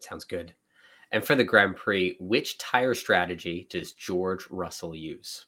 Sounds 0.00 0.24
good. 0.24 0.54
And 1.10 1.24
for 1.24 1.34
the 1.34 1.44
Grand 1.44 1.76
Prix, 1.76 2.16
which 2.20 2.58
tire 2.58 2.94
strategy 2.94 3.66
does 3.70 3.92
George 3.92 4.46
Russell 4.50 4.94
use? 4.94 5.46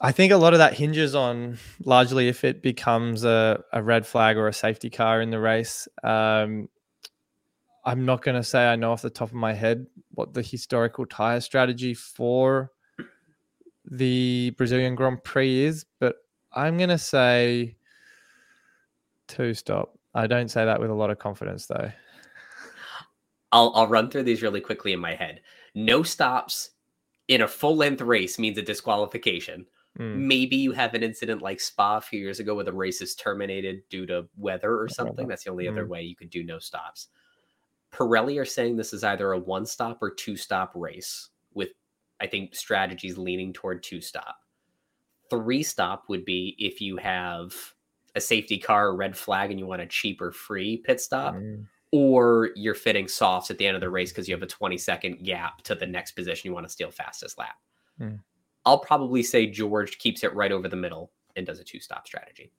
I 0.00 0.12
think 0.12 0.32
a 0.32 0.36
lot 0.36 0.52
of 0.52 0.58
that 0.58 0.74
hinges 0.74 1.14
on 1.14 1.58
largely 1.84 2.28
if 2.28 2.44
it 2.44 2.62
becomes 2.62 3.24
a, 3.24 3.62
a 3.72 3.82
red 3.82 4.06
flag 4.06 4.36
or 4.36 4.48
a 4.48 4.52
safety 4.52 4.90
car 4.90 5.20
in 5.20 5.30
the 5.30 5.40
race. 5.40 5.88
Um, 6.02 6.68
I'm 7.84 8.04
not 8.04 8.22
going 8.22 8.36
to 8.36 8.42
say 8.42 8.66
I 8.66 8.76
know 8.76 8.92
off 8.92 9.02
the 9.02 9.10
top 9.10 9.28
of 9.28 9.34
my 9.34 9.52
head 9.52 9.86
what 10.12 10.32
the 10.32 10.42
historical 10.42 11.06
tire 11.06 11.40
strategy 11.40 11.94
for 11.94 12.72
the 13.90 14.50
Brazilian 14.56 14.94
Grand 14.94 15.22
Prix 15.22 15.64
is, 15.64 15.84
but 16.00 16.16
I'm 16.52 16.76
going 16.78 16.88
to 16.88 16.98
say 16.98 17.76
two 19.28 19.54
stop. 19.54 19.98
I 20.14 20.26
don't 20.26 20.50
say 20.50 20.64
that 20.64 20.80
with 20.80 20.90
a 20.90 20.94
lot 20.94 21.10
of 21.10 21.18
confidence 21.18 21.66
though. 21.66 21.90
I'll 23.52 23.72
I'll 23.74 23.86
run 23.86 24.10
through 24.10 24.24
these 24.24 24.42
really 24.42 24.60
quickly 24.60 24.92
in 24.92 25.00
my 25.00 25.14
head. 25.14 25.40
No 25.74 26.02
stops 26.02 26.70
in 27.28 27.42
a 27.42 27.48
full 27.48 27.76
length 27.76 28.00
race 28.00 28.38
means 28.38 28.58
a 28.58 28.62
disqualification. 28.62 29.66
Mm. 29.98 30.16
Maybe 30.16 30.56
you 30.56 30.72
have 30.72 30.94
an 30.94 31.02
incident 31.02 31.42
like 31.42 31.60
Spa 31.60 31.98
a 31.98 32.00
few 32.00 32.20
years 32.20 32.40
ago 32.40 32.54
where 32.54 32.64
the 32.64 32.72
race 32.72 33.00
is 33.00 33.14
terminated 33.14 33.82
due 33.88 34.06
to 34.06 34.26
weather 34.36 34.80
or 34.80 34.88
something. 34.88 35.28
That's 35.28 35.44
the 35.44 35.50
only 35.50 35.66
mm. 35.66 35.72
other 35.72 35.86
way 35.86 36.02
you 36.02 36.16
could 36.16 36.30
do 36.30 36.42
no 36.42 36.58
stops. 36.58 37.08
Pirelli 37.92 38.40
are 38.40 38.44
saying 38.44 38.76
this 38.76 38.92
is 38.92 39.04
either 39.04 39.32
a 39.32 39.38
one 39.38 39.66
stop 39.66 40.02
or 40.02 40.10
two 40.10 40.36
stop 40.36 40.72
race, 40.74 41.30
with 41.54 41.68
I 42.20 42.26
think 42.26 42.56
strategies 42.56 43.16
leaning 43.16 43.52
toward 43.52 43.82
two 43.82 44.00
stop. 44.00 44.36
Three 45.30 45.62
stop 45.62 46.04
would 46.08 46.24
be 46.24 46.56
if 46.58 46.80
you 46.80 46.96
have 46.96 47.54
a 48.16 48.20
safety 48.20 48.58
car 48.58 48.88
or 48.88 48.96
red 48.96 49.16
flag 49.16 49.50
and 49.50 49.60
you 49.60 49.66
want 49.66 49.82
a 49.82 49.86
cheaper 49.86 50.32
free 50.32 50.78
pit 50.78 51.00
stop. 51.00 51.34
Mm 51.34 51.66
or 51.94 52.50
you're 52.56 52.74
fitting 52.74 53.06
softs 53.06 53.52
at 53.52 53.58
the 53.58 53.64
end 53.64 53.76
of 53.76 53.80
the 53.80 53.88
race 53.88 54.10
because 54.10 54.26
you 54.26 54.34
have 54.34 54.42
a 54.42 54.48
20 54.48 54.76
second 54.76 55.24
gap 55.24 55.62
to 55.62 55.76
the 55.76 55.86
next 55.86 56.10
position 56.16 56.48
you 56.48 56.52
want 56.52 56.66
to 56.66 56.72
steal 56.72 56.90
fastest 56.90 57.38
lap. 57.38 57.54
Mm. 58.00 58.18
I'll 58.66 58.78
probably 58.78 59.22
say 59.22 59.46
George 59.46 59.98
keeps 59.98 60.24
it 60.24 60.34
right 60.34 60.52
over 60.52 60.68
the 60.68 60.76
middle 60.76 61.12
and 61.36 61.46
does 61.46 61.60
a 61.60 61.64
two 61.64 61.80
stop 61.80 62.06
strategy. 62.06 62.52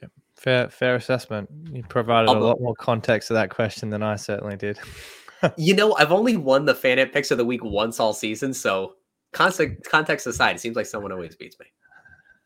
Yeah, 0.00 0.08
fair 0.36 0.68
fair 0.70 0.94
assessment. 0.96 1.48
You 1.70 1.82
provided 1.82 2.28
a 2.28 2.32
lot 2.32 2.60
more 2.60 2.74
context 2.74 3.28
to 3.28 3.34
that 3.34 3.50
question 3.50 3.90
than 3.90 4.02
I 4.02 4.16
certainly 4.16 4.56
did. 4.56 4.78
you 5.56 5.74
know, 5.74 5.94
I've 5.96 6.12
only 6.12 6.36
won 6.36 6.64
the 6.64 6.74
FanAmp 6.74 7.12
picks 7.12 7.30
of 7.30 7.38
the 7.38 7.44
week 7.44 7.64
once 7.64 8.00
all 8.00 8.12
season, 8.12 8.54
so 8.54 8.94
context 9.32 10.26
aside, 10.26 10.56
it 10.56 10.60
seems 10.60 10.76
like 10.76 10.86
someone 10.86 11.12
always 11.12 11.36
beats 11.36 11.56
me. 11.58 11.66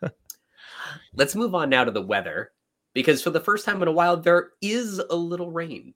Let's 1.15 1.37
move 1.37 1.55
on 1.55 1.71
now 1.71 1.85
to 1.85 1.91
the 1.91 2.03
weather 2.03 2.53
because 2.95 3.23
for 3.23 3.31
the 3.31 3.41
first 3.41 3.65
time 3.65 3.81
in 3.83 3.89
a 3.89 3.93
while, 3.93 4.17
there 4.17 4.51
is 4.61 4.99
a 4.99 5.17
little 5.17 5.53
rain. 5.53 5.95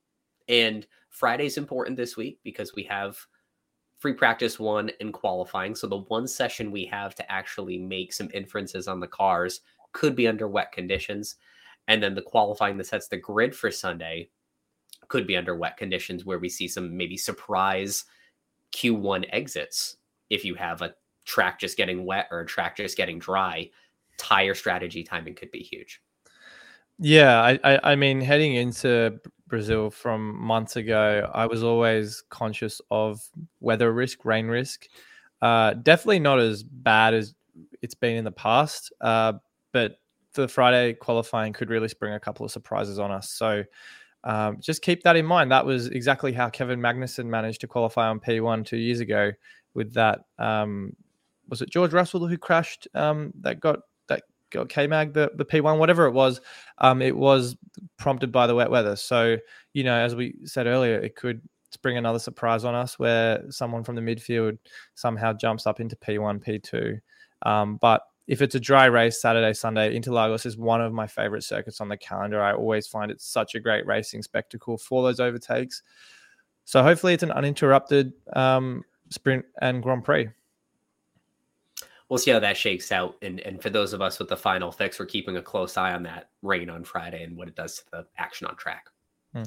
And 0.49 0.87
Friday's 1.11 1.57
important 1.57 1.97
this 1.97 2.17
week 2.17 2.39
because 2.45 2.75
we 2.75 2.85
have 2.85 3.17
free 4.05 4.13
practice 4.13 4.61
one 4.61 4.91
and 5.01 5.15
qualifying. 5.15 5.75
So 5.75 5.87
the 5.87 6.05
one 6.09 6.27
session 6.29 6.71
we 6.71 6.85
have 6.85 7.15
to 7.15 7.33
actually 7.33 7.79
make 7.79 8.13
some 8.13 8.29
inferences 8.35 8.87
on 8.87 9.01
the 9.01 9.07
cars 9.07 9.63
could 9.95 10.15
be 10.15 10.29
under 10.29 10.47
wet 10.47 10.73
conditions. 10.73 11.37
And 11.89 12.03
then 12.03 12.15
the 12.15 12.21
qualifying 12.21 12.77
that 12.77 12.87
sets 12.87 13.09
the 13.09 13.17
grid 13.17 13.57
for 13.57 13.71
Sunday 13.71 14.29
could 15.09 15.27
be 15.27 15.39
under 15.39 15.57
wet 15.57 15.79
conditions 15.79 16.27
where 16.27 16.39
we 16.39 16.51
see 16.51 16.69
some 16.69 16.95
maybe 16.95 17.17
surprise 17.17 18.05
Q1 18.77 19.25
exits 19.33 19.97
if 20.29 20.45
you 20.45 20.55
have 20.55 20.83
a 20.83 20.95
track 21.25 21.59
just 21.59 21.79
getting 21.79 22.05
wet 22.05 22.29
or 22.31 22.41
a 22.41 22.47
track 22.47 22.77
just 22.77 22.99
getting 22.99 23.19
dry. 23.19 23.71
Tire 24.19 24.55
strategy 24.55 25.03
timing 25.03 25.35
could 25.35 25.51
be 25.51 25.61
huge. 25.61 26.03
Yeah, 26.99 27.41
I, 27.43 27.59
I, 27.65 27.93
I 27.93 27.97
mean, 27.97 28.21
heading 28.21 28.55
into 28.55 29.21
Brazil 29.49 29.91
from 29.91 30.37
months 30.41 30.77
ago, 30.77 31.31
I 31.35 31.47
was 31.47 31.63
always 31.63 32.23
conscious 32.31 32.81
of 32.91 33.21
weather 33.61 33.93
risk, 33.93 34.25
rain 34.25 34.47
risk. 34.47 34.87
Uh, 35.43 35.75
definitely 35.75 36.21
not 36.21 36.39
as 36.39 36.63
bad 36.63 37.15
as 37.15 37.35
it's 37.83 37.95
been 37.95 38.17
in 38.17 38.25
the 38.25 38.33
past, 38.33 38.93
uh, 39.01 39.35
but 39.73 39.99
the 40.35 40.49
Friday 40.49 40.95
qualifying 40.95 41.53
could 41.53 41.69
really 41.71 41.89
spring 41.89 42.15
a 42.15 42.21
couple 42.21 42.45
of 42.47 42.53
surprises 42.53 42.99
on 42.99 43.11
us. 43.11 43.31
So 43.31 43.65
um, 44.25 44.59
just 44.61 44.83
keep 44.83 45.03
that 45.05 45.17
in 45.17 45.27
mind. 45.27 45.51
That 45.51 45.67
was 45.67 45.89
exactly 45.89 46.33
how 46.33 46.49
Kevin 46.51 46.81
Magnussen 46.81 47.27
managed 47.27 47.61
to 47.63 47.67
qualify 47.69 48.09
on 48.09 48.21
P1 48.21 48.65
two 48.65 48.79
years 48.79 49.01
ago 49.01 49.33
with 49.75 49.95
that. 49.95 50.21
Um, 50.39 50.95
was 51.49 51.63
it 51.63 51.71
George 51.71 51.93
Russell 51.93 52.27
who 52.27 52.39
crashed 52.39 52.89
um, 52.95 53.33
that 53.41 53.61
got 53.61 53.81
got 53.81 53.81
KMAG 54.55 55.13
the 55.13 55.33
the 55.35 55.45
P1, 55.45 55.79
whatever 55.79 56.07
it 56.07 56.13
was, 56.13 56.41
um, 56.79 57.03
it 57.03 57.17
was 57.17 57.57
prompted 57.99 58.31
by 58.31 58.47
the 58.47 58.55
wet 58.55 58.71
weather. 58.71 58.97
So 58.97 59.37
you 59.73 59.85
know, 59.85 59.97
as 59.97 60.15
we 60.15 60.35
said 60.45 60.67
earlier, 60.67 60.99
it 60.99 61.17
could 61.17 61.43
spring 61.73 61.97
another 61.97 62.19
surprise 62.19 62.65
on 62.65 62.75
us 62.75 62.99
where 62.99 63.43
someone 63.51 63.83
from 63.83 63.97
the 63.97 64.01
midfield 64.01 64.57
somehow 64.95 65.33
jumps 65.33 65.67
up 65.67 65.81
into 65.81 65.97
P1, 65.97 66.43
P2. 66.43 67.01
Um, 67.49 67.77
but 67.77 68.03
if 68.27 68.41
it's 68.41 68.55
a 68.55 68.61
dry 68.61 68.87
race, 68.87 69.21
Saturday, 69.21 69.53
Sunday, 69.53 69.99
Interlagos 69.99 70.47
is 70.47 70.57
one 70.57 70.81
of 70.81 70.93
my 70.93 71.07
favorite 71.07 71.43
circuits 71.43 71.81
on 71.81 71.89
the 71.89 71.97
calendar. 71.97 72.41
I 72.41 72.55
always 72.55 72.87
find 72.87 73.11
it 73.11 73.21
such 73.21 73.55
a 73.55 73.61
great 73.61 73.85
racing 73.87 74.23
spectacle 74.23 74.79
for 74.79 75.03
those 75.03 75.21
overtakes. 75.21 75.83
So 76.65 76.83
hopefully 76.83 77.13
it's 77.13 77.23
an 77.23 77.33
uninterrupted 77.33 78.13
um, 78.33 78.85
sprint 79.11 79.45
and 79.61 79.83
Grand 79.83 80.05
Prix 80.05 80.29
we'll 82.09 82.19
see 82.19 82.31
how 82.31 82.39
that 82.41 82.57
shakes 82.57 82.93
out. 82.93 83.17
And 83.23 83.41
and 83.41 83.63
for 83.63 83.71
those 83.71 83.93
of 83.93 84.01
us 84.01 84.19
with 84.19 84.29
the 84.29 84.37
final 84.37 84.71
fix, 84.71 84.99
we're 84.99 85.07
keeping 85.07 85.37
a 85.37 85.43
close 85.43 85.77
eye 85.77 85.93
on 85.93 86.03
that 86.05 86.31
rain 86.43 86.71
on 86.71 86.85
Friday 86.85 87.23
and 87.23 87.37
what 87.37 87.49
it 87.49 87.57
does 87.57 87.77
to 87.77 87.85
the 87.93 88.07
action 88.19 88.47
on 88.47 88.57
track. 88.57 88.87
Hmm. 89.33 89.45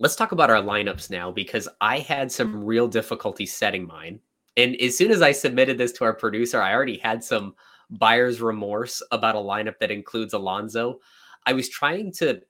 Let's 0.00 0.16
talk 0.16 0.32
about 0.32 0.50
our 0.50 0.62
lineups 0.62 1.10
now 1.10 1.32
because 1.32 1.68
I 1.80 1.98
had 1.98 2.30
some 2.30 2.64
real 2.64 2.86
difficulty 2.86 3.46
setting 3.46 3.86
mine. 3.86 4.20
And 4.56 4.76
as 4.76 4.96
soon 4.96 5.10
as 5.10 5.22
I 5.22 5.32
submitted 5.32 5.78
this 5.78 5.92
to 5.92 6.04
our 6.04 6.14
producer, 6.14 6.60
I 6.60 6.72
already 6.72 6.98
had 6.98 7.22
some 7.22 7.54
buyer's 7.90 8.40
remorse 8.40 9.02
about 9.10 9.34
a 9.34 9.38
lineup 9.38 9.78
that 9.80 9.90
includes 9.90 10.34
Alonso. 10.34 11.00
I 11.46 11.52
was 11.52 11.68
trying 11.68 12.12
to 12.14 12.40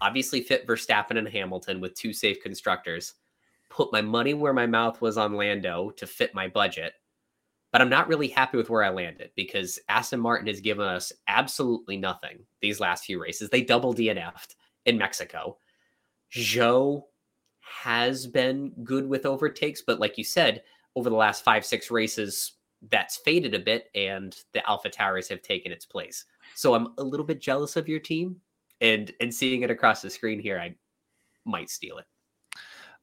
obviously 0.00 0.40
fit 0.40 0.66
Verstappen 0.66 1.18
and 1.18 1.28
Hamilton 1.28 1.80
with 1.80 1.94
two 1.94 2.12
safe 2.12 2.40
constructors, 2.42 3.14
put 3.68 3.92
my 3.92 4.00
money 4.00 4.34
where 4.34 4.52
my 4.52 4.66
mouth 4.66 5.00
was 5.00 5.18
on 5.18 5.34
Lando 5.34 5.90
to 5.90 6.06
fit 6.06 6.34
my 6.34 6.48
budget 6.48 6.94
but 7.74 7.82
I'm 7.82 7.88
not 7.88 8.06
really 8.06 8.28
happy 8.28 8.56
with 8.56 8.70
where 8.70 8.84
I 8.84 8.90
landed 8.90 9.32
because 9.34 9.80
Aston 9.88 10.20
Martin 10.20 10.46
has 10.46 10.60
given 10.60 10.86
us 10.86 11.12
absolutely 11.26 11.96
nothing 11.96 12.38
these 12.60 12.78
last 12.78 13.04
few 13.04 13.20
races. 13.20 13.50
They 13.50 13.62
double 13.62 13.92
DNF'd 13.92 14.54
in 14.86 14.96
Mexico. 14.96 15.58
Zhou 16.32 17.02
has 17.58 18.28
been 18.28 18.70
good 18.84 19.08
with 19.08 19.26
overtakes, 19.26 19.82
but 19.84 19.98
like 19.98 20.16
you 20.16 20.22
said, 20.22 20.62
over 20.94 21.10
the 21.10 21.16
last 21.16 21.42
five, 21.42 21.66
six 21.66 21.90
races, 21.90 22.52
that's 22.92 23.16
faded 23.16 23.56
a 23.56 23.58
bit, 23.58 23.90
and 23.96 24.36
the 24.52 24.60
AlphaTauris 24.60 25.28
have 25.28 25.42
taken 25.42 25.72
its 25.72 25.84
place. 25.84 26.26
So 26.54 26.74
I'm 26.74 26.94
a 26.98 27.02
little 27.02 27.26
bit 27.26 27.40
jealous 27.40 27.74
of 27.74 27.88
your 27.88 27.98
team, 27.98 28.36
and 28.82 29.12
and 29.20 29.34
seeing 29.34 29.62
it 29.62 29.70
across 29.72 30.00
the 30.00 30.10
screen 30.10 30.38
here, 30.38 30.60
I 30.60 30.76
might 31.44 31.70
steal 31.70 31.98
it. 31.98 32.06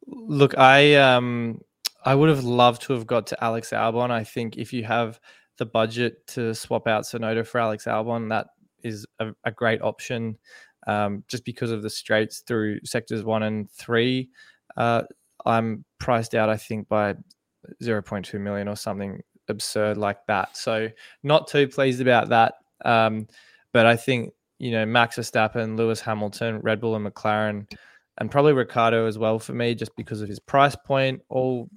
Look, 0.07 0.57
I 0.57 0.95
um 0.95 1.59
I 2.03 2.15
would 2.15 2.29
have 2.29 2.43
loved 2.43 2.83
to 2.83 2.93
have 2.93 3.05
got 3.05 3.27
to 3.27 3.43
Alex 3.43 3.71
Albon. 3.71 4.11
I 4.11 4.23
think 4.23 4.57
if 4.57 4.73
you 4.73 4.83
have 4.83 5.19
the 5.57 5.65
budget 5.65 6.25
to 6.27 6.55
swap 6.55 6.87
out 6.87 7.03
Tsunoda 7.03 7.45
for 7.45 7.59
Alex 7.59 7.85
Albon, 7.85 8.29
that 8.29 8.47
is 8.83 9.05
a, 9.19 9.31
a 9.43 9.51
great 9.51 9.81
option. 9.81 10.37
Um, 10.87 11.23
just 11.27 11.45
because 11.45 11.69
of 11.69 11.83
the 11.83 11.89
straights 11.89 12.39
through 12.39 12.79
sectors 12.83 13.23
one 13.23 13.43
and 13.43 13.69
three, 13.69 14.29
uh, 14.77 15.03
I'm 15.45 15.85
priced 15.99 16.33
out. 16.33 16.49
I 16.49 16.57
think 16.57 16.87
by 16.87 17.15
0.2 17.83 18.39
million 18.39 18.67
or 18.67 18.75
something 18.75 19.21
absurd 19.47 19.97
like 19.97 20.25
that. 20.27 20.57
So 20.57 20.89
not 21.23 21.47
too 21.47 21.67
pleased 21.67 22.01
about 22.01 22.29
that. 22.29 22.55
Um, 22.83 23.27
but 23.73 23.85
I 23.85 23.95
think 23.95 24.33
you 24.57 24.71
know 24.71 24.85
Max 24.85 25.17
Verstappen, 25.17 25.77
Lewis 25.77 26.01
Hamilton, 26.01 26.59
Red 26.61 26.81
Bull, 26.81 26.95
and 26.95 27.05
McLaren, 27.05 27.71
and 28.17 28.31
probably 28.31 28.53
Ricciardo 28.53 29.05
as 29.05 29.17
well 29.17 29.39
for 29.39 29.53
me, 29.53 29.75
just 29.75 29.95
because 29.95 30.21
of 30.21 30.29
his 30.29 30.39
price 30.39 30.75
point. 30.75 31.21
All 31.29 31.69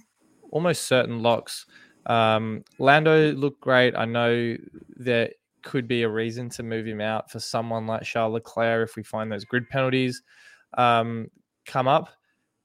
almost 0.54 0.84
certain 0.84 1.20
locks. 1.22 1.66
Um, 2.06 2.64
Lando 2.78 3.32
looked 3.32 3.60
great. 3.60 3.94
I 3.96 4.04
know 4.04 4.56
there 4.96 5.30
could 5.62 5.88
be 5.88 6.02
a 6.02 6.08
reason 6.08 6.48
to 6.50 6.62
move 6.62 6.86
him 6.86 7.00
out 7.00 7.30
for 7.30 7.40
someone 7.40 7.86
like 7.86 8.04
Charles 8.04 8.34
Leclerc 8.34 8.88
if 8.88 8.96
we 8.96 9.02
find 9.02 9.30
those 9.30 9.44
grid 9.44 9.68
penalties 9.68 10.22
um, 10.78 11.28
come 11.66 11.88
up. 11.88 12.08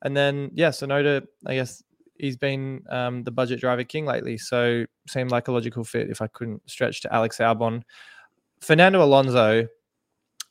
And 0.03 0.15
then, 0.15 0.51
yeah, 0.53 0.69
Tsunoda, 0.69 1.25
I 1.45 1.55
guess 1.55 1.83
he's 2.15 2.37
been 2.37 2.83
um, 2.89 3.23
the 3.23 3.31
budget 3.31 3.59
driver 3.59 3.83
king 3.83 4.05
lately. 4.05 4.37
So 4.37 4.85
seemed 5.07 5.31
like 5.31 5.47
a 5.47 5.51
logical 5.51 5.83
fit 5.83 6.09
if 6.09 6.21
I 6.21 6.27
couldn't 6.27 6.61
stretch 6.69 7.01
to 7.01 7.13
Alex 7.13 7.37
Albon. 7.37 7.81
Fernando 8.61 9.03
Alonso, 9.03 9.67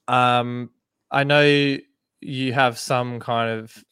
um, 0.09 0.70
I 1.11 1.24
know 1.24 1.76
you 2.20 2.53
have 2.53 2.78
some 2.78 3.20
kind 3.20 3.61
of 3.61 3.84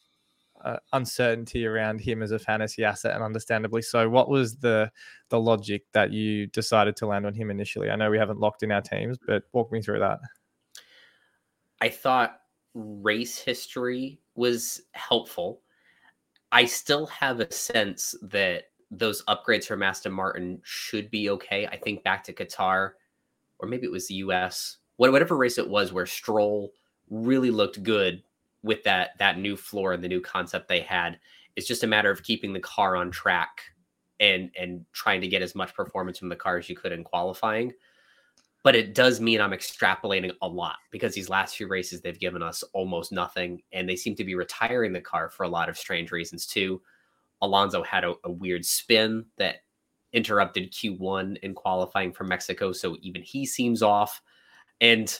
uh, 0.67 0.77
uncertainty 0.93 1.65
around 1.65 2.01
him 2.01 2.21
as 2.21 2.31
a 2.31 2.39
fantasy 2.39 2.83
asset, 2.83 3.15
and 3.15 3.23
understandably 3.23 3.81
so. 3.81 4.09
What 4.09 4.29
was 4.29 4.57
the 4.57 4.91
the 5.29 5.39
logic 5.39 5.83
that 5.93 6.11
you 6.11 6.47
decided 6.47 6.95
to 6.97 7.07
land 7.07 7.25
on 7.25 7.33
him 7.33 7.49
initially? 7.49 7.89
I 7.89 7.95
know 7.95 8.09
we 8.09 8.17
haven't 8.17 8.39
locked 8.39 8.63
in 8.63 8.71
our 8.71 8.81
teams, 8.81 9.17
but 9.25 9.43
walk 9.53 9.71
me 9.71 9.81
through 9.81 9.99
that. 9.99 10.19
I 11.79 11.89
thought 11.89 12.41
race 12.73 13.37
history 13.37 14.19
was 14.35 14.81
helpful. 14.91 15.61
I 16.51 16.65
still 16.65 17.05
have 17.07 17.39
a 17.39 17.51
sense 17.51 18.15
that 18.23 18.65
those 18.91 19.23
upgrades 19.25 19.65
from 19.65 19.83
Aston 19.83 20.11
Martin 20.11 20.59
should 20.63 21.09
be 21.11 21.29
okay. 21.29 21.67
I 21.67 21.77
think 21.77 22.03
back 22.03 22.23
to 22.25 22.33
Qatar, 22.33 22.91
or 23.59 23.67
maybe 23.67 23.85
it 23.85 23.91
was 23.91 24.07
the 24.07 24.15
US, 24.15 24.77
whatever 24.97 25.37
race 25.37 25.57
it 25.57 25.69
was, 25.69 25.93
where 25.93 26.05
Stroll 26.05 26.71
really 27.09 27.51
looked 27.51 27.83
good 27.83 28.23
with 28.67 28.83
that 28.83 29.11
that 29.17 29.39
new 29.39 29.57
floor 29.57 29.93
and 29.93 30.03
the 30.03 30.07
new 30.07 30.21
concept 30.21 30.67
they 30.67 30.81
had. 30.81 31.19
It's 31.55 31.67
just 31.67 31.83
a 31.83 31.87
matter 31.87 32.11
of 32.11 32.23
keeping 32.23 32.53
the 32.53 32.59
car 32.59 32.95
on 32.95 33.09
track 33.09 33.61
and 34.19 34.51
and 34.59 34.85
trying 34.93 35.21
to 35.21 35.27
get 35.27 35.41
as 35.41 35.55
much 35.55 35.73
performance 35.73 36.19
from 36.19 36.29
the 36.29 36.35
car 36.35 36.57
as 36.57 36.69
you 36.69 36.75
could 36.75 36.91
in 36.91 37.03
qualifying. 37.03 37.73
But 38.63 38.75
it 38.75 38.93
does 38.93 39.21
mean 39.21 39.39
I'm 39.39 39.51
extrapolating 39.51 40.31
a 40.41 40.47
lot 40.47 40.77
because 40.91 41.13
these 41.13 41.29
last 41.29 41.55
few 41.55 41.67
races 41.67 42.01
they've 42.01 42.19
given 42.19 42.43
us 42.43 42.63
almost 42.73 43.11
nothing, 43.11 43.61
and 43.71 43.87
they 43.87 43.95
seem 43.95 44.15
to 44.15 44.25
be 44.25 44.35
retiring 44.35 44.93
the 44.93 45.01
car 45.01 45.29
for 45.29 45.43
a 45.43 45.49
lot 45.49 45.69
of 45.69 45.77
strange 45.77 46.11
reasons 46.11 46.45
too. 46.45 46.81
Alonso 47.41 47.83
had 47.83 48.03
a, 48.03 48.13
a 48.23 48.31
weird 48.31 48.65
spin 48.65 49.25
that 49.37 49.57
interrupted 50.11 50.73
Q1 50.73 51.37
in 51.43 51.53
qualifying 51.53 52.11
for 52.11 52.23
Mexico, 52.23 52.71
so 52.71 52.97
even 53.01 53.21
he 53.21 53.45
seems 53.45 53.81
off. 53.81 54.21
And 54.81 55.17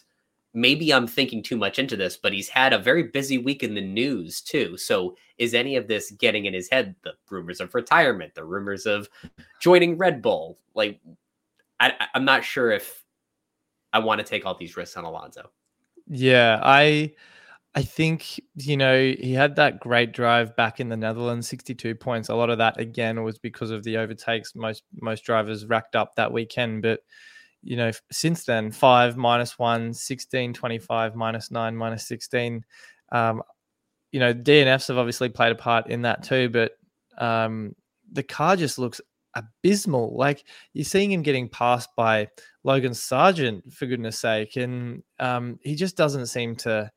maybe 0.57 0.91
I'm 0.91 1.05
thinking 1.05 1.43
too 1.43 1.55
much 1.55 1.77
into 1.77 1.95
this, 1.95 2.17
but 2.17 2.33
he's 2.33 2.49
had 2.49 2.73
a 2.73 2.79
very 2.79 3.03
busy 3.03 3.37
week 3.37 3.61
in 3.61 3.75
the 3.75 3.81
news 3.81 4.41
too. 4.41 4.75
So 4.75 5.15
is 5.37 5.53
any 5.53 5.75
of 5.75 5.87
this 5.87 6.09
getting 6.09 6.45
in 6.45 6.53
his 6.53 6.67
head? 6.67 6.95
The 7.03 7.13
rumors 7.29 7.61
of 7.61 7.75
retirement, 7.75 8.33
the 8.33 8.43
rumors 8.43 8.87
of 8.87 9.07
joining 9.61 9.99
Red 9.99 10.19
Bull. 10.19 10.57
Like, 10.73 10.99
I, 11.79 11.93
I'm 12.15 12.25
not 12.25 12.43
sure 12.43 12.71
if 12.71 13.03
I 13.93 13.99
want 13.99 14.19
to 14.19 14.25
take 14.25 14.47
all 14.47 14.57
these 14.57 14.75
risks 14.75 14.97
on 14.97 15.05
Alonso. 15.05 15.51
Yeah, 16.07 16.59
I. 16.63 17.13
I 17.75 17.83
think 17.83 18.39
you 18.55 18.75
know 18.75 18.97
he 19.19 19.33
had 19.33 19.55
that 19.57 19.79
great 19.79 20.11
drive 20.11 20.55
back 20.55 20.79
in 20.79 20.89
the 20.89 20.97
Netherlands, 20.97 21.47
62 21.47 21.93
points. 21.93 22.29
A 22.29 22.33
lot 22.33 22.49
of 22.49 22.57
that 22.57 22.79
again 22.79 23.21
was 23.21 23.37
because 23.37 23.69
of 23.69 23.83
the 23.83 23.97
overtakes 23.97 24.55
most 24.55 24.83
most 24.99 25.23
drivers 25.23 25.67
racked 25.67 25.95
up 25.95 26.15
that 26.15 26.31
weekend, 26.31 26.81
but 26.81 27.01
you 27.67 27.75
know, 27.75 27.91
since 28.13 28.45
then, 28.45 28.71
5, 28.71 29.17
minus 29.17 29.59
1, 29.59 29.93
16, 29.93 30.53
25, 30.53 31.15
minus 31.15 31.51
9, 31.51 31.75
minus 31.75 32.07
16. 32.07 32.63
Um, 33.11 33.43
you 34.13 34.21
know, 34.21 34.33
DNFs 34.33 34.87
have 34.87 34.97
obviously 34.97 35.27
played 35.27 35.51
a 35.51 35.55
part 35.55 35.89
in 35.89 36.03
that 36.03 36.23
too, 36.23 36.47
but 36.47 36.71
um, 37.17 37.75
the 38.09 38.23
car 38.23 38.55
just 38.55 38.79
looks 38.79 39.01
abysmal. 39.35 40.15
Like 40.15 40.45
you're 40.71 40.85
seeing 40.85 41.11
him 41.11 41.23
getting 41.23 41.49
passed 41.49 41.89
by 41.97 42.29
Logan 42.63 42.93
Sargeant, 42.93 43.73
for 43.73 43.85
goodness 43.85 44.17
sake. 44.17 44.55
And 44.55 45.03
um, 45.19 45.59
he 45.61 45.75
just 45.75 45.97
doesn't 45.97 46.27
seem 46.27 46.55
to 46.57 46.89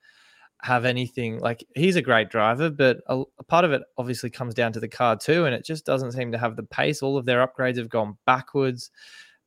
have 0.62 0.85
anything 0.85 1.41
like 1.41 1.66
he's 1.75 1.97
a 1.97 2.03
great 2.03 2.31
driver, 2.31 2.71
but 2.71 2.99
a, 3.09 3.23
a, 3.41 3.45
part 3.45 3.64
of 3.64 3.73
it 3.73 3.83
obviously 3.99 4.31
comes 4.31 4.55
down 4.55 4.73
to 4.75 4.81
the 4.81 4.89
car 4.89 5.16
too. 5.16 5.47
And 5.47 5.55
it 5.55 5.64
just 5.64 5.85
doesn't 5.85 6.12
seem 6.12 6.31
to 6.31 6.39
have 6.39 6.55
the 6.55 6.62
pace. 6.62 7.03
All 7.03 7.16
of 7.16 7.25
their 7.25 7.45
upgrades 7.45 7.79
have 7.79 7.89
gone 7.89 8.18
backwards. 8.25 8.93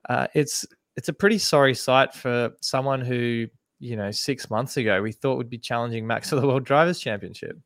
Uh, 0.10 0.28
it's 0.34 0.66
it's 0.96 1.10
a 1.10 1.14
pretty 1.14 1.38
sorry 1.38 1.74
sight 1.74 2.14
for 2.14 2.52
someone 2.62 3.02
who, 3.02 3.48
you 3.80 3.96
know, 3.96 4.12
six 4.12 4.50
months 4.50 4.78
ago 4.78 5.02
we 5.02 5.12
thought 5.12 5.38
would 5.38 5.50
be 5.50 5.58
challenging 5.58 6.06
Max 6.06 6.30
for 6.30 6.36
the 6.36 6.48
World 6.48 6.64
Drivers' 6.66 7.00
Championship. 7.00 7.58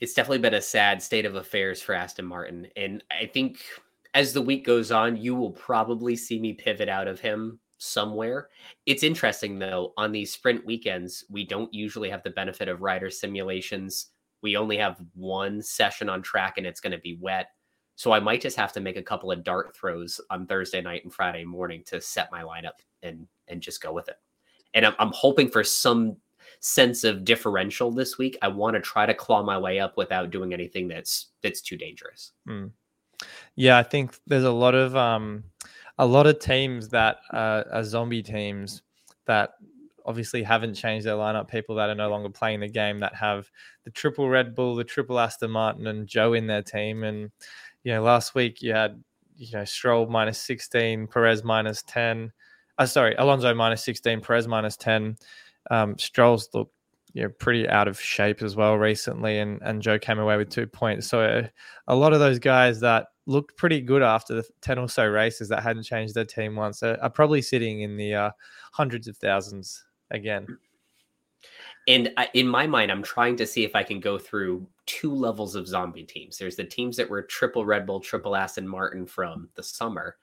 It's 0.00 0.14
definitely 0.14 0.38
been 0.38 0.54
a 0.54 0.62
sad 0.62 1.02
state 1.02 1.24
of 1.24 1.36
affairs 1.36 1.80
for 1.80 1.94
Aston 1.94 2.26
Martin. 2.26 2.68
And 2.76 3.02
I 3.10 3.26
think 3.26 3.64
as 4.12 4.32
the 4.32 4.42
week 4.42 4.64
goes 4.64 4.92
on, 4.92 5.16
you 5.16 5.34
will 5.34 5.50
probably 5.50 6.14
see 6.16 6.38
me 6.38 6.52
pivot 6.52 6.88
out 6.88 7.08
of 7.08 7.20
him 7.20 7.58
somewhere. 7.78 8.48
It's 8.86 9.02
interesting 9.02 9.58
though, 9.58 9.92
on 9.96 10.12
these 10.12 10.32
sprint 10.32 10.64
weekends, 10.64 11.24
we 11.30 11.44
don't 11.44 11.72
usually 11.72 12.10
have 12.10 12.22
the 12.22 12.30
benefit 12.30 12.68
of 12.68 12.82
rider 12.82 13.10
simulations. 13.10 14.10
We 14.42 14.56
only 14.56 14.76
have 14.78 15.00
one 15.14 15.62
session 15.62 16.08
on 16.08 16.22
track 16.22 16.54
and 16.58 16.66
it's 16.66 16.80
going 16.80 16.92
to 16.92 16.98
be 16.98 17.18
wet. 17.20 17.48
So 17.96 18.12
I 18.12 18.20
might 18.20 18.40
just 18.40 18.56
have 18.56 18.72
to 18.72 18.80
make 18.80 18.96
a 18.96 19.02
couple 19.02 19.30
of 19.30 19.44
dart 19.44 19.76
throws 19.76 20.20
on 20.30 20.46
Thursday 20.46 20.80
night 20.80 21.04
and 21.04 21.12
Friday 21.12 21.44
morning 21.44 21.82
to 21.86 22.00
set 22.00 22.32
my 22.32 22.42
lineup 22.42 22.80
and 23.02 23.26
and 23.48 23.60
just 23.60 23.82
go 23.82 23.92
with 23.92 24.08
it. 24.08 24.16
And 24.74 24.84
I'm, 24.86 24.94
I'm 24.98 25.12
hoping 25.12 25.48
for 25.48 25.62
some 25.62 26.16
sense 26.60 27.04
of 27.04 27.24
differential 27.24 27.90
this 27.90 28.18
week. 28.18 28.36
I 28.42 28.48
want 28.48 28.74
to 28.74 28.80
try 28.80 29.06
to 29.06 29.14
claw 29.14 29.42
my 29.42 29.58
way 29.58 29.78
up 29.78 29.96
without 29.96 30.30
doing 30.30 30.52
anything 30.52 30.88
that's 30.88 31.28
that's 31.42 31.60
too 31.60 31.76
dangerous. 31.76 32.32
Mm. 32.48 32.70
Yeah, 33.54 33.78
I 33.78 33.82
think 33.82 34.16
there's 34.26 34.44
a 34.44 34.50
lot 34.50 34.74
of 34.74 34.96
um 34.96 35.44
a 35.98 36.06
lot 36.06 36.26
of 36.26 36.40
teams 36.40 36.88
that 36.88 37.18
uh, 37.32 37.62
are 37.70 37.84
zombie 37.84 38.22
teams 38.22 38.82
that 39.26 39.50
obviously 40.06 40.42
haven't 40.42 40.74
changed 40.74 41.06
their 41.06 41.14
lineup. 41.14 41.48
People 41.48 41.76
that 41.76 41.88
are 41.88 41.94
no 41.94 42.10
longer 42.10 42.28
playing 42.28 42.60
the 42.60 42.68
game 42.68 43.00
that 43.00 43.14
have 43.14 43.50
the 43.84 43.90
triple 43.90 44.28
Red 44.28 44.54
Bull, 44.54 44.74
the 44.74 44.84
triple 44.84 45.18
Aston 45.18 45.50
Martin, 45.50 45.86
and 45.86 46.06
Zhou 46.06 46.36
in 46.36 46.46
their 46.46 46.62
team, 46.62 47.04
and 47.04 47.30
you 47.84 47.92
know, 47.92 48.02
last 48.02 48.34
week 48.34 48.62
you 48.62 48.72
had, 48.72 49.02
you 49.36 49.56
know, 49.56 49.64
Stroll 49.64 50.06
minus 50.06 50.38
16, 50.38 51.06
Perez 51.06 51.44
minus 51.44 51.82
10. 51.86 52.32
Uh, 52.78 52.86
sorry, 52.86 53.14
Alonso 53.16 53.54
minus 53.54 53.84
16, 53.84 54.20
Perez 54.20 54.48
minus 54.48 54.76
10. 54.76 55.16
Um, 55.70 55.96
Stroll's 55.98 56.48
looked, 56.54 56.74
you 57.12 57.22
know, 57.22 57.28
pretty 57.38 57.68
out 57.68 57.86
of 57.86 58.00
shape 58.00 58.42
as 58.42 58.56
well 58.56 58.76
recently, 58.76 59.38
and, 59.38 59.60
and 59.62 59.82
Zhou 59.82 60.00
came 60.00 60.18
away 60.18 60.36
with 60.36 60.50
two 60.50 60.66
points. 60.66 61.06
So 61.06 61.20
uh, 61.20 61.46
a 61.86 61.94
lot 61.94 62.12
of 62.12 62.18
those 62.18 62.38
guys 62.38 62.80
that 62.80 63.06
looked 63.26 63.56
pretty 63.56 63.80
good 63.80 64.02
after 64.02 64.34
the 64.34 64.44
10 64.62 64.78
or 64.78 64.88
so 64.88 65.06
races 65.06 65.48
that 65.48 65.62
hadn't 65.62 65.84
changed 65.84 66.14
their 66.14 66.24
team 66.24 66.56
once 66.56 66.82
are, 66.82 66.98
are 67.00 67.10
probably 67.10 67.40
sitting 67.40 67.82
in 67.82 67.96
the 67.96 68.14
uh, 68.14 68.30
hundreds 68.72 69.08
of 69.08 69.16
thousands 69.18 69.84
again. 70.10 70.46
And 71.86 72.12
I, 72.16 72.28
in 72.34 72.48
my 72.48 72.66
mind, 72.66 72.90
I'm 72.90 73.02
trying 73.02 73.36
to 73.36 73.46
see 73.46 73.64
if 73.64 73.76
I 73.76 73.82
can 73.82 74.00
go 74.00 74.18
through 74.18 74.66
two 74.86 75.14
levels 75.14 75.54
of 75.54 75.68
zombie 75.68 76.04
teams. 76.04 76.38
There's 76.38 76.56
the 76.56 76.64
teams 76.64 76.96
that 76.96 77.08
were 77.08 77.22
triple 77.22 77.64
Red 77.64 77.86
Bull, 77.86 78.00
triple 78.00 78.36
Aston 78.36 78.66
Martin 78.66 79.06
from 79.06 79.48
the 79.54 79.62
summer. 79.62 80.16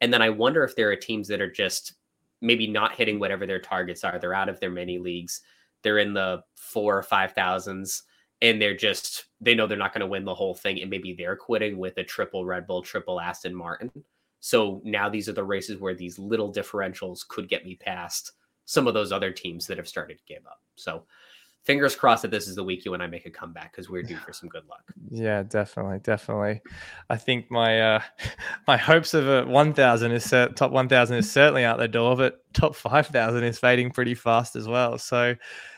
And 0.00 0.12
then 0.12 0.22
I 0.22 0.30
wonder 0.30 0.64
if 0.64 0.74
there 0.74 0.90
are 0.90 0.96
teams 0.96 1.28
that 1.28 1.40
are 1.40 1.50
just 1.50 1.94
maybe 2.40 2.66
not 2.66 2.94
hitting 2.94 3.18
whatever 3.18 3.46
their 3.46 3.60
targets 3.60 4.02
are. 4.02 4.18
They're 4.18 4.34
out 4.34 4.48
of 4.48 4.58
their 4.58 4.70
mini 4.70 4.98
leagues. 4.98 5.42
They're 5.82 5.98
in 5.98 6.14
the 6.14 6.42
four 6.56 6.98
or 6.98 7.02
five 7.02 7.32
thousands 7.32 8.02
and 8.42 8.60
they're 8.60 8.76
just 8.76 9.26
they 9.40 9.54
know 9.54 9.66
they're 9.66 9.78
not 9.78 9.92
going 9.92 10.00
to 10.00 10.06
win 10.06 10.24
the 10.24 10.34
whole 10.34 10.54
thing 10.54 10.80
and 10.80 10.90
maybe 10.90 11.14
they're 11.14 11.36
quitting 11.36 11.78
with 11.78 11.96
a 11.98 12.02
triple 12.02 12.44
red 12.44 12.66
bull 12.66 12.82
triple 12.82 13.20
aston 13.20 13.54
martin 13.54 13.90
so 14.40 14.82
now 14.84 15.08
these 15.08 15.28
are 15.28 15.32
the 15.32 15.44
races 15.44 15.78
where 15.78 15.94
these 15.94 16.18
little 16.18 16.52
differentials 16.52 17.26
could 17.26 17.48
get 17.48 17.64
me 17.64 17.76
past 17.76 18.32
some 18.66 18.86
of 18.86 18.94
those 18.94 19.12
other 19.12 19.30
teams 19.30 19.66
that 19.66 19.78
have 19.78 19.88
started 19.88 20.18
to 20.18 20.24
give 20.26 20.46
up. 20.46 20.60
So 20.76 21.04
fingers 21.64 21.96
crossed 21.96 22.22
that 22.22 22.30
this 22.30 22.46
is 22.46 22.54
the 22.54 22.62
week 22.62 22.84
you 22.84 22.92
and 22.94 23.02
I 23.02 23.06
make 23.06 23.26
a 23.26 23.30
comeback 23.30 23.72
because 23.72 23.88
we're 23.88 24.02
due 24.02 24.16
for 24.16 24.32
some 24.32 24.48
good 24.48 24.66
luck. 24.68 24.82
Yeah, 25.10 25.42
definitely, 25.42 25.98
definitely. 26.00 26.60
I 27.10 27.16
think 27.16 27.50
my 27.50 27.80
uh 27.80 28.00
my 28.66 28.76
hopes 28.76 29.14
of 29.14 29.28
a 29.28 29.44
one 29.44 29.72
thousand 29.72 30.12
is 30.12 30.24
set, 30.24 30.56
top 30.56 30.70
one 30.70 30.88
thousand 30.88 31.16
is 31.16 31.30
certainly 31.30 31.64
out 31.64 31.78
the 31.78 31.88
door, 31.88 32.16
but 32.16 32.44
top 32.52 32.76
five 32.76 33.06
thousand 33.08 33.44
is 33.44 33.58
fading 33.58 33.90
pretty 33.90 34.14
fast 34.14 34.56
as 34.56 34.68
well. 34.68 34.98
So 34.98 35.34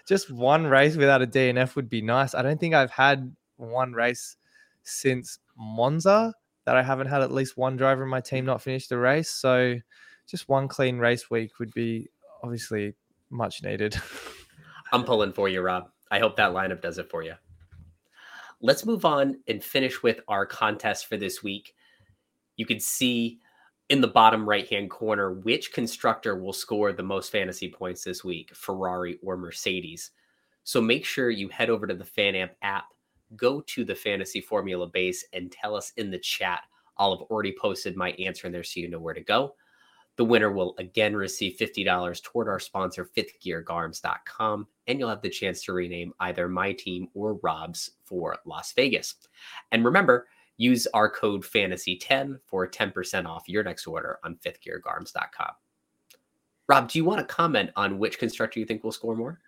just 0.07 0.30
one 0.30 0.66
race 0.66 0.97
without 0.97 1.22
a 1.22 1.26
DNF 1.26 1.76
would 1.76 1.88
be 1.88 2.03
nice. 2.03 2.34
I 2.34 2.42
don't 2.42 2.61
think 2.61 2.74
I've 2.74 2.90
had 2.90 3.34
one 3.57 3.92
race 3.92 4.36
since 4.82 5.38
Monza 5.57 6.34
that 6.64 6.76
I 6.76 6.82
haven't 6.82 7.07
had 7.07 7.22
at 7.22 7.32
least 7.32 7.57
one 7.57 7.76
driver 7.76 8.03
in 8.03 8.09
my 8.09 8.20
team 8.20 8.44
not 8.44 8.61
finish 8.61 8.88
the 8.88 8.99
race. 8.99 9.30
So 9.30 9.76
just 10.28 10.49
one 10.49 10.68
clean 10.68 10.99
race 10.99 11.30
week 11.30 11.59
would 11.59 11.72
be 11.72 12.09
obviously 12.42 12.94
much 13.30 13.62
needed. 13.62 13.97
I'm 14.97 15.05
pulling 15.05 15.34
for 15.34 15.47
you, 15.47 15.61
Rob. 15.61 15.90
I 16.11 16.18
hope 16.18 16.36
that 16.36 16.53
lineup 16.53 16.80
does 16.80 16.97
it 16.97 17.11
for 17.11 17.22
you. 17.22 17.34
Let's 18.62 18.86
move 18.86 19.05
on 19.05 19.36
and 19.47 19.62
finish 19.62 20.03
with 20.03 20.20
our 20.26 20.47
contest 20.47 21.05
for 21.07 21.18
this 21.18 21.42
week. 21.42 21.74
You 22.57 22.64
can 22.64 22.80
see 22.80 23.38
in 23.90 24.01
the 24.01 24.09
bottom 24.09 24.49
right 24.49 24.66
hand 24.66 24.88
corner 24.88 25.34
which 25.34 25.74
constructor 25.74 26.36
will 26.36 26.55
score 26.55 26.94
the 26.94 27.03
most 27.03 27.30
fantasy 27.30 27.70
points 27.70 28.05
this 28.05 28.24
week 28.24 28.57
Ferrari 28.57 29.18
or 29.22 29.36
Mercedes. 29.36 30.12
So 30.64 30.80
make 30.80 31.05
sure 31.05 31.28
you 31.28 31.51
head 31.51 31.68
over 31.68 31.86
to 31.86 31.94
the 31.94 32.03
FanAmp 32.03 32.53
app, 32.62 32.86
go 33.36 33.61
to 33.66 33.84
the 33.84 33.94
fantasy 33.94 34.40
formula 34.40 34.86
base, 34.86 35.26
and 35.34 35.53
tell 35.53 35.76
us 35.76 35.92
in 35.99 36.11
the 36.11 36.18
chat. 36.18 36.62
I'll 36.97 37.18
have 37.18 37.26
already 37.28 37.55
posted 37.61 37.97
my 37.97 38.12
answer 38.12 38.47
in 38.47 38.53
there 38.55 38.64
so 38.64 38.80
you 38.80 38.88
know 38.88 38.99
where 38.99 39.12
to 39.12 39.20
go. 39.20 39.57
The 40.17 40.25
winner 40.25 40.51
will 40.51 40.75
again 40.79 41.14
receive 41.14 41.59
$50 41.59 42.23
toward 42.23 42.49
our 42.49 42.59
sponsor, 42.59 43.11
fifthgeargarms.com, 43.17 44.67
and 44.87 44.99
you'll 44.99 45.11
have 45.11 45.23
the 45.23 45.29
chance 45.29 45.62
to 45.64 45.73
rename 45.73 46.14
either 46.21 46.49
my 46.49 46.73
team 46.73 47.09
or 47.14 47.35
Rob's 47.43 47.91
for 48.05 48.39
Las 48.47 48.73
Vegas. 48.73 49.14
And 49.73 49.85
remember, 49.85 50.27
use 50.57 50.87
our 50.95 51.11
code 51.11 51.43
FANTASY10 51.43 52.39
for 52.47 52.67
10% 52.67 53.27
off 53.27 53.49
your 53.49 53.62
next 53.62 53.87
order 53.87 54.19
on 54.25 54.37
fifthgeargarms.com. 54.37 55.51
Rob, 56.69 56.89
do 56.89 56.99
you 56.99 57.05
want 57.05 57.21
to 57.21 57.35
comment 57.35 57.71
on 57.77 57.99
which 57.99 58.19
constructor 58.19 58.59
you 58.59 58.67
think 58.67 58.83
will 58.83 58.93
score 58.93 59.14
more? 59.14 59.39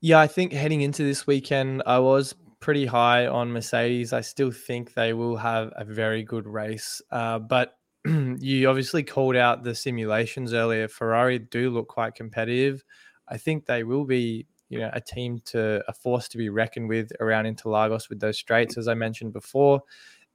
Yeah, 0.00 0.18
I 0.18 0.26
think 0.26 0.52
heading 0.52 0.80
into 0.80 1.02
this 1.02 1.26
weekend, 1.26 1.82
I 1.84 1.98
was 1.98 2.34
pretty 2.60 2.86
high 2.86 3.26
on 3.26 3.52
Mercedes. 3.52 4.12
I 4.12 4.20
still 4.20 4.50
think 4.50 4.94
they 4.94 5.12
will 5.12 5.36
have 5.36 5.72
a 5.76 5.84
very 5.84 6.22
good 6.22 6.46
race, 6.46 7.02
uh, 7.10 7.38
but 7.38 7.77
you 8.38 8.68
obviously 8.68 9.02
called 9.02 9.36
out 9.36 9.62
the 9.62 9.74
simulations 9.74 10.52
earlier. 10.52 10.88
Ferrari 10.88 11.38
do 11.38 11.70
look 11.70 11.88
quite 11.88 12.14
competitive. 12.14 12.84
I 13.28 13.36
think 13.36 13.66
they 13.66 13.84
will 13.84 14.04
be, 14.04 14.46
you 14.68 14.78
know, 14.78 14.90
a 14.92 15.00
team 15.00 15.40
to 15.46 15.82
a 15.88 15.92
force 15.92 16.28
to 16.28 16.38
be 16.38 16.48
reckoned 16.48 16.88
with 16.88 17.10
around 17.20 17.44
Interlagos 17.44 18.08
with 18.08 18.20
those 18.20 18.38
straights, 18.38 18.78
as 18.78 18.88
I 18.88 18.94
mentioned 18.94 19.32
before. 19.32 19.82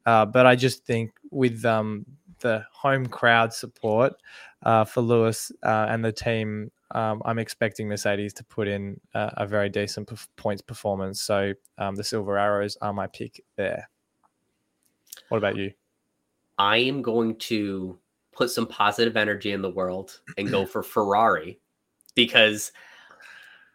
Uh, 0.06 0.26
but 0.26 0.46
I 0.46 0.56
just 0.56 0.86
think 0.86 1.12
with 1.32 1.64
um, 1.66 2.06
the 2.40 2.66
home 2.72 3.06
crowd 3.06 3.54
support 3.54 4.14
uh, 4.64 4.84
for 4.84 5.02
Lewis 5.02 5.52
uh, 5.64 5.88
and 5.90 6.04
the 6.04 6.12
team, 6.12 6.72
um, 6.92 7.22
I'm 7.26 7.40
expecting 7.40 7.88
Mercedes 7.88 8.34
to 8.34 8.44
put 8.44 8.68
in 8.68 9.00
a 9.16 9.48
very 9.48 9.70
decent 9.70 10.12
points 10.36 10.62
performance. 10.62 11.22
So 11.22 11.54
um, 11.80 11.96
the 11.96 12.04
Silver 12.04 12.38
Arrows 12.38 12.78
are 12.82 12.94
my 12.94 13.08
pick 13.08 13.44
there. 13.56 13.90
What 15.30 15.40
about 15.40 15.56
you? 15.56 15.72
I 16.64 16.78
am 16.78 17.02
going 17.02 17.36
to 17.40 18.00
put 18.32 18.50
some 18.50 18.66
positive 18.66 19.18
energy 19.18 19.52
in 19.52 19.62
the 19.62 19.70
world 19.70 20.22
and 20.38 20.50
go 20.50 20.66
for 20.66 20.82
Ferrari 20.82 21.60
because 22.16 22.72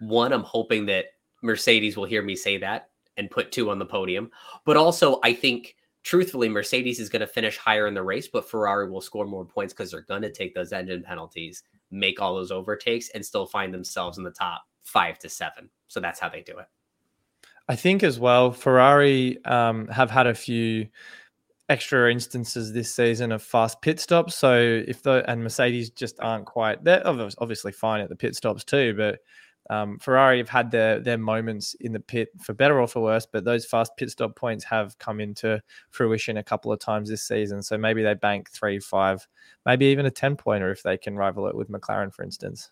one, 0.01 0.32
I'm 0.32 0.43
hoping 0.43 0.86
that 0.86 1.05
Mercedes 1.43 1.99
will 1.99 2.07
hear 2.07 2.22
me 2.22 2.34
say 2.34 2.57
that 2.57 2.89
and 3.18 3.30
put 3.30 3.53
two 3.53 3.70
on 3.70 3.78
the 3.78 3.84
podium. 3.84 4.30
But 4.64 4.78
also, 4.78 5.20
I 5.22 5.34
think 5.34 5.76
truthfully, 6.03 6.49
Mercedes 6.49 6.99
is 6.99 7.11
going 7.11 7.20
to 7.20 7.26
finish 7.26 7.59
higher 7.59 7.89
in 7.89 7.93
the 7.93 8.03
race, 8.03 8.26
but 8.26 8.49
Ferrari 8.49 8.91
will 8.91 9.03
score 9.03 9.26
more 9.26 9.45
points 9.45 9.74
because 9.74 9.91
they're 9.91 10.01
going 10.01 10.22
to 10.22 10.32
take 10.32 10.55
those 10.55 10.72
engine 10.72 11.03
penalties, 11.03 11.64
make 11.91 12.22
all 12.22 12.36
those 12.36 12.51
overtakes, 12.51 13.11
and 13.11 13.22
still 13.22 13.45
find 13.45 13.74
themselves 13.74 14.16
in 14.16 14.24
the 14.24 14.30
top 14.30 14.62
five 14.82 15.18
to 15.18 15.28
seven. 15.28 15.68
So 15.89 16.01
that's 16.01 16.20
how 16.20 16.30
they 16.30 16.41
do 16.41 16.57
it. 16.57 16.66
I 17.68 17.76
think 17.76 18.03
as 18.03 18.18
well, 18.18 18.51
Ferrari 18.51 19.45
um, 19.45 19.89
have 19.89 20.11
had 20.11 20.26
a 20.26 20.34
few 20.34 20.89
extra 21.69 22.11
instances 22.11 22.73
this 22.73 22.95
season 22.95 23.31
of 23.31 23.43
fast 23.43 23.81
pit 23.83 24.01
stops. 24.01 24.35
So 24.35 24.83
if 24.87 25.03
the 25.03 25.29
and 25.31 25.43
Mercedes 25.43 25.91
just 25.91 26.19
aren't 26.21 26.47
quite, 26.47 26.83
they're 26.83 27.07
obviously 27.07 27.73
fine 27.73 28.01
at 28.01 28.09
the 28.09 28.16
pit 28.16 28.35
stops 28.35 28.64
too, 28.64 28.95
but 28.97 29.21
um, 29.71 29.99
Ferrari 29.99 30.39
have 30.39 30.49
had 30.49 30.71
their 30.71 30.99
their 30.99 31.19
moments 31.19 31.75
in 31.81 31.93
the 31.93 32.01
pit 32.01 32.31
for 32.41 32.55
better 32.55 32.81
or 32.81 32.89
for 32.89 33.03
worse, 33.03 33.27
but 33.31 33.45
those 33.45 33.66
fast 33.66 33.93
pit 33.99 34.11
stop 34.11 34.35
points 34.35 34.64
have 34.64 34.99
come 34.99 35.21
into 35.21 35.61
fruition 35.91 36.39
a 36.39 36.43
couple 36.43 36.73
of 36.73 36.79
times 36.79 37.11
this 37.11 37.23
season. 37.23 37.62
So 37.62 37.77
maybe 37.77 38.03
they 38.03 38.14
bank 38.14 38.51
three, 38.51 38.79
five, 38.79 39.29
maybe 39.66 39.87
even 39.87 40.07
a 40.07 40.11
ten 40.11 40.37
pointer 40.37 40.71
if 40.71 40.83
they 40.83 40.97
can 40.97 41.16
rival 41.16 41.49
it 41.49 41.55
with 41.55 41.69
McLaren, 41.69 42.14
for 42.14 42.23
instance. 42.23 42.71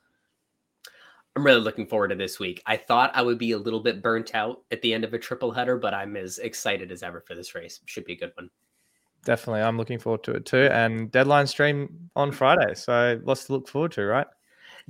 I'm 1.35 1.45
really 1.45 1.61
looking 1.61 1.87
forward 1.87 2.09
to 2.09 2.15
this 2.15 2.39
week. 2.39 2.63
I 2.65 2.79
thought 2.79 3.11
I 3.15 3.21
would 3.21 3.37
be 3.37 3.53
a 3.53 3.59
little 3.59 3.81
bit 3.81 4.01
burnt 4.01 4.35
out 4.35 4.63
at 4.71 4.81
the 4.81 4.95
end 4.95 5.05
of 5.05 5.13
a 5.13 5.19
triple 5.19 5.53
header, 5.53 5.77
but 5.77 5.93
I'm 5.93 6.17
as 6.17 6.39
excited 6.39 6.91
as 6.91 7.03
ever 7.03 7.21
for 7.21 7.35
this 7.35 7.55
race. 7.55 7.79
Should 7.85 8.07
be 8.07 8.15
a 8.15 8.17
good 8.17 8.33
one 8.37 8.49
definitely. 9.27 9.61
I'm 9.61 9.77
looking 9.77 9.99
forward 9.99 10.23
to 10.25 10.33
it 10.33 10.47
too. 10.47 10.69
And 10.73 11.11
deadline 11.11 11.47
stream 11.47 12.11
on 12.17 12.33
Friday. 12.33 12.75
So 12.75 13.21
lots 13.25 13.45
to 13.47 13.53
look 13.53 13.69
forward 13.69 13.93
to, 13.93 14.07
right? 14.07 14.27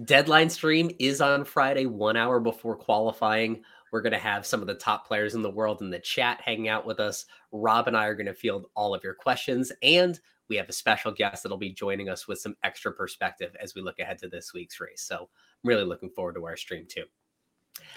Deadline 0.04 0.50
stream 0.50 0.90
is 1.00 1.20
on 1.20 1.44
Friday, 1.44 1.86
one 1.86 2.16
hour 2.16 2.38
before 2.38 2.76
qualifying. 2.76 3.62
We're 3.90 4.02
going 4.02 4.12
to 4.12 4.18
have 4.18 4.46
some 4.46 4.60
of 4.60 4.66
the 4.66 4.74
top 4.74 5.08
players 5.08 5.34
in 5.34 5.42
the 5.42 5.50
world 5.50 5.80
in 5.80 5.90
the 5.90 5.98
chat 5.98 6.40
hanging 6.44 6.68
out 6.68 6.86
with 6.86 7.00
us. 7.00 7.24
Rob 7.50 7.88
and 7.88 7.96
I 7.96 8.04
are 8.04 8.14
going 8.14 8.26
to 8.26 8.34
field 8.34 8.66
all 8.74 8.94
of 8.94 9.02
your 9.02 9.14
questions. 9.14 9.72
And 9.82 10.20
we 10.48 10.56
have 10.56 10.68
a 10.68 10.72
special 10.72 11.12
guest 11.12 11.42
that'll 11.42 11.58
be 11.58 11.72
joining 11.72 12.08
us 12.08 12.28
with 12.28 12.38
some 12.38 12.56
extra 12.62 12.92
perspective 12.92 13.56
as 13.60 13.74
we 13.74 13.82
look 13.82 13.98
ahead 13.98 14.18
to 14.18 14.28
this 14.28 14.52
week's 14.52 14.80
race. 14.80 15.02
So 15.02 15.16
I'm 15.16 15.68
really 15.68 15.84
looking 15.84 16.10
forward 16.10 16.34
to 16.34 16.44
our 16.44 16.56
stream 16.56 16.86
too. 16.88 17.04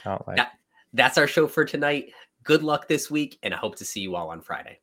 Can't 0.01 0.25
wait. 0.25 0.37
That, 0.37 0.53
that's 0.93 1.17
our 1.17 1.27
show 1.27 1.47
for 1.47 1.65
tonight. 1.65 2.13
Good 2.43 2.63
luck 2.63 2.87
this 2.87 3.11
week, 3.11 3.37
and 3.43 3.53
I 3.53 3.57
hope 3.57 3.75
to 3.75 3.85
see 3.85 3.99
you 3.99 4.15
all 4.15 4.29
on 4.29 4.41
Friday. 4.41 4.79